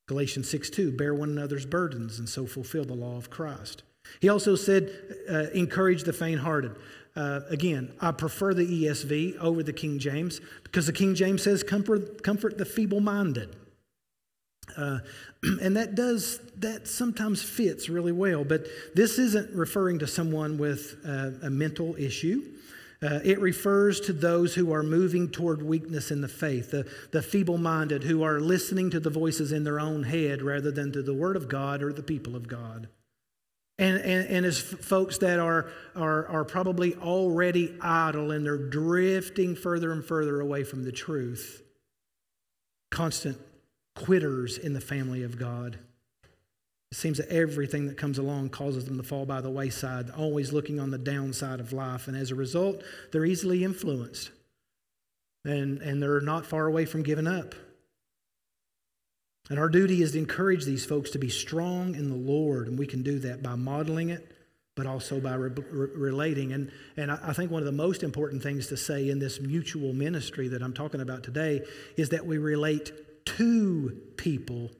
Galatians 0.08 0.50
6 0.50 0.68
2, 0.70 0.92
bear 0.92 1.14
one 1.14 1.30
another's 1.30 1.66
burdens 1.66 2.18
and 2.18 2.28
so 2.28 2.46
fulfill 2.46 2.84
the 2.84 2.94
law 2.94 3.16
of 3.16 3.30
Christ. 3.30 3.84
He 4.20 4.28
also 4.28 4.56
said, 4.56 4.90
uh, 5.30 5.50
encourage 5.54 6.02
the 6.02 6.12
faint 6.12 6.40
hearted. 6.40 6.76
Uh, 7.16 7.40
again, 7.48 7.92
I 8.00 8.12
prefer 8.12 8.52
the 8.52 8.66
ESV 8.66 9.38
over 9.38 9.62
the 9.62 9.72
King 9.72 9.98
James 9.98 10.40
because 10.64 10.86
the 10.86 10.92
King 10.92 11.14
James 11.14 11.42
says, 11.42 11.62
comfort, 11.62 12.22
comfort 12.22 12.58
the 12.58 12.66
feeble 12.66 13.00
minded. 13.00 13.56
Uh, 14.76 14.98
and 15.62 15.76
that 15.76 15.94
does, 15.94 16.40
that 16.58 16.86
sometimes 16.86 17.42
fits 17.42 17.88
really 17.88 18.12
well, 18.12 18.44
but 18.44 18.66
this 18.94 19.18
isn't 19.18 19.54
referring 19.54 19.98
to 20.00 20.06
someone 20.06 20.58
with 20.58 20.96
uh, 21.06 21.30
a 21.42 21.50
mental 21.50 21.96
issue. 21.96 22.42
Uh, 23.02 23.20
it 23.24 23.38
refers 23.40 24.00
to 24.00 24.12
those 24.12 24.54
who 24.54 24.72
are 24.72 24.82
moving 24.82 25.28
toward 25.28 25.62
weakness 25.62 26.10
in 26.10 26.20
the 26.20 26.28
faith, 26.28 26.70
the, 26.70 26.90
the 27.12 27.22
feeble 27.22 27.58
minded 27.58 28.02
who 28.02 28.22
are 28.22 28.40
listening 28.40 28.90
to 28.90 29.00
the 29.00 29.10
voices 29.10 29.52
in 29.52 29.64
their 29.64 29.78
own 29.78 30.02
head 30.02 30.42
rather 30.42 30.70
than 30.70 30.92
to 30.92 31.02
the 31.02 31.14
Word 31.14 31.36
of 31.36 31.48
God 31.48 31.82
or 31.82 31.92
the 31.92 32.02
people 32.02 32.34
of 32.34 32.48
God. 32.48 32.88
And, 33.78 33.98
and, 33.98 34.28
and 34.28 34.46
as 34.46 34.58
folks 34.58 35.18
that 35.18 35.38
are, 35.38 35.70
are, 35.94 36.26
are 36.28 36.44
probably 36.44 36.94
already 36.96 37.76
idle 37.80 38.30
and 38.30 38.44
they're 38.44 38.56
drifting 38.56 39.54
further 39.54 39.92
and 39.92 40.04
further 40.04 40.40
away 40.40 40.64
from 40.64 40.82
the— 40.82 40.92
truth. 40.92 41.62
constant 42.90 43.38
quitters 43.94 44.56
in 44.56 44.72
the 44.72 44.80
family 44.80 45.22
of 45.22 45.38
God. 45.38 45.78
It 46.90 46.96
seems 46.96 47.18
that 47.18 47.28
everything 47.28 47.86
that 47.88 47.98
comes 47.98 48.16
along 48.16 48.50
causes 48.50 48.86
them 48.86 48.96
to 48.96 49.02
fall 49.02 49.26
by 49.26 49.40
the 49.40 49.50
wayside, 49.50 50.10
always 50.10 50.52
looking 50.52 50.80
on 50.80 50.90
the 50.90 50.98
downside 50.98 51.60
of 51.60 51.72
life. 51.72 52.08
And 52.08 52.16
as 52.16 52.30
a 52.30 52.34
result, 52.34 52.82
they're 53.12 53.26
easily 53.26 53.64
influenced. 53.64 54.30
And, 55.44 55.82
and 55.82 56.02
they're 56.02 56.20
not 56.20 56.46
far 56.46 56.66
away 56.66 56.86
from 56.86 57.02
giving 57.02 57.26
up. 57.26 57.54
And 59.48 59.58
our 59.58 59.68
duty 59.68 60.02
is 60.02 60.12
to 60.12 60.18
encourage 60.18 60.64
these 60.64 60.84
folks 60.84 61.10
to 61.10 61.18
be 61.18 61.28
strong 61.28 61.94
in 61.94 62.08
the 62.08 62.16
Lord. 62.16 62.66
And 62.66 62.78
we 62.78 62.86
can 62.86 63.02
do 63.02 63.18
that 63.20 63.42
by 63.42 63.54
modeling 63.54 64.10
it, 64.10 64.32
but 64.74 64.86
also 64.86 65.20
by 65.20 65.34
re- 65.34 65.50
re- 65.50 65.88
relating. 65.94 66.52
And, 66.52 66.72
and 66.96 67.12
I, 67.12 67.32
think 67.32 67.50
one 67.50 67.62
of 67.62 67.66
the 67.66 67.72
most 67.72 68.02
important 68.02 68.42
things 68.42 68.66
to 68.68 68.76
say 68.76 69.08
in 69.08 69.20
this 69.20 69.40
mutual 69.40 69.92
ministry 69.92 70.48
that 70.48 70.62
I'm 70.62 70.72
talking 70.72 71.00
about 71.00 71.22
today 71.22 71.62
is 71.96 72.08
that 72.08 72.26
we 72.26 72.38
relate 72.38 72.90
to 73.26 73.96
people 74.16 74.70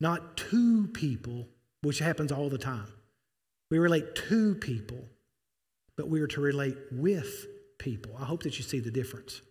not 0.00 0.36
to 0.38 0.86
people, 0.88 1.46
which 1.82 1.98
happens 1.98 2.32
all 2.32 2.48
the 2.48 2.58
time. 2.58 2.86
We 3.70 3.78
relate 3.78 4.14
to 4.28 4.54
people, 4.54 5.04
but 5.96 6.08
we 6.08 6.20
are 6.20 6.26
to 6.28 6.40
relate 6.40 6.76
with 6.90 7.46
people. 7.78 8.12
I 8.18 8.24
hope 8.24 8.42
that 8.44 8.58
you 8.58 8.64
see 8.64 8.80
the 8.80 8.90
difference. 8.90 9.42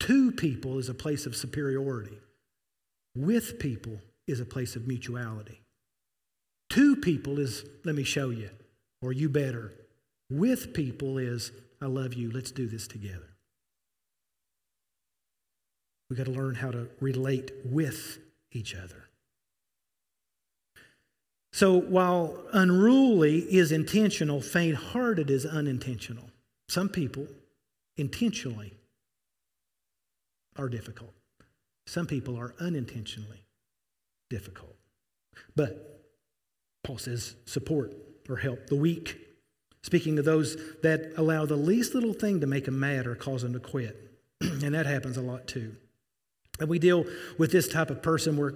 To 0.00 0.32
people 0.32 0.78
is 0.78 0.88
a 0.88 0.94
place 0.94 1.26
of 1.26 1.36
superiority, 1.36 2.18
with 3.14 3.58
people 3.58 4.00
is 4.26 4.40
a 4.40 4.44
place 4.44 4.76
of 4.76 4.86
mutuality. 4.86 5.62
To 6.70 6.96
people 6.96 7.38
is, 7.38 7.64
let 7.84 7.94
me 7.94 8.04
show 8.04 8.30
you, 8.30 8.50
or 9.02 9.12
you 9.12 9.28
better. 9.28 9.72
With 10.30 10.72
people 10.72 11.18
is, 11.18 11.50
I 11.80 11.86
love 11.86 12.14
you, 12.14 12.30
let's 12.30 12.52
do 12.52 12.66
this 12.68 12.86
together. 12.86 13.30
We've 16.08 16.16
got 16.16 16.26
to 16.26 16.32
learn 16.32 16.56
how 16.56 16.70
to 16.70 16.88
relate 17.00 17.52
with 17.64 18.18
each 18.52 18.74
other. 18.74 19.08
So 21.52 21.80
while 21.80 22.44
unruly 22.52 23.38
is 23.38 23.72
intentional, 23.72 24.40
faint 24.40 24.76
hearted 24.76 25.30
is 25.30 25.44
unintentional. 25.44 26.30
Some 26.68 26.88
people 26.88 27.26
intentionally 27.96 28.74
are 30.56 30.68
difficult, 30.68 31.12
some 31.90 32.06
people 32.06 32.38
are 32.38 32.54
unintentionally 32.60 33.42
difficult. 34.28 34.76
But 35.56 36.04
Paul 36.84 36.98
says 36.98 37.34
support 37.46 37.96
or 38.28 38.36
help 38.36 38.68
the 38.68 38.76
weak. 38.76 39.18
Speaking 39.82 40.16
of 40.20 40.24
those 40.24 40.56
that 40.82 41.14
allow 41.16 41.46
the 41.46 41.56
least 41.56 41.94
little 41.94 42.12
thing 42.12 42.42
to 42.42 42.46
make 42.46 42.66
them 42.66 42.78
mad 42.78 43.08
or 43.08 43.16
cause 43.16 43.42
them 43.42 43.54
to 43.54 43.58
quit. 43.58 44.08
and 44.40 44.72
that 44.72 44.86
happens 44.86 45.16
a 45.16 45.20
lot 45.20 45.48
too. 45.48 45.74
And 46.60 46.68
we 46.68 46.78
deal 46.78 47.04
with 47.38 47.50
this 47.50 47.66
type 47.66 47.90
of 47.90 48.02
person 48.02 48.36
where 48.36 48.54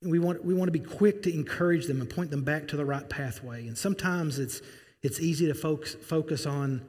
we 0.00 0.18
want, 0.18 0.42
we 0.42 0.54
want 0.54 0.68
to 0.68 0.72
be 0.72 0.80
quick 0.80 1.24
to 1.24 1.34
encourage 1.34 1.86
them 1.86 2.00
and 2.00 2.08
point 2.08 2.30
them 2.30 2.42
back 2.42 2.68
to 2.68 2.76
the 2.78 2.86
right 2.86 3.06
pathway. 3.06 3.66
And 3.66 3.76
sometimes 3.76 4.38
it's, 4.38 4.62
it's 5.02 5.20
easy 5.20 5.46
to 5.46 5.54
focus, 5.54 5.94
focus 5.94 6.46
on 6.46 6.80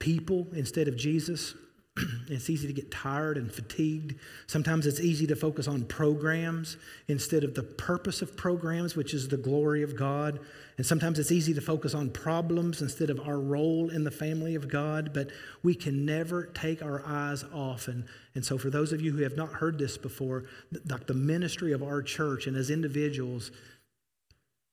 people 0.00 0.48
instead 0.52 0.88
of 0.88 0.96
Jesus. 0.96 1.54
it's 2.28 2.48
easy 2.48 2.66
to 2.66 2.72
get 2.72 2.90
tired 2.90 3.36
and 3.36 3.52
fatigued. 3.52 4.14
Sometimes 4.46 4.86
it's 4.86 5.00
easy 5.00 5.26
to 5.26 5.36
focus 5.36 5.66
on 5.66 5.84
programs 5.84 6.76
instead 7.08 7.44
of 7.44 7.54
the 7.54 7.62
purpose 7.62 8.22
of 8.22 8.36
programs, 8.36 8.94
which 8.94 9.12
is 9.12 9.28
the 9.28 9.36
glory 9.36 9.82
of 9.82 9.96
God. 9.96 10.38
And 10.76 10.86
sometimes 10.86 11.18
it's 11.18 11.32
easy 11.32 11.52
to 11.54 11.60
focus 11.60 11.94
on 11.94 12.10
problems 12.10 12.80
instead 12.80 13.10
of 13.10 13.20
our 13.20 13.38
role 13.38 13.90
in 13.90 14.04
the 14.04 14.10
family 14.10 14.54
of 14.54 14.68
God. 14.68 15.12
But 15.12 15.30
we 15.62 15.74
can 15.74 16.06
never 16.06 16.44
take 16.46 16.82
our 16.82 17.02
eyes 17.04 17.44
off. 17.52 17.88
And, 17.88 18.04
and 18.34 18.44
so, 18.44 18.56
for 18.56 18.70
those 18.70 18.92
of 18.92 19.00
you 19.00 19.12
who 19.12 19.22
have 19.22 19.36
not 19.36 19.54
heard 19.54 19.78
this 19.78 19.98
before, 19.98 20.44
like 20.88 21.06
the 21.06 21.14
ministry 21.14 21.72
of 21.72 21.82
our 21.82 22.02
church 22.02 22.46
and 22.46 22.56
as 22.56 22.70
individuals, 22.70 23.50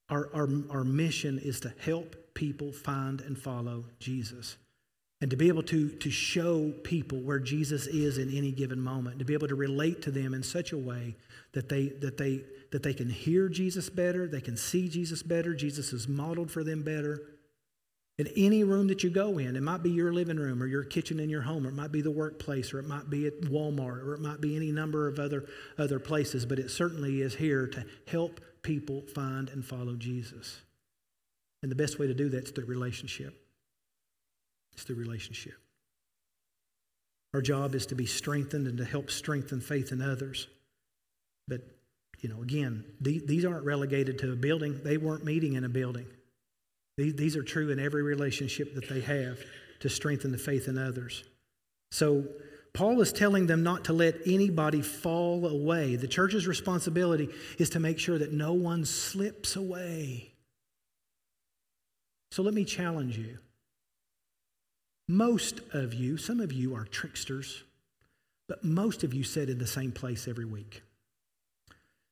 our, 0.09 0.30
our, 0.34 0.47
our 0.70 0.84
mission 0.84 1.39
is 1.39 1.59
to 1.61 1.74
help 1.80 2.15
people 2.34 2.72
find 2.72 3.22
and 3.22 3.38
follow 3.38 3.86
Jesus 3.99 4.57
and 5.22 5.32
to 5.32 5.38
be 5.38 5.47
able 5.47 5.63
to, 5.63 5.89
to 5.89 6.11
show 6.11 6.72
people 6.84 7.20
where 7.20 7.39
Jesus 7.39 7.88
is 7.88 8.18
in 8.18 8.36
any 8.36 8.51
given 8.51 8.80
moment, 8.80 9.20
to 9.20 9.26
be 9.26 9.34
able 9.34 9.47
to 9.47 9.55
relate 9.55 10.01
to 10.03 10.11
them 10.11 10.34
in 10.34 10.43
such 10.43 10.72
a 10.72 10.78
way 10.78 11.15
that 11.53 11.70
they, 11.70 11.88
that 12.01 12.18
they, 12.18 12.41
that 12.72 12.84
they 12.84 12.93
can 12.93 13.09
hear 13.09 13.49
Jesus 13.49 13.89
better, 13.89 14.28
they 14.28 14.41
can 14.41 14.55
see 14.55 14.88
Jesus 14.88 15.24
better, 15.24 15.55
Jesus 15.55 15.91
is 15.91 16.07
modeled 16.07 16.51
for 16.51 16.63
them 16.63 16.84
better. 16.84 17.22
In 18.20 18.28
any 18.36 18.63
room 18.63 18.88
that 18.88 19.03
you 19.03 19.11
go 19.11 19.38
in, 19.38 19.55
it 19.55 19.61
might 19.61 19.84
be 19.84 19.91
your 19.91 20.11
living 20.11 20.38
room 20.38 20.61
or 20.61 20.65
your 20.65 20.84
kitchen 20.84 21.20
in 21.20 21.30
your 21.30 21.43
home, 21.43 21.65
or 21.65 21.70
it 21.70 21.76
might 21.76 21.91
be 21.91 22.01
the 22.01 22.11
workplace, 22.11 22.74
or 22.74 22.80
it 22.80 22.88
might 22.88 23.09
be 23.09 23.28
at 23.28 23.41
Walmart, 23.41 24.03
or 24.03 24.13
it 24.15 24.22
might 24.22 24.41
be 24.41 24.55
any 24.55 24.72
number 24.72 25.07
of 25.07 25.20
other, 25.20 25.45
other 25.78 25.99
places, 25.99 26.45
but 26.45 26.57
it 26.57 26.72
certainly 26.72 27.22
is 27.22 27.36
here 27.36 27.68
to 27.68 27.86
help 28.07 28.41
people 28.63 29.03
find 29.13 29.49
and 29.49 29.63
follow 29.63 29.95
Jesus. 29.95 30.61
And 31.61 31.72
the 31.72 31.76
best 31.76 31.99
way 31.99 32.07
to 32.07 32.13
do 32.13 32.30
that 32.30 32.45
is 32.45 32.51
through 32.51 32.65
relationship. 32.65 33.47
It's 34.78 34.86
the 34.86 34.94
relationship. 34.96 35.56
Our 37.34 37.42
job 37.42 37.76
is 37.76 37.88
to 37.88 37.96
be 37.96 38.06
strengthened 38.06 38.68
and 38.68 38.78
to 38.78 38.86
help 38.86 39.10
strengthen 39.12 39.60
faith 39.60 39.92
in 39.92 40.02
others. 40.02 40.48
But, 41.48 41.62
you 42.22 42.30
know, 42.30 42.44
again, 42.44 42.86
these 43.02 43.44
aren't 43.44 43.66
relegated 43.66 44.20
to 44.20 44.32
a 44.32 44.36
building. 44.36 44.80
They 44.84 44.98
weren't 44.98 45.26
meeting 45.26 45.54
in 45.54 45.64
a 45.64 45.70
building. 45.70 46.06
These 46.98 47.36
are 47.36 47.44
true 47.44 47.70
in 47.72 47.80
every 47.80 48.04
relationship 48.04 48.76
that 48.76 48.88
they 48.88 49.02
have 49.02 49.40
to 49.80 49.90
strengthen 49.90 50.32
the 50.32 50.38
faith 50.38 50.68
in 50.68 50.78
others. 50.78 51.24
So, 51.92 52.26
Paul 52.74 53.02
is 53.02 53.12
telling 53.12 53.48
them 53.48 53.64
not 53.64 53.86
to 53.86 53.94
let 53.94 54.16
anybody 54.28 54.84
fall 54.84 55.48
away. 55.48 55.96
The 55.96 56.08
church's 56.08 56.46
responsibility 56.46 57.30
is 57.58 57.72
to 57.72 57.80
make 57.80 57.98
sure 57.98 58.20
that 58.20 58.34
no 58.34 58.54
one 58.54 58.86
slips 58.86 59.56
away. 59.56 60.34
So, 62.32 62.44
let 62.44 62.54
me 62.54 62.66
challenge 62.66 63.18
you. 63.18 63.40
Most 65.08 65.62
of 65.74 65.93
you, 65.93 66.18
some 66.18 66.41
of 66.41 66.51
you 66.51 66.76
are 66.76 66.84
tricksters, 66.84 67.64
but 68.47 68.64
most 68.64 69.03
of 69.03 69.14
you 69.14 69.24
sit 69.24 69.49
in 69.49 69.58
the 69.58 69.68
same 69.68 69.91
place 69.91 70.28
every 70.28 70.45
week. 70.45 70.82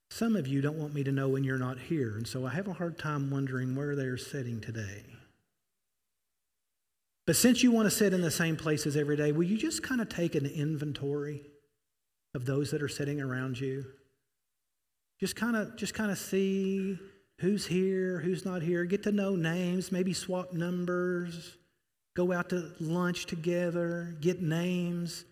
Some 0.10 0.38
of 0.38 0.48
you 0.48 0.62
don't 0.62 0.78
want 0.78 0.94
me 0.94 1.04
to 1.04 1.12
know 1.12 1.28
when 1.28 1.44
you're 1.44 1.58
not 1.58 1.78
here, 1.78 2.16
and 2.16 2.26
so 2.26 2.46
I 2.46 2.52
have 2.52 2.68
a 2.70 2.74
hard 2.74 2.98
time 2.98 3.30
wondering 3.30 3.76
where 3.76 3.98
they're 3.98 4.18
sitting 4.18 4.62
today. 4.62 5.04
But 7.26 7.36
since 7.36 7.64
you 7.64 7.72
want 7.72 7.88
to 7.88 7.96
sit 7.96 8.14
in 8.14 8.22
the 8.22 8.32
same 8.32 8.56
places 8.56 8.96
every 8.96 9.18
day, 9.18 9.34
will 9.34 9.44
you 9.44 9.58
just 9.58 9.84
kind 9.84 10.00
of 10.00 10.08
take 10.08 10.36
an 10.36 10.46
inventory 10.46 11.42
of 12.34 12.46
those 12.46 12.72
that 12.72 12.82
are 12.82 12.88
sitting 12.88 13.20
around 13.20 13.60
you? 13.60 13.86
Just 15.20 15.36
kind 15.36 15.58
of 15.58 15.76
just 15.76 15.94
kind 15.94 16.12
of 16.12 16.18
see 16.18 16.98
who's 17.40 17.66
here, 17.66 18.20
who's 18.20 18.46
not 18.46 18.62
here, 18.62 18.86
get 18.86 19.04
to 19.04 19.12
know 19.12 19.36
names, 19.36 19.92
maybe 19.92 20.14
swap 20.14 20.54
numbers 20.54 21.58
go 22.16 22.32
out 22.32 22.50
to 22.50 22.72
lunch 22.80 23.26
together, 23.26 24.16
get 24.22 24.42
names. 24.42 25.26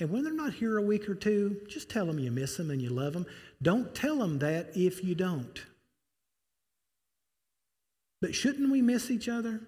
And 0.00 0.10
when 0.10 0.22
they're 0.22 0.32
not 0.32 0.54
here 0.54 0.78
a 0.78 0.82
week 0.82 1.08
or 1.08 1.14
two, 1.14 1.60
just 1.68 1.90
tell 1.90 2.06
them 2.06 2.18
you 2.18 2.30
miss 2.30 2.56
them 2.56 2.70
and 2.70 2.80
you 2.80 2.90
love 2.90 3.12
them. 3.12 3.26
Don't 3.60 3.94
tell 3.94 4.16
them 4.16 4.38
that 4.38 4.70
if 4.76 5.04
you 5.04 5.14
don't. 5.14 5.60
But 8.20 8.34
shouldn't 8.34 8.70
we 8.70 8.80
miss 8.82 9.10
each 9.10 9.28
other? 9.28 9.60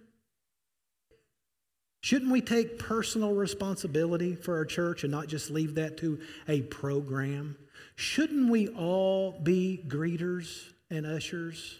Shouldn't 2.02 2.30
we 2.30 2.40
take 2.40 2.78
personal 2.78 3.34
responsibility 3.34 4.34
for 4.34 4.56
our 4.56 4.64
church 4.64 5.02
and 5.04 5.12
not 5.12 5.26
just 5.26 5.50
leave 5.50 5.74
that 5.74 5.98
to 5.98 6.20
a 6.48 6.62
program? 6.62 7.56
Shouldn't 7.96 8.48
we 8.48 8.68
all 8.68 9.38
be 9.42 9.84
greeters 9.86 10.72
and 10.88 11.04
ushers? 11.06 11.79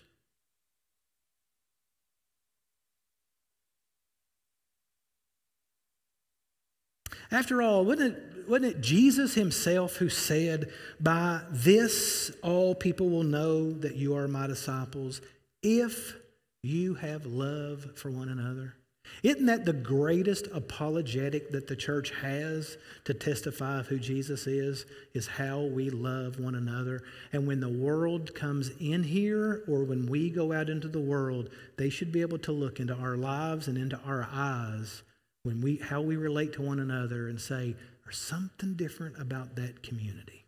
After 7.33 7.63
all, 7.63 7.85
wasn't 7.85 8.17
it, 8.17 8.49
wasn't 8.49 8.77
it 8.77 8.81
Jesus 8.81 9.35
himself 9.35 9.97
who 9.97 10.09
said, 10.09 10.73
By 11.01 11.43
this 11.51 12.33
all 12.43 12.75
people 12.75 13.09
will 13.09 13.23
know 13.23 13.73
that 13.73 13.97
you 13.97 14.17
are 14.17 14.27
my 14.27 14.47
disciples 14.47 15.21
if 15.63 16.17
you 16.63 16.95
have 16.95 17.27
love 17.27 17.87
for 17.95 18.11
one 18.11 18.29
another? 18.29 18.75
Isn't 19.23 19.47
that 19.47 19.65
the 19.65 19.73
greatest 19.73 20.47
apologetic 20.53 21.51
that 21.51 21.67
the 21.67 21.77
church 21.77 22.11
has 22.23 22.77
to 23.05 23.15
testify 23.15 23.81
of 23.81 23.89
who 23.89 23.99
Jesus 23.99 24.47
is? 24.47 24.87
Is 25.15 25.27
how 25.27 25.63
we 25.63 25.91
love 25.91 26.39
one 26.39 26.55
another. 26.55 27.03
And 27.33 27.47
when 27.47 27.61
the 27.61 27.69
world 27.69 28.35
comes 28.35 28.71
in 28.81 29.03
here 29.03 29.63
or 29.69 29.85
when 29.85 30.07
we 30.07 30.31
go 30.31 30.53
out 30.53 30.71
into 30.71 30.89
the 30.89 31.01
world, 31.01 31.51
they 31.77 31.91
should 31.91 32.13
be 32.13 32.21
able 32.21 32.39
to 32.39 32.53
look 32.53 32.81
into 32.81 32.95
our 32.95 33.17
lives 33.17 33.69
and 33.69 33.77
into 33.77 33.99
our 34.07 34.29
eyes 34.33 35.03
when 35.43 35.61
we 35.61 35.77
how 35.77 36.01
we 36.01 36.17
relate 36.17 36.53
to 36.55 36.63
one 36.63 36.79
another 36.79 37.29
and 37.29 37.41
say 37.41 37.75
there's 38.05 38.19
something 38.19 38.75
different 38.75 39.21
about 39.21 39.57
that 39.57 39.83
community. 39.83 40.45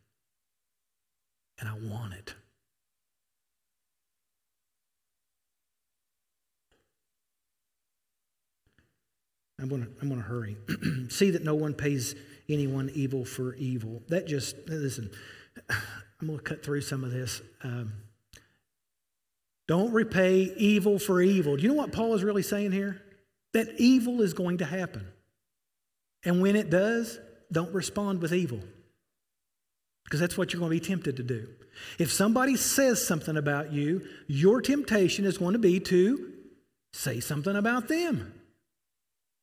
And 1.59 1.68
i 1.68 1.74
want 1.74 2.14
it. 2.14 2.34
I'm 9.61 9.68
going 9.68 9.82
to 9.82 9.88
i'm 10.01 10.09
going 10.09 10.20
to 10.20 10.26
hurry. 10.26 10.57
See 11.09 11.30
that 11.30 11.45
no 11.45 11.55
one 11.55 11.72
pays 11.74 12.14
anyone 12.49 12.90
evil 12.95 13.24
for 13.24 13.55
evil. 13.55 14.03
That 14.09 14.26
just 14.26 14.57
listen 14.66 15.11
i'm 15.70 16.26
going 16.26 16.38
to 16.38 16.45
cut 16.45 16.64
through 16.64 16.82
some 16.82 17.05
of 17.05 17.12
this. 17.12 17.40
Um, 17.62 17.93
Don't 19.68 19.93
repay 19.93 20.53
evil 20.57 20.99
for 20.99 21.22
evil. 21.22 21.57
Do 21.57 21.62
you 21.62 21.68
know 21.68 21.74
what 21.74 21.93
Paul 21.93 22.14
is 22.14 22.24
really 22.24 22.43
saying 22.43 22.72
here? 22.72 23.01
That 23.53 23.68
evil 23.78 24.22
is 24.22 24.34
going 24.34 24.59
to 24.59 24.64
happen. 24.64 25.07
And 26.24 26.40
when 26.40 26.57
it 26.57 26.70
does, 26.70 27.18
don't 27.50 27.72
respond 27.74 28.22
with 28.22 28.32
evil. 28.32 28.61
Because 30.05 30.20
that's 30.20 30.36
what 30.36 30.53
you're 30.53 30.61
going 30.61 30.70
to 30.70 30.80
be 30.80 30.86
tempted 30.86 31.16
to 31.16 31.22
do. 31.22 31.48
If 31.98 32.12
somebody 32.12 32.57
says 32.57 33.07
something 33.07 33.36
about 33.36 33.72
you, 33.72 34.07
your 34.26 34.61
temptation 34.61 35.24
is 35.24 35.38
going 35.38 35.55
to 35.55 35.59
be 35.59 35.80
to 35.80 36.32
say 36.92 37.20
something 37.20 37.57
about 37.57 37.88
them. 37.88 38.34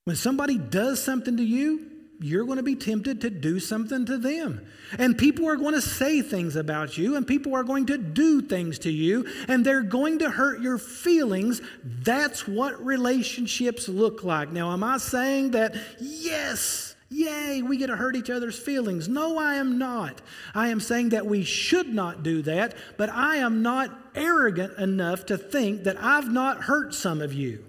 When 0.05 0.15
somebody 0.15 0.57
does 0.57 1.01
something 1.01 1.37
to 1.37 1.43
you, 1.43 1.98
you're 2.19 2.45
going 2.45 2.57
to 2.57 2.63
be 2.63 2.75
tempted 2.75 3.21
to 3.21 3.29
do 3.29 3.59
something 3.59 4.05
to 4.05 4.17
them. 4.17 4.65
And 4.97 5.17
people 5.17 5.47
are 5.47 5.55
going 5.55 5.73
to 5.73 5.81
say 5.81 6.21
things 6.21 6.55
about 6.55 6.97
you, 6.97 7.15
and 7.15 7.25
people 7.25 7.55
are 7.55 7.63
going 7.63 7.85
to 7.87 7.97
do 7.97 8.41
things 8.41 8.79
to 8.79 8.91
you, 8.91 9.25
and 9.47 9.65
they're 9.65 9.83
going 9.83 10.19
to 10.19 10.29
hurt 10.29 10.61
your 10.61 10.77
feelings. 10.77 11.61
That's 11.83 12.47
what 12.47 12.83
relationships 12.83 13.87
look 13.87 14.23
like. 14.23 14.51
Now, 14.51 14.73
am 14.73 14.83
I 14.83 14.97
saying 14.97 15.51
that, 15.51 15.75
yes, 15.99 16.95
yay, 17.09 17.61
we 17.61 17.77
get 17.77 17.87
to 17.87 17.95
hurt 17.95 18.17
each 18.17 18.29
other's 18.29 18.59
feelings? 18.59 19.07
No, 19.07 19.37
I 19.37 19.55
am 19.55 19.77
not. 19.77 20.21
I 20.53 20.69
am 20.69 20.81
saying 20.81 21.09
that 21.09 21.25
we 21.25 21.43
should 21.43 21.93
not 21.93 22.21
do 22.23 22.41
that, 22.41 22.75
but 22.97 23.09
I 23.09 23.37
am 23.37 23.61
not 23.61 23.97
arrogant 24.13 24.77
enough 24.77 25.25
to 25.27 25.37
think 25.37 25.83
that 25.83 26.01
I've 26.03 26.29
not 26.29 26.63
hurt 26.63 26.93
some 26.93 27.21
of 27.21 27.31
you. 27.31 27.63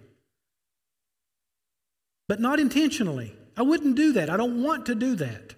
But 2.26 2.40
not 2.40 2.59
intentionally. 2.59 3.36
I 3.61 3.62
wouldn't 3.62 3.94
do 3.94 4.14
that. 4.14 4.30
I 4.30 4.38
don't 4.38 4.62
want 4.62 4.86
to 4.86 4.94
do 4.94 5.16
that. 5.16 5.54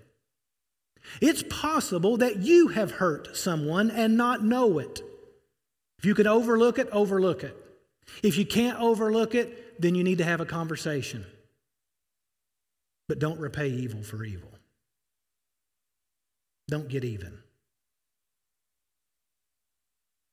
It's 1.21 1.45
possible 1.49 2.17
that 2.17 2.39
you 2.39 2.67
have 2.67 2.91
hurt 2.91 3.37
someone 3.37 3.93
and 3.93 4.17
not 4.17 4.43
know 4.43 4.81
it. 4.81 5.03
If 6.01 6.05
you 6.05 6.17
can 6.17 6.27
overlook 6.27 6.81
it, 6.81 6.89
overlook 6.91 7.45
it. 7.45 7.57
If 8.25 8.39
you 8.39 8.45
can't 8.45 8.77
overlook 8.81 9.37
it, 9.37 9.81
then 9.81 9.95
you 9.95 10.03
need 10.03 10.19
to 10.19 10.25
have 10.25 10.41
a 10.41 10.45
conversation. 10.45 11.25
But 13.07 13.21
don't 13.21 13.39
repay 13.39 13.69
evil 13.69 14.03
for 14.03 14.25
evil. 14.25 14.51
Don't 16.67 16.89
get 16.89 17.05
even. 17.05 17.39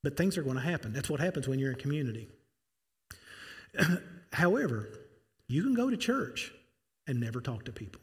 But 0.01 0.17
things 0.17 0.39
are 0.39 0.43
going 0.43 0.55
to 0.55 0.63
happen. 0.63 0.91
That's 0.91 1.07
what 1.07 1.19
happens 1.19 1.47
when 1.47 1.59
you're 1.59 1.73
in 1.73 1.77
community. 1.77 2.29
However, 4.33 4.89
you 5.47 5.61
can 5.61 5.75
go 5.75 5.91
to 5.91 5.97
church 5.97 6.51
and 7.09 7.19
never 7.19 7.41
talk 7.41 7.65
to 7.65 7.71
people. 7.71 8.01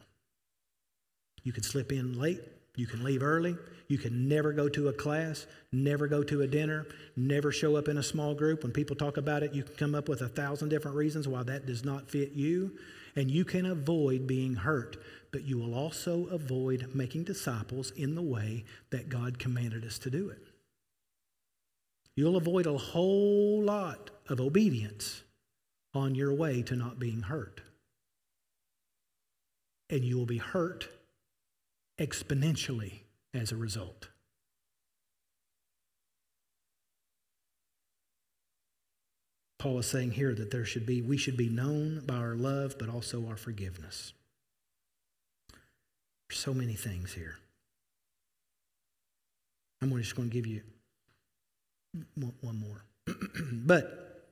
You 1.44 1.52
can 1.52 1.62
slip 1.62 1.92
in 1.92 2.18
late, 2.18 2.40
you 2.74 2.88
can 2.88 3.04
leave 3.04 3.22
early, 3.22 3.56
you 3.86 3.98
can 3.98 4.28
never 4.28 4.52
go 4.52 4.68
to 4.68 4.88
a 4.88 4.92
class, 4.92 5.46
never 5.70 6.08
go 6.08 6.24
to 6.24 6.42
a 6.42 6.46
dinner, 6.46 6.86
never 7.14 7.52
show 7.52 7.76
up 7.76 7.86
in 7.86 7.98
a 7.98 8.02
small 8.02 8.34
group. 8.34 8.64
When 8.64 8.72
people 8.72 8.96
talk 8.96 9.16
about 9.16 9.44
it, 9.44 9.54
you 9.54 9.62
can 9.62 9.76
come 9.76 9.94
up 9.94 10.08
with 10.08 10.22
a 10.22 10.28
thousand 10.28 10.70
different 10.70 10.96
reasons 10.96 11.28
why 11.28 11.44
that 11.44 11.66
does 11.66 11.84
not 11.84 12.10
fit 12.10 12.32
you, 12.32 12.76
and 13.14 13.30
you 13.30 13.44
can 13.44 13.64
avoid 13.64 14.26
being 14.26 14.56
hurt. 14.56 14.96
But 15.30 15.44
you 15.44 15.56
will 15.56 15.74
also 15.74 16.26
avoid 16.26 16.90
making 16.92 17.24
disciples 17.24 17.92
in 17.92 18.16
the 18.16 18.22
way 18.22 18.64
that 18.90 19.08
God 19.08 19.38
commanded 19.38 19.84
us 19.84 19.98
to 20.00 20.10
do 20.10 20.30
it. 20.30 20.42
You'll 22.16 22.36
avoid 22.36 22.66
a 22.66 22.76
whole 22.76 23.62
lot 23.62 24.10
of 24.28 24.40
obedience 24.40 25.22
on 25.94 26.16
your 26.16 26.34
way 26.34 26.62
to 26.62 26.74
not 26.74 26.98
being 26.98 27.20
hurt 27.20 27.60
and 29.90 30.04
you 30.04 30.16
will 30.16 30.26
be 30.26 30.38
hurt 30.38 30.88
exponentially 31.98 33.00
as 33.32 33.52
a 33.52 33.56
result. 33.56 34.08
Paul 39.58 39.78
is 39.78 39.86
saying 39.86 40.12
here 40.12 40.34
that 40.34 40.50
there 40.50 40.64
should 40.64 40.86
be, 40.86 41.02
we 41.02 41.16
should 41.16 41.36
be 41.36 41.48
known 41.48 42.02
by 42.06 42.16
our 42.16 42.34
love, 42.34 42.76
but 42.78 42.88
also 42.88 43.26
our 43.26 43.36
forgiveness. 43.36 44.12
There's 46.28 46.38
so 46.38 46.52
many 46.52 46.74
things 46.74 47.14
here. 47.14 47.38
I'm 49.80 49.96
just 49.98 50.16
going 50.16 50.28
to 50.28 50.34
give 50.34 50.46
you 50.46 50.62
one 52.40 52.58
more. 52.60 52.84
but 53.52 54.24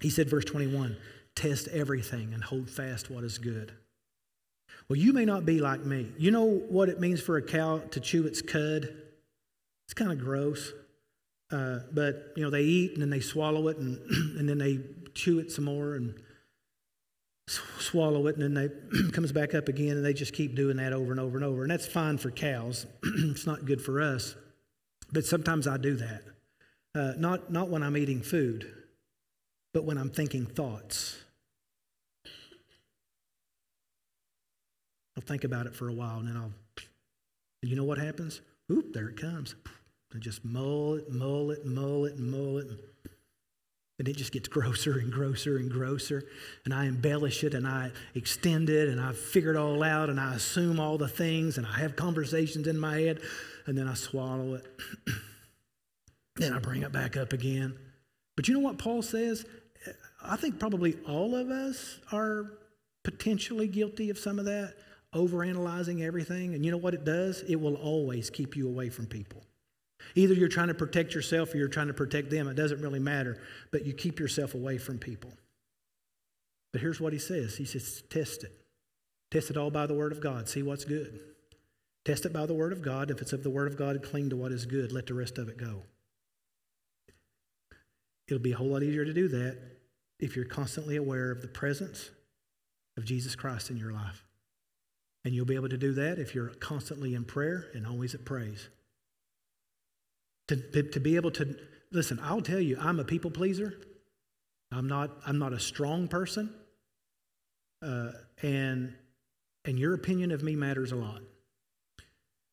he 0.00 0.10
said, 0.10 0.28
verse 0.28 0.44
21 0.44 0.96
test 1.34 1.66
everything 1.68 2.32
and 2.32 2.44
hold 2.44 2.70
fast 2.70 3.10
what 3.10 3.24
is 3.24 3.38
good. 3.38 3.72
Well, 4.88 4.98
you 4.98 5.12
may 5.12 5.24
not 5.24 5.46
be 5.46 5.60
like 5.60 5.84
me. 5.84 6.12
You 6.18 6.30
know 6.30 6.44
what 6.44 6.88
it 6.88 7.00
means 7.00 7.20
for 7.20 7.36
a 7.36 7.42
cow 7.42 7.78
to 7.90 8.00
chew 8.00 8.26
its 8.26 8.42
cud? 8.42 8.88
It's 9.86 9.94
kind 9.94 10.12
of 10.12 10.18
gross. 10.18 10.72
Uh, 11.50 11.80
but, 11.92 12.32
you 12.36 12.42
know, 12.42 12.50
they 12.50 12.62
eat 12.62 12.92
and 12.92 13.02
then 13.02 13.10
they 13.10 13.20
swallow 13.20 13.68
it 13.68 13.78
and, 13.78 13.98
and 14.38 14.48
then 14.48 14.58
they 14.58 14.80
chew 15.14 15.38
it 15.38 15.50
some 15.50 15.64
more 15.64 15.94
and 15.94 16.14
swallow 17.46 18.26
it 18.26 18.36
and 18.36 18.42
then 18.42 18.54
they 18.54 19.10
comes 19.12 19.32
back 19.32 19.54
up 19.54 19.68
again 19.68 19.96
and 19.96 20.04
they 20.04 20.14
just 20.14 20.32
keep 20.32 20.54
doing 20.54 20.76
that 20.78 20.92
over 20.92 21.10
and 21.10 21.20
over 21.20 21.36
and 21.36 21.44
over. 21.44 21.62
And 21.62 21.70
that's 21.70 21.86
fine 21.86 22.18
for 22.18 22.30
cows. 22.30 22.86
it's 23.02 23.46
not 23.46 23.64
good 23.64 23.80
for 23.80 24.00
us. 24.00 24.34
But 25.12 25.24
sometimes 25.24 25.66
I 25.66 25.76
do 25.76 25.96
that. 25.96 26.22
Uh, 26.94 27.12
not, 27.18 27.52
not 27.52 27.68
when 27.68 27.82
I'm 27.82 27.96
eating 27.96 28.22
food, 28.22 28.70
but 29.72 29.84
when 29.84 29.98
I'm 29.98 30.10
thinking 30.10 30.46
thoughts. 30.46 31.23
I'll 35.16 35.22
think 35.22 35.44
about 35.44 35.66
it 35.66 35.74
for 35.74 35.88
a 35.88 35.92
while 35.92 36.18
and 36.18 36.28
then 36.28 36.36
I'll, 36.36 36.52
you 37.62 37.76
know 37.76 37.84
what 37.84 37.98
happens? 37.98 38.40
Oop, 38.70 38.92
there 38.92 39.08
it 39.08 39.16
comes. 39.16 39.54
And 40.12 40.22
just 40.22 40.44
mull 40.44 40.94
it, 40.94 41.10
mull 41.10 41.50
it, 41.50 41.66
mull 41.66 42.04
it, 42.04 42.18
mull 42.18 42.58
it. 42.58 42.66
And 43.98 44.08
it 44.08 44.16
just 44.16 44.32
gets 44.32 44.48
grosser 44.48 44.98
and 44.98 45.12
grosser 45.12 45.56
and 45.56 45.70
grosser. 45.70 46.24
And 46.64 46.74
I 46.74 46.86
embellish 46.86 47.44
it 47.44 47.54
and 47.54 47.66
I 47.66 47.92
extend 48.14 48.68
it 48.68 48.88
and 48.88 49.00
I 49.00 49.12
figure 49.12 49.50
it 49.50 49.56
all 49.56 49.82
out 49.84 50.10
and 50.10 50.18
I 50.18 50.34
assume 50.34 50.80
all 50.80 50.98
the 50.98 51.08
things 51.08 51.58
and 51.58 51.66
I 51.66 51.78
have 51.78 51.94
conversations 51.94 52.66
in 52.66 52.78
my 52.78 52.98
head 52.98 53.20
and 53.66 53.78
then 53.78 53.86
I 53.86 53.94
swallow 53.94 54.54
it. 54.54 54.66
then 56.36 56.52
I 56.52 56.58
bring 56.58 56.82
it 56.82 56.92
back 56.92 57.16
up 57.16 57.32
again. 57.32 57.78
But 58.36 58.48
you 58.48 58.54
know 58.54 58.60
what 58.60 58.78
Paul 58.78 59.02
says? 59.02 59.46
I 60.24 60.36
think 60.36 60.58
probably 60.58 60.96
all 61.06 61.36
of 61.36 61.50
us 61.50 61.98
are 62.10 62.50
potentially 63.04 63.68
guilty 63.68 64.10
of 64.10 64.18
some 64.18 64.38
of 64.38 64.46
that 64.46 64.74
overanalyzing 65.14 66.02
everything. 66.02 66.54
And 66.54 66.64
you 66.64 66.70
know 66.70 66.76
what 66.76 66.94
it 66.94 67.04
does? 67.04 67.42
It 67.48 67.56
will 67.56 67.76
always 67.76 68.30
keep 68.30 68.56
you 68.56 68.68
away 68.68 68.90
from 68.90 69.06
people. 69.06 69.42
Either 70.14 70.34
you're 70.34 70.48
trying 70.48 70.68
to 70.68 70.74
protect 70.74 71.14
yourself 71.14 71.54
or 71.54 71.56
you're 71.56 71.68
trying 71.68 71.86
to 71.86 71.94
protect 71.94 72.30
them. 72.30 72.48
It 72.48 72.54
doesn't 72.54 72.80
really 72.80 72.98
matter, 72.98 73.40
but 73.70 73.86
you 73.86 73.92
keep 73.92 74.18
yourself 74.18 74.54
away 74.54 74.78
from 74.78 74.98
people. 74.98 75.32
But 76.72 76.80
here's 76.80 77.00
what 77.00 77.12
he 77.12 77.18
says 77.18 77.56
He 77.56 77.64
says, 77.64 78.02
test 78.10 78.44
it. 78.44 78.52
Test 79.30 79.50
it 79.50 79.56
all 79.56 79.70
by 79.70 79.86
the 79.86 79.94
word 79.94 80.12
of 80.12 80.20
God. 80.20 80.48
See 80.48 80.62
what's 80.62 80.84
good. 80.84 81.20
Test 82.04 82.26
it 82.26 82.32
by 82.32 82.46
the 82.46 82.54
word 82.54 82.72
of 82.72 82.82
God. 82.82 83.10
If 83.10 83.22
it's 83.22 83.32
of 83.32 83.42
the 83.42 83.50
word 83.50 83.66
of 83.66 83.78
God, 83.78 84.02
cling 84.02 84.30
to 84.30 84.36
what 84.36 84.52
is 84.52 84.66
good. 84.66 84.92
Let 84.92 85.06
the 85.06 85.14
rest 85.14 85.38
of 85.38 85.48
it 85.48 85.56
go. 85.56 85.82
It'll 88.28 88.42
be 88.42 88.52
a 88.52 88.56
whole 88.56 88.68
lot 88.68 88.82
easier 88.82 89.04
to 89.04 89.12
do 89.12 89.28
that 89.28 89.58
if 90.20 90.36
you're 90.36 90.44
constantly 90.44 90.96
aware 90.96 91.30
of 91.30 91.42
the 91.42 91.48
presence 91.48 92.10
of 92.96 93.04
Jesus 93.04 93.34
Christ 93.34 93.70
in 93.70 93.76
your 93.76 93.92
life. 93.92 94.24
And 95.24 95.34
you'll 95.34 95.46
be 95.46 95.54
able 95.54 95.70
to 95.70 95.78
do 95.78 95.92
that 95.94 96.18
if 96.18 96.34
you're 96.34 96.48
constantly 96.48 97.14
in 97.14 97.24
prayer 97.24 97.66
and 97.74 97.86
always 97.86 98.14
at 98.14 98.24
praise. 98.24 98.68
To, 100.48 100.56
to 100.82 101.00
be 101.00 101.16
able 101.16 101.30
to, 101.32 101.56
listen, 101.90 102.20
I'll 102.22 102.42
tell 102.42 102.60
you, 102.60 102.76
I'm 102.78 103.00
a 103.00 103.04
people 103.04 103.30
pleaser. 103.30 103.74
I'm 104.70 104.86
not, 104.86 105.10
I'm 105.26 105.38
not 105.38 105.54
a 105.54 105.60
strong 105.60 106.08
person. 106.08 106.52
Uh, 107.80 108.12
and, 108.42 108.94
and 109.64 109.78
your 109.78 109.94
opinion 109.94 110.30
of 110.30 110.42
me 110.42 110.56
matters 110.56 110.92
a 110.92 110.96
lot. 110.96 111.22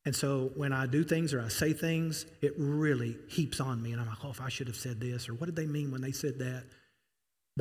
And 0.06 0.16
so 0.16 0.52
when 0.56 0.74
I 0.74 0.88
do 0.88 1.04
things 1.04 1.34
or 1.34 1.42
I 1.42 1.50
say 1.50 1.74
things, 1.74 2.26
it 2.42 2.54
really 2.58 3.18
heaps 3.28 3.60
on 3.60 3.82
me. 3.84 3.92
And 3.92 4.02
I'm 4.02 4.08
like, 4.08 4.24
oh, 4.24 4.30
if 4.30 4.42
I 4.42 4.50
should 4.50 4.68
have 4.68 4.76
said 4.76 5.00
this, 5.00 5.30
or 5.30 5.34
what 5.34 5.46
did 5.46 5.56
they 5.56 5.68
mean 5.68 5.92
when 5.92 6.02
they 6.02 6.12
said 6.12 6.40
that? 6.40 6.64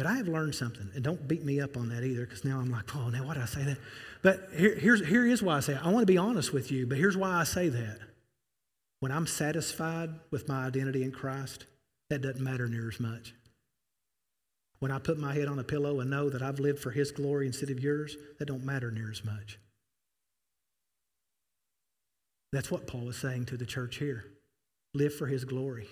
But 0.01 0.07
I 0.07 0.14
have 0.14 0.28
learned 0.28 0.55
something, 0.55 0.90
and 0.94 1.05
don't 1.05 1.28
beat 1.28 1.44
me 1.44 1.61
up 1.61 1.76
on 1.76 1.90
that 1.90 2.03
either, 2.03 2.24
because 2.24 2.42
now 2.42 2.59
I'm 2.59 2.70
like, 2.70 2.96
oh, 2.96 3.11
now 3.11 3.26
why 3.26 3.34
did 3.34 3.42
I 3.42 3.46
say 3.46 3.64
that? 3.64 3.76
But 4.22 4.48
here, 4.57 4.74
here's, 4.74 5.07
here 5.07 5.26
is 5.26 5.42
why 5.42 5.59
I 5.59 5.61
say 5.61 5.74
it. 5.74 5.84
I 5.84 5.90
want 5.90 6.01
to 6.01 6.11
be 6.11 6.16
honest 6.16 6.55
with 6.55 6.72
you, 6.72 6.86
but 6.86 6.96
here's 6.96 7.18
why 7.18 7.32
I 7.32 7.44
say 7.44 7.68
that. 7.68 7.98
When 9.01 9.12
I'm 9.12 9.26
satisfied 9.26 10.09
with 10.30 10.48
my 10.48 10.64
identity 10.64 11.03
in 11.03 11.12
Christ, 11.12 11.66
that 12.09 12.22
doesn't 12.22 12.42
matter 12.42 12.66
near 12.66 12.88
as 12.88 12.98
much. 12.98 13.34
When 14.78 14.90
I 14.90 14.98
put 15.01 15.18
my 15.18 15.34
head 15.34 15.48
on 15.48 15.59
a 15.59 15.64
pillow 15.64 16.01
and 16.01 16.09
know 16.09 16.30
that 16.30 16.40
I've 16.40 16.61
lived 16.61 16.78
for 16.78 16.92
His 16.92 17.12
glory 17.12 17.46
instead 17.46 17.68
of 17.68 17.80
yours, 17.80 18.16
that 18.38 18.48
don't 18.48 18.64
matter 18.64 18.90
near 18.90 19.11
as 19.11 19.22
much. 19.22 19.59
That's 22.55 22.70
what 22.70 22.86
Paul 22.86 23.11
is 23.11 23.18
saying 23.18 23.44
to 23.46 23.59
the 23.59 23.66
church 23.66 23.96
here. 23.96 24.24
Live 24.94 25.14
for 25.14 25.26
His 25.26 25.44
glory 25.44 25.88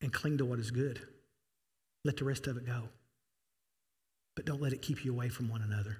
and 0.00 0.10
cling 0.10 0.38
to 0.38 0.46
what 0.46 0.58
is 0.58 0.70
good. 0.70 1.06
Let 2.04 2.18
the 2.18 2.24
rest 2.24 2.46
of 2.46 2.56
it 2.56 2.66
go. 2.66 2.88
But 4.36 4.44
don't 4.44 4.60
let 4.60 4.72
it 4.72 4.82
keep 4.82 5.04
you 5.04 5.12
away 5.12 5.28
from 5.28 5.48
one 5.48 5.62
another. 5.62 5.98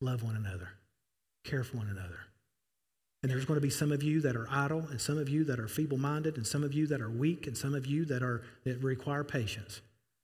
Love 0.00 0.22
one 0.22 0.36
another. 0.36 0.68
Care 1.44 1.64
for 1.64 1.76
one 1.76 1.88
another. 1.88 2.18
And 3.22 3.30
there's 3.30 3.44
going 3.44 3.56
to 3.56 3.60
be 3.60 3.70
some 3.70 3.92
of 3.92 4.02
you 4.02 4.20
that 4.22 4.34
are 4.34 4.48
idle, 4.50 4.86
and 4.90 5.00
some 5.00 5.16
of 5.16 5.28
you 5.28 5.44
that 5.44 5.60
are 5.60 5.68
feeble 5.68 5.98
minded, 5.98 6.36
and 6.36 6.46
some 6.46 6.64
of 6.64 6.74
you 6.74 6.88
that 6.88 7.00
are 7.00 7.10
weak, 7.10 7.46
and 7.46 7.56
some 7.56 7.74
of 7.74 7.86
you 7.86 8.04
that, 8.06 8.22
are, 8.22 8.42
that 8.64 8.82
require 8.82 9.22
patience. 9.22 9.80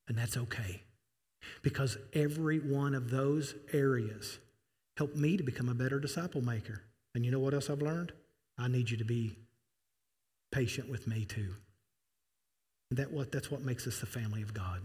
And 0.08 0.18
that's 0.18 0.36
okay. 0.36 0.82
Because 1.62 1.96
every 2.12 2.58
one 2.58 2.94
of 2.94 3.10
those 3.10 3.54
areas 3.72 4.38
helped 4.96 5.16
me 5.16 5.36
to 5.36 5.44
become 5.44 5.68
a 5.68 5.74
better 5.74 6.00
disciple 6.00 6.42
maker. 6.42 6.82
And 7.14 7.24
you 7.24 7.30
know 7.30 7.38
what 7.38 7.54
else 7.54 7.70
I've 7.70 7.82
learned? 7.82 8.12
I 8.58 8.66
need 8.66 8.90
you 8.90 8.96
to 8.96 9.04
be 9.04 9.36
patient 10.50 10.90
with 10.90 11.06
me 11.06 11.24
too. 11.24 11.54
That 12.92 13.12
what, 13.12 13.32
that's 13.32 13.50
what 13.50 13.62
makes 13.62 13.86
us 13.86 14.00
the 14.00 14.06
family 14.06 14.42
of 14.42 14.54
God. 14.54 14.80